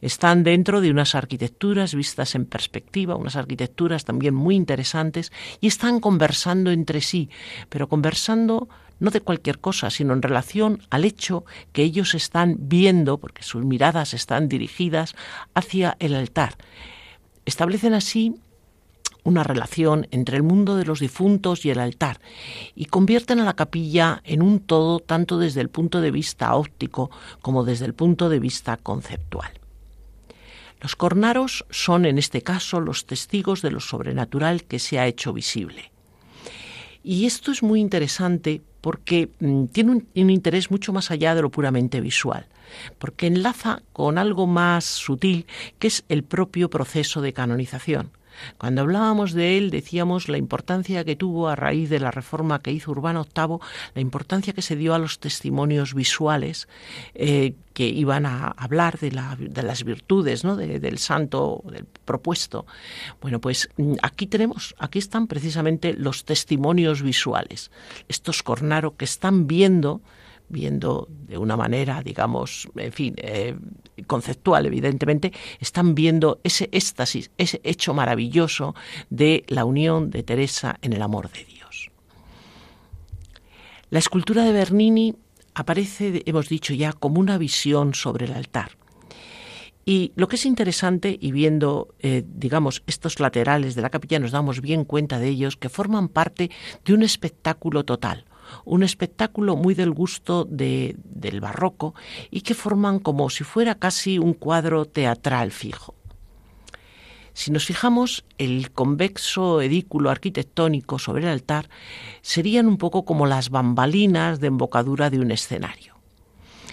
Están 0.02 0.44
dentro 0.44 0.82
de 0.82 0.92
unas 0.92 1.16
arquitecturas 1.16 1.96
vistas 1.96 2.36
en 2.36 2.46
perspectiva, 2.46 3.16
unas 3.16 3.38
arquitecturas 3.38 4.04
también 4.04 4.36
muy 4.36 4.56
interesantes, 4.56 5.32
y 5.62 5.68
están 5.68 6.02
conversando 6.02 6.72
entre 6.72 7.00
sí, 7.00 7.30
pero 7.70 7.88
conversando 7.88 8.68
no 9.00 9.12
de 9.12 9.22
cualquier 9.22 9.60
cosa, 9.60 9.90
sino 9.90 10.14
en 10.14 10.22
relación 10.22 10.82
al 10.90 11.06
hecho 11.06 11.46
que 11.74 11.84
ellos 11.84 12.16
están 12.16 12.56
viendo, 12.60 13.18
porque 13.18 13.44
sus 13.44 13.66
miradas 13.66 14.14
están 14.14 14.48
dirigidas 14.48 15.16
hacia 15.54 15.98
el 16.00 16.16
altar. 16.16 16.56
Establecen 17.46 17.94
así 17.94 18.36
una 19.26 19.44
relación 19.44 20.08
entre 20.12 20.38
el 20.38 20.44
mundo 20.44 20.78
de 20.78 20.86
los 20.86 21.00
difuntos 21.00 21.66
y 21.66 21.72
el 21.72 21.80
altar 21.80 22.22
y 22.76 22.86
convierten 22.86 23.40
a 23.40 23.46
la 23.46 23.56
capilla 23.56 24.22
en 24.24 24.42
un 24.42 24.60
todo 24.60 25.00
tanto 25.00 25.40
desde 25.40 25.62
el 25.62 25.70
punto 25.70 26.00
de 26.00 26.12
vista 26.12 26.56
óptico 26.56 27.10
como 27.42 27.64
desde 27.64 27.86
el 27.86 27.96
punto 27.96 28.30
de 28.30 28.40
vista 28.40 28.78
conceptual. 28.78 29.52
Los 30.80 30.96
cornaros 30.96 31.66
son 31.72 32.06
en 32.06 32.20
este 32.20 32.44
caso 32.44 32.80
los 32.80 33.08
testigos 33.08 33.64
de 33.64 33.72
lo 33.72 33.80
sobrenatural 33.80 34.64
que 34.64 34.78
se 34.78 35.00
ha 35.00 35.08
hecho 35.08 35.34
visible. 35.34 35.92
Y 37.04 37.26
esto 37.26 37.52
es 37.52 37.64
muy 37.64 37.82
interesante 37.82 38.62
porque 38.86 39.30
mm, 39.40 39.66
tiene 39.74 39.94
un, 39.94 40.08
un, 40.16 40.30
interés 40.30 40.70
mucho 40.70 40.94
más 40.94 41.10
allá 41.10 41.34
de 41.34 41.42
lo 41.42 41.50
puramente 41.50 42.02
visual, 42.02 42.46
porque 43.00 43.26
enlaza 43.26 43.82
con 43.94 44.20
algo 44.20 44.46
más 44.46 44.86
sutil 44.86 45.48
que 45.80 45.88
es 45.88 46.04
el 46.08 46.24
propio 46.24 46.70
proceso 46.70 47.20
de 47.22 47.34
canonización. 47.34 48.12
Cuando 48.58 48.82
hablábamos 48.82 49.34
de 49.34 49.58
él 49.58 49.70
decíamos 49.70 50.30
la 50.30 50.38
importancia 50.38 51.04
que 51.04 51.16
tuvo 51.16 51.48
a 51.48 51.56
raíz 51.56 51.90
de 51.90 52.00
la 52.00 52.12
reforma 52.12 52.62
que 52.62 52.72
hizo 52.72 52.92
Urbano 52.92 53.26
VIII, 53.36 53.60
la 53.94 54.02
importancia 54.02 54.54
que 54.54 54.62
se 54.62 54.76
dio 54.76 54.94
a 54.94 55.00
los 55.00 55.20
testimonios 55.20 55.94
visuales 55.94 56.68
eh, 57.14 57.54
que 57.74 57.88
iban 57.88 58.26
a 58.26 58.48
hablar 58.48 59.00
de, 59.00 59.12
la, 59.12 59.36
de 59.38 59.62
las 59.62 59.84
virtudes 59.84 60.44
¿no? 60.44 60.56
de, 60.56 60.80
del 60.80 60.98
santo 60.98 61.62
del 61.66 61.86
propuesto. 61.86 62.66
Bueno, 63.22 63.40
pues 63.40 63.70
mm, 63.78 63.96
aquí 64.02 64.28
tenemos, 64.28 64.76
aquí 64.80 65.00
están 65.00 65.28
precisamente 65.28 65.94
los 65.94 66.24
testimonios 66.24 67.02
visuales, 67.02 67.72
estos 68.08 68.44
cornaro 68.44 68.96
que 68.96 69.06
están 69.06 69.48
viendo 69.48 70.02
viendo 70.50 71.08
de 71.10 71.38
una 71.38 71.56
manera, 71.56 72.02
digamos, 72.02 72.68
en 72.76 72.92
fin, 72.92 73.16
eh, 73.18 73.56
conceptual, 74.08 74.66
evidentemente, 74.66 75.32
están 75.60 75.96
viendo 75.96 76.40
ese 76.44 76.70
éxtasis, 76.72 77.32
ese 77.38 77.62
hecho 77.64 77.94
maravilloso 77.94 78.76
de 79.10 79.44
la 79.48 79.66
unión 79.66 80.10
de 80.10 80.24
Teresa 80.24 80.78
en 80.82 80.94
el 80.94 81.02
amor 81.02 81.32
de 81.32 81.46
Dios. 81.46 81.92
La 83.90 84.00
escultura 84.00 84.44
de 84.44 84.52
Bernini 84.52 85.16
aparece, 85.54 86.24
hemos 86.26 86.50
dicho 86.50 86.74
ya, 86.74 86.94
como 86.94 87.20
una 87.20 87.38
visión 87.38 87.94
sobre 87.94 88.26
el 88.26 88.34
altar. 88.34 88.72
Y 89.86 90.12
lo 90.16 90.28
que 90.28 90.36
es 90.36 90.46
interesante, 90.48 91.16
y 91.22 91.32
viendo, 91.32 91.94
eh, 92.00 92.24
digamos, 92.26 92.82
estos 92.88 93.20
laterales 93.20 93.76
de 93.76 93.84
la 93.84 93.92
capilla, 93.92 94.20
nos 94.20 94.32
damos 94.32 94.60
bien 94.60 94.84
cuenta 94.84 95.20
de 95.20 95.30
ellos, 95.30 95.58
que 95.58 95.70
forman 95.70 96.10
parte 96.10 96.50
de 96.84 96.94
un 96.94 97.04
espectáculo 97.04 97.86
total, 97.86 98.26
un 98.64 98.84
espectáculo 98.84 99.56
muy 99.56 99.74
del 99.74 99.92
gusto 99.92 100.46
del 100.46 101.40
barroco 101.42 101.96
y 102.32 102.42
que 102.42 102.54
forman 102.54 103.00
como 103.00 103.30
si 103.30 103.44
fuera 103.44 103.76
casi 103.76 104.20
un 104.20 104.34
cuadro 104.34 104.86
teatral 104.86 105.52
fijo. 105.52 105.96
Si 107.34 107.52
nos 107.52 107.66
fijamos, 107.66 108.24
el 108.38 108.72
convexo 108.72 109.62
edículo 109.62 110.10
arquitectónico 110.10 111.00
sobre 111.00 111.24
el 111.24 111.30
altar 111.30 111.70
serían 112.22 112.68
un 112.68 112.78
poco 112.78 113.04
como 113.04 113.26
las 113.26 113.50
bambalinas 113.50 114.40
de 114.40 114.48
embocadura 114.48 115.10
de 115.10 115.20
un 115.20 115.32
escenario 115.32 115.96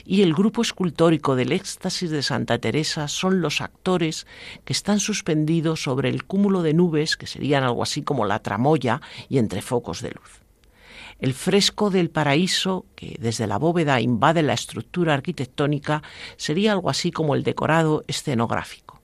y 0.05 0.23
el 0.23 0.35
grupo 0.35 0.63
escultórico 0.63 1.37
del 1.37 1.53
éxtasis 1.53 2.11
de 2.11 2.23
Santa 2.23 2.59
Teresa 2.59 3.09
son 3.09 3.41
los 3.41 3.61
actores 3.61 4.27
que 4.65 4.73
están 4.73 5.01
suspendidos 5.01 5.83
sobre 5.83 6.09
el 6.09 6.25
cúmulo 6.25 6.63
de 6.63 6.75
nubes, 6.75 7.17
que 7.17 7.27
serían 7.27 7.65
algo 7.65 7.83
así 7.83 8.03
como 8.03 8.25
la 8.25 8.41
tramoya 8.41 9.01
y 9.29 9.39
entre 9.39 9.63
focos 9.63 10.03
de 10.03 10.11
luz. 10.13 10.42
El 11.23 11.35
fresco 11.35 11.91
del 11.91 12.11
paraíso, 12.11 12.85
que 12.97 13.17
desde 13.21 13.47
la 13.47 13.57
bóveda 13.57 14.01
invade 14.01 14.43
la 14.43 14.55
estructura 14.55 15.15
arquitectónica, 15.15 16.03
sería 16.37 16.73
algo 16.73 16.91
así 16.91 17.13
como 17.13 17.37
el 17.37 17.45
decorado 17.45 18.03
escenográfico. 18.09 19.01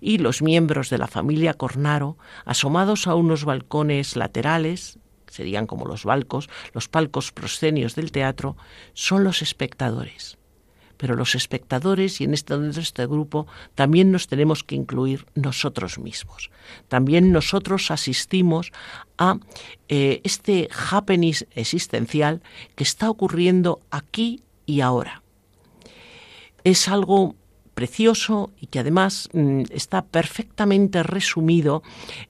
Y 0.00 0.16
los 0.16 0.40
miembros 0.40 0.88
de 0.88 0.96
la 0.96 1.06
familia 1.06 1.52
Cornaro, 1.52 2.16
asomados 2.46 3.06
a 3.06 3.14
unos 3.14 3.44
balcones 3.44 4.16
laterales, 4.16 4.98
serían 5.26 5.66
como 5.66 5.84
los 5.84 6.06
balcos, 6.06 6.48
los 6.72 6.88
palcos 6.88 7.30
proscenios 7.30 7.94
del 7.94 8.10
teatro, 8.10 8.56
son 8.94 9.22
los 9.22 9.42
espectadores. 9.42 10.38
Pero 11.00 11.16
los 11.16 11.34
espectadores, 11.34 12.20
y 12.20 12.24
en 12.24 12.34
este, 12.34 12.54
este 12.78 13.06
grupo, 13.06 13.46
también 13.74 14.12
nos 14.12 14.28
tenemos 14.28 14.62
que 14.62 14.74
incluir 14.74 15.24
nosotros 15.34 15.98
mismos. 15.98 16.50
También 16.88 17.32
nosotros 17.32 17.90
asistimos 17.90 18.70
a 19.16 19.38
eh, 19.88 20.20
este 20.24 20.68
happening 20.90 21.32
existencial 21.54 22.42
que 22.74 22.84
está 22.84 23.08
ocurriendo 23.08 23.80
aquí 23.90 24.42
y 24.66 24.82
ahora. 24.82 25.22
Es 26.64 26.86
algo 26.86 27.34
precioso 27.72 28.52
y 28.60 28.66
que 28.66 28.80
además 28.80 29.30
mm, 29.32 29.62
está 29.70 30.04
perfectamente 30.04 31.02
resumido 31.02 31.82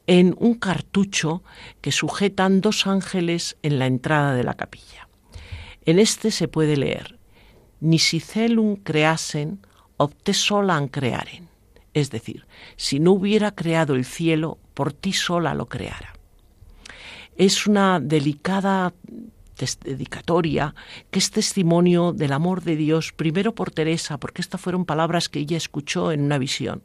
en 0.06 0.36
un 0.38 0.54
cartucho 0.54 1.42
que 1.80 1.90
sujetan 1.90 2.60
dos 2.60 2.86
ángeles 2.86 3.56
en 3.64 3.80
la 3.80 3.86
entrada 3.86 4.32
de 4.34 4.44
la 4.44 4.54
capilla. 4.54 5.08
En 5.84 5.98
este 5.98 6.30
se 6.30 6.46
puede 6.46 6.76
leer, 6.76 7.18
Nisi 7.81 8.20
celum 8.20 8.76
creasen, 8.76 9.61
opte 9.97 10.35
solan 10.35 10.89
crearen. 10.89 11.49
Es 11.93 12.11
decir, 12.11 12.47
si 12.76 13.01
no 13.01 13.12
hubiera 13.12 13.53
creado 13.53 13.95
el 13.95 14.05
cielo, 14.05 14.59
por 14.74 14.93
ti 14.93 15.12
sola 15.12 15.55
lo 15.55 15.66
creara. 15.66 16.14
Es 17.37 17.66
una 17.66 18.01
delicada 18.01 18.93
dedicatoria, 19.85 20.74
que 21.11 21.18
es 21.18 21.31
testimonio 21.31 22.12
del 22.12 22.33
amor 22.33 22.62
de 22.62 22.76
Dios, 22.76 23.12
primero 23.12 23.55
por 23.55 23.70
Teresa, 23.70 24.18
porque 24.18 24.41
estas 24.41 24.61
fueron 24.61 24.85
palabras 24.85 25.28
que 25.28 25.41
ella 25.41 25.57
escuchó 25.57 26.12
en 26.12 26.22
una 26.22 26.39
visión, 26.39 26.83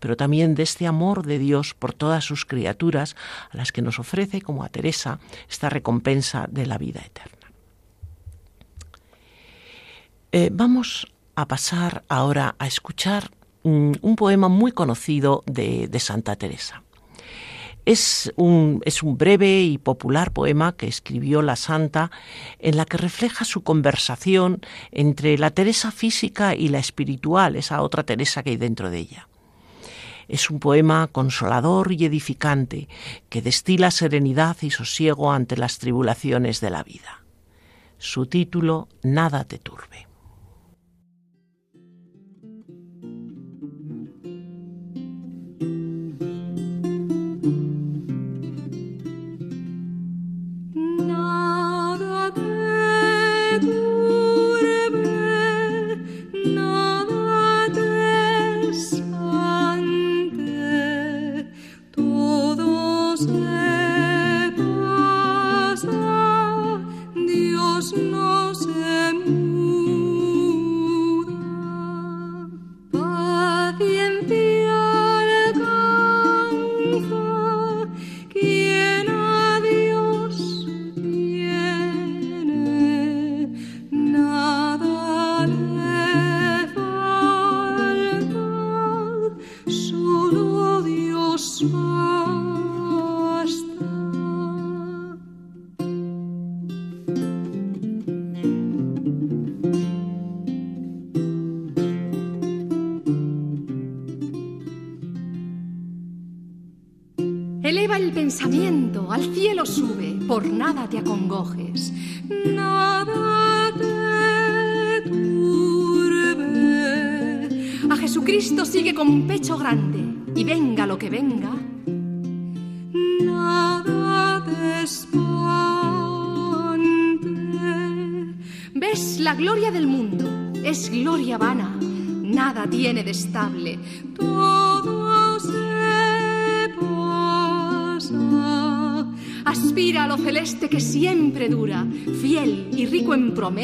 pero 0.00 0.16
también 0.16 0.54
de 0.54 0.62
este 0.62 0.86
amor 0.86 1.26
de 1.26 1.38
Dios 1.38 1.74
por 1.74 1.92
todas 1.92 2.24
sus 2.24 2.44
criaturas, 2.44 3.16
a 3.50 3.56
las 3.56 3.72
que 3.72 3.82
nos 3.82 3.98
ofrece, 3.98 4.40
como 4.40 4.64
a 4.64 4.68
Teresa, 4.68 5.18
esta 5.50 5.68
recompensa 5.68 6.46
de 6.50 6.66
la 6.66 6.78
vida 6.78 7.00
eterna. 7.00 7.43
Eh, 10.36 10.50
vamos 10.52 11.06
a 11.36 11.46
pasar 11.46 12.02
ahora 12.08 12.56
a 12.58 12.66
escuchar 12.66 13.30
un 13.62 14.16
poema 14.16 14.48
muy 14.48 14.72
conocido 14.72 15.44
de 15.46 16.00
Santa 16.00 16.34
Teresa. 16.34 16.82
Es 17.86 18.32
un, 18.34 18.82
es 18.84 19.04
un, 19.04 19.16
breve 19.16 19.62
y 19.62 19.78
popular 19.78 20.32
poema 20.32 20.72
que 20.76 20.88
escribió 20.88 21.40
la 21.40 21.54
santa 21.54 22.10
en 22.58 22.76
la 22.76 22.84
que 22.84 22.96
refleja 22.96 23.44
su 23.44 23.62
conversación 23.62 24.60
entre 24.90 25.38
la 25.38 25.50
Teresa 25.50 25.92
física 25.92 26.56
y 26.56 26.66
la 26.66 26.80
espiritual, 26.80 27.54
esa 27.54 27.80
otra 27.80 28.02
Teresa 28.02 28.42
que 28.42 28.50
hay 28.50 28.56
dentro 28.56 28.90
de 28.90 28.98
ella. 28.98 29.28
Es 30.26 30.50
un 30.50 30.58
poema 30.58 31.06
consolador 31.12 31.92
y 31.92 32.06
edificante 32.06 32.88
que 33.28 33.40
destila 33.40 33.92
serenidad 33.92 34.56
y 34.62 34.72
sosiego 34.72 35.30
ante 35.30 35.56
las 35.56 35.78
tribulaciones 35.78 36.60
de 36.60 36.70
la 36.70 36.82
vida. 36.82 37.22
Su 37.98 38.26
título, 38.26 38.88
Nada 39.04 39.44
te 39.44 39.58
turbe. 39.58 40.08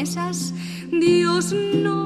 Promesas, 0.01 0.53
Dios 0.91 1.53
no 1.53 2.00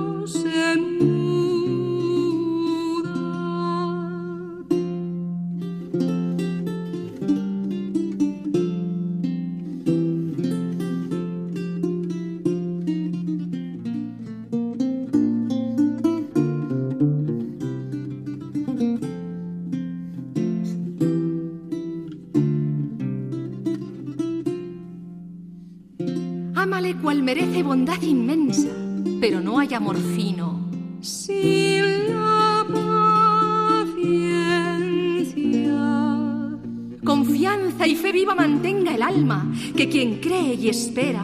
y 40.66 40.70
espera, 40.70 41.24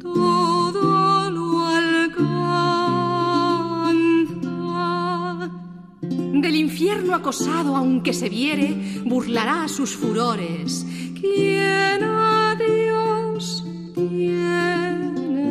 todo 0.00 1.30
lo 1.30 1.66
alcanza. 1.66 2.32
caballero 7.12 7.14
acosado, 7.14 7.76
aunque 7.76 8.12
se 8.12 8.28
viere, 8.28 8.74
burlará 9.04 9.68
sus 9.68 9.94
furores. 9.96 10.84
¿Quién 11.20 12.02
a 12.02 12.56
Dios 12.56 13.64
tiene? 13.94 15.42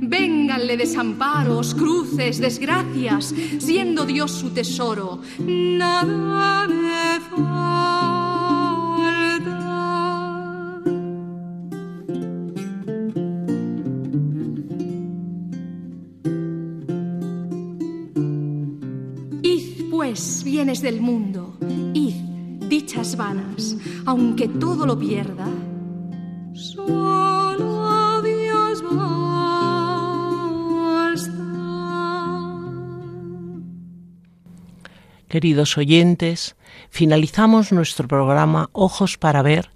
Vénganle 0.00 0.76
desamparos, 0.76 1.74
cruces, 1.74 2.38
desgracias, 2.38 3.34
siendo 3.58 4.06
Dios 4.06 4.30
su 4.32 4.50
tesoro. 4.50 5.20
Nada 5.38 6.25
aunque 24.06 24.48
todo 24.48 24.86
lo 24.86 24.98
pierda, 24.98 25.46
solo 26.54 28.22
Dios 28.22 28.82
basta. 28.82 29.26
Queridos 35.28 35.76
oyentes, 35.76 36.54
finalizamos 36.88 37.72
nuestro 37.72 38.06
programa 38.06 38.70
Ojos 38.72 39.18
para 39.18 39.42
Ver, 39.42 39.70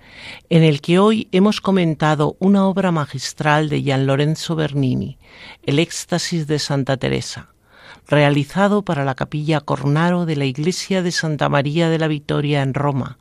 en 0.48 0.62
el 0.62 0.80
que 0.80 1.00
hoy 1.00 1.28
hemos 1.32 1.60
comentado 1.60 2.36
una 2.38 2.66
obra 2.66 2.92
magistral 2.92 3.68
de 3.68 3.82
Gian 3.82 4.06
Lorenzo 4.06 4.54
Bernini, 4.54 5.18
El 5.66 5.80
éxtasis 5.80 6.46
de 6.46 6.60
Santa 6.60 6.96
Teresa 6.96 7.50
realizado 8.06 8.82
para 8.82 9.04
la 9.04 9.14
capilla 9.14 9.60
Cornaro 9.60 10.26
de 10.26 10.36
la 10.36 10.44
iglesia 10.44 11.02
de 11.02 11.12
Santa 11.12 11.48
María 11.48 11.88
de 11.88 11.98
la 11.98 12.08
Victoria 12.08 12.62
en 12.62 12.74
Roma, 12.74 13.18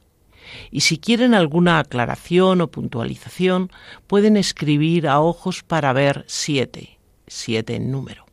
Y 0.70 0.82
si 0.82 1.00
quieren 1.00 1.34
alguna 1.34 1.80
aclaración 1.80 2.62
o 2.62 2.68
puntualización, 2.68 3.72
pueden 4.08 4.38
escribir 4.38 5.08
a 5.08 5.20
ojos 5.20 5.64
para 5.64 5.92
ver 5.94 6.24
7 6.28 6.95
siete 7.36 7.76
en 7.76 7.92
número, 7.92 8.26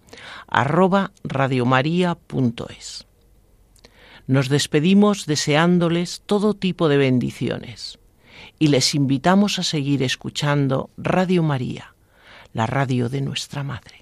arroba 0.47 1.13
radiomaria.es. 1.25 3.07
Nos 4.27 4.49
despedimos 4.49 5.27
deseándoles 5.27 6.23
todo 6.27 6.55
tipo 6.55 6.89
de 6.89 6.97
bendiciones 6.97 7.99
y 8.59 8.69
les 8.69 8.95
invitamos 8.95 9.59
a 9.59 9.63
seguir 9.63 10.03
escuchando 10.03 10.91
Radio 10.97 11.43
María, 11.43 11.95
la 12.53 12.67
radio 12.67 13.09
de 13.09 13.21
nuestra 13.21 13.63
Madre. 13.63 14.02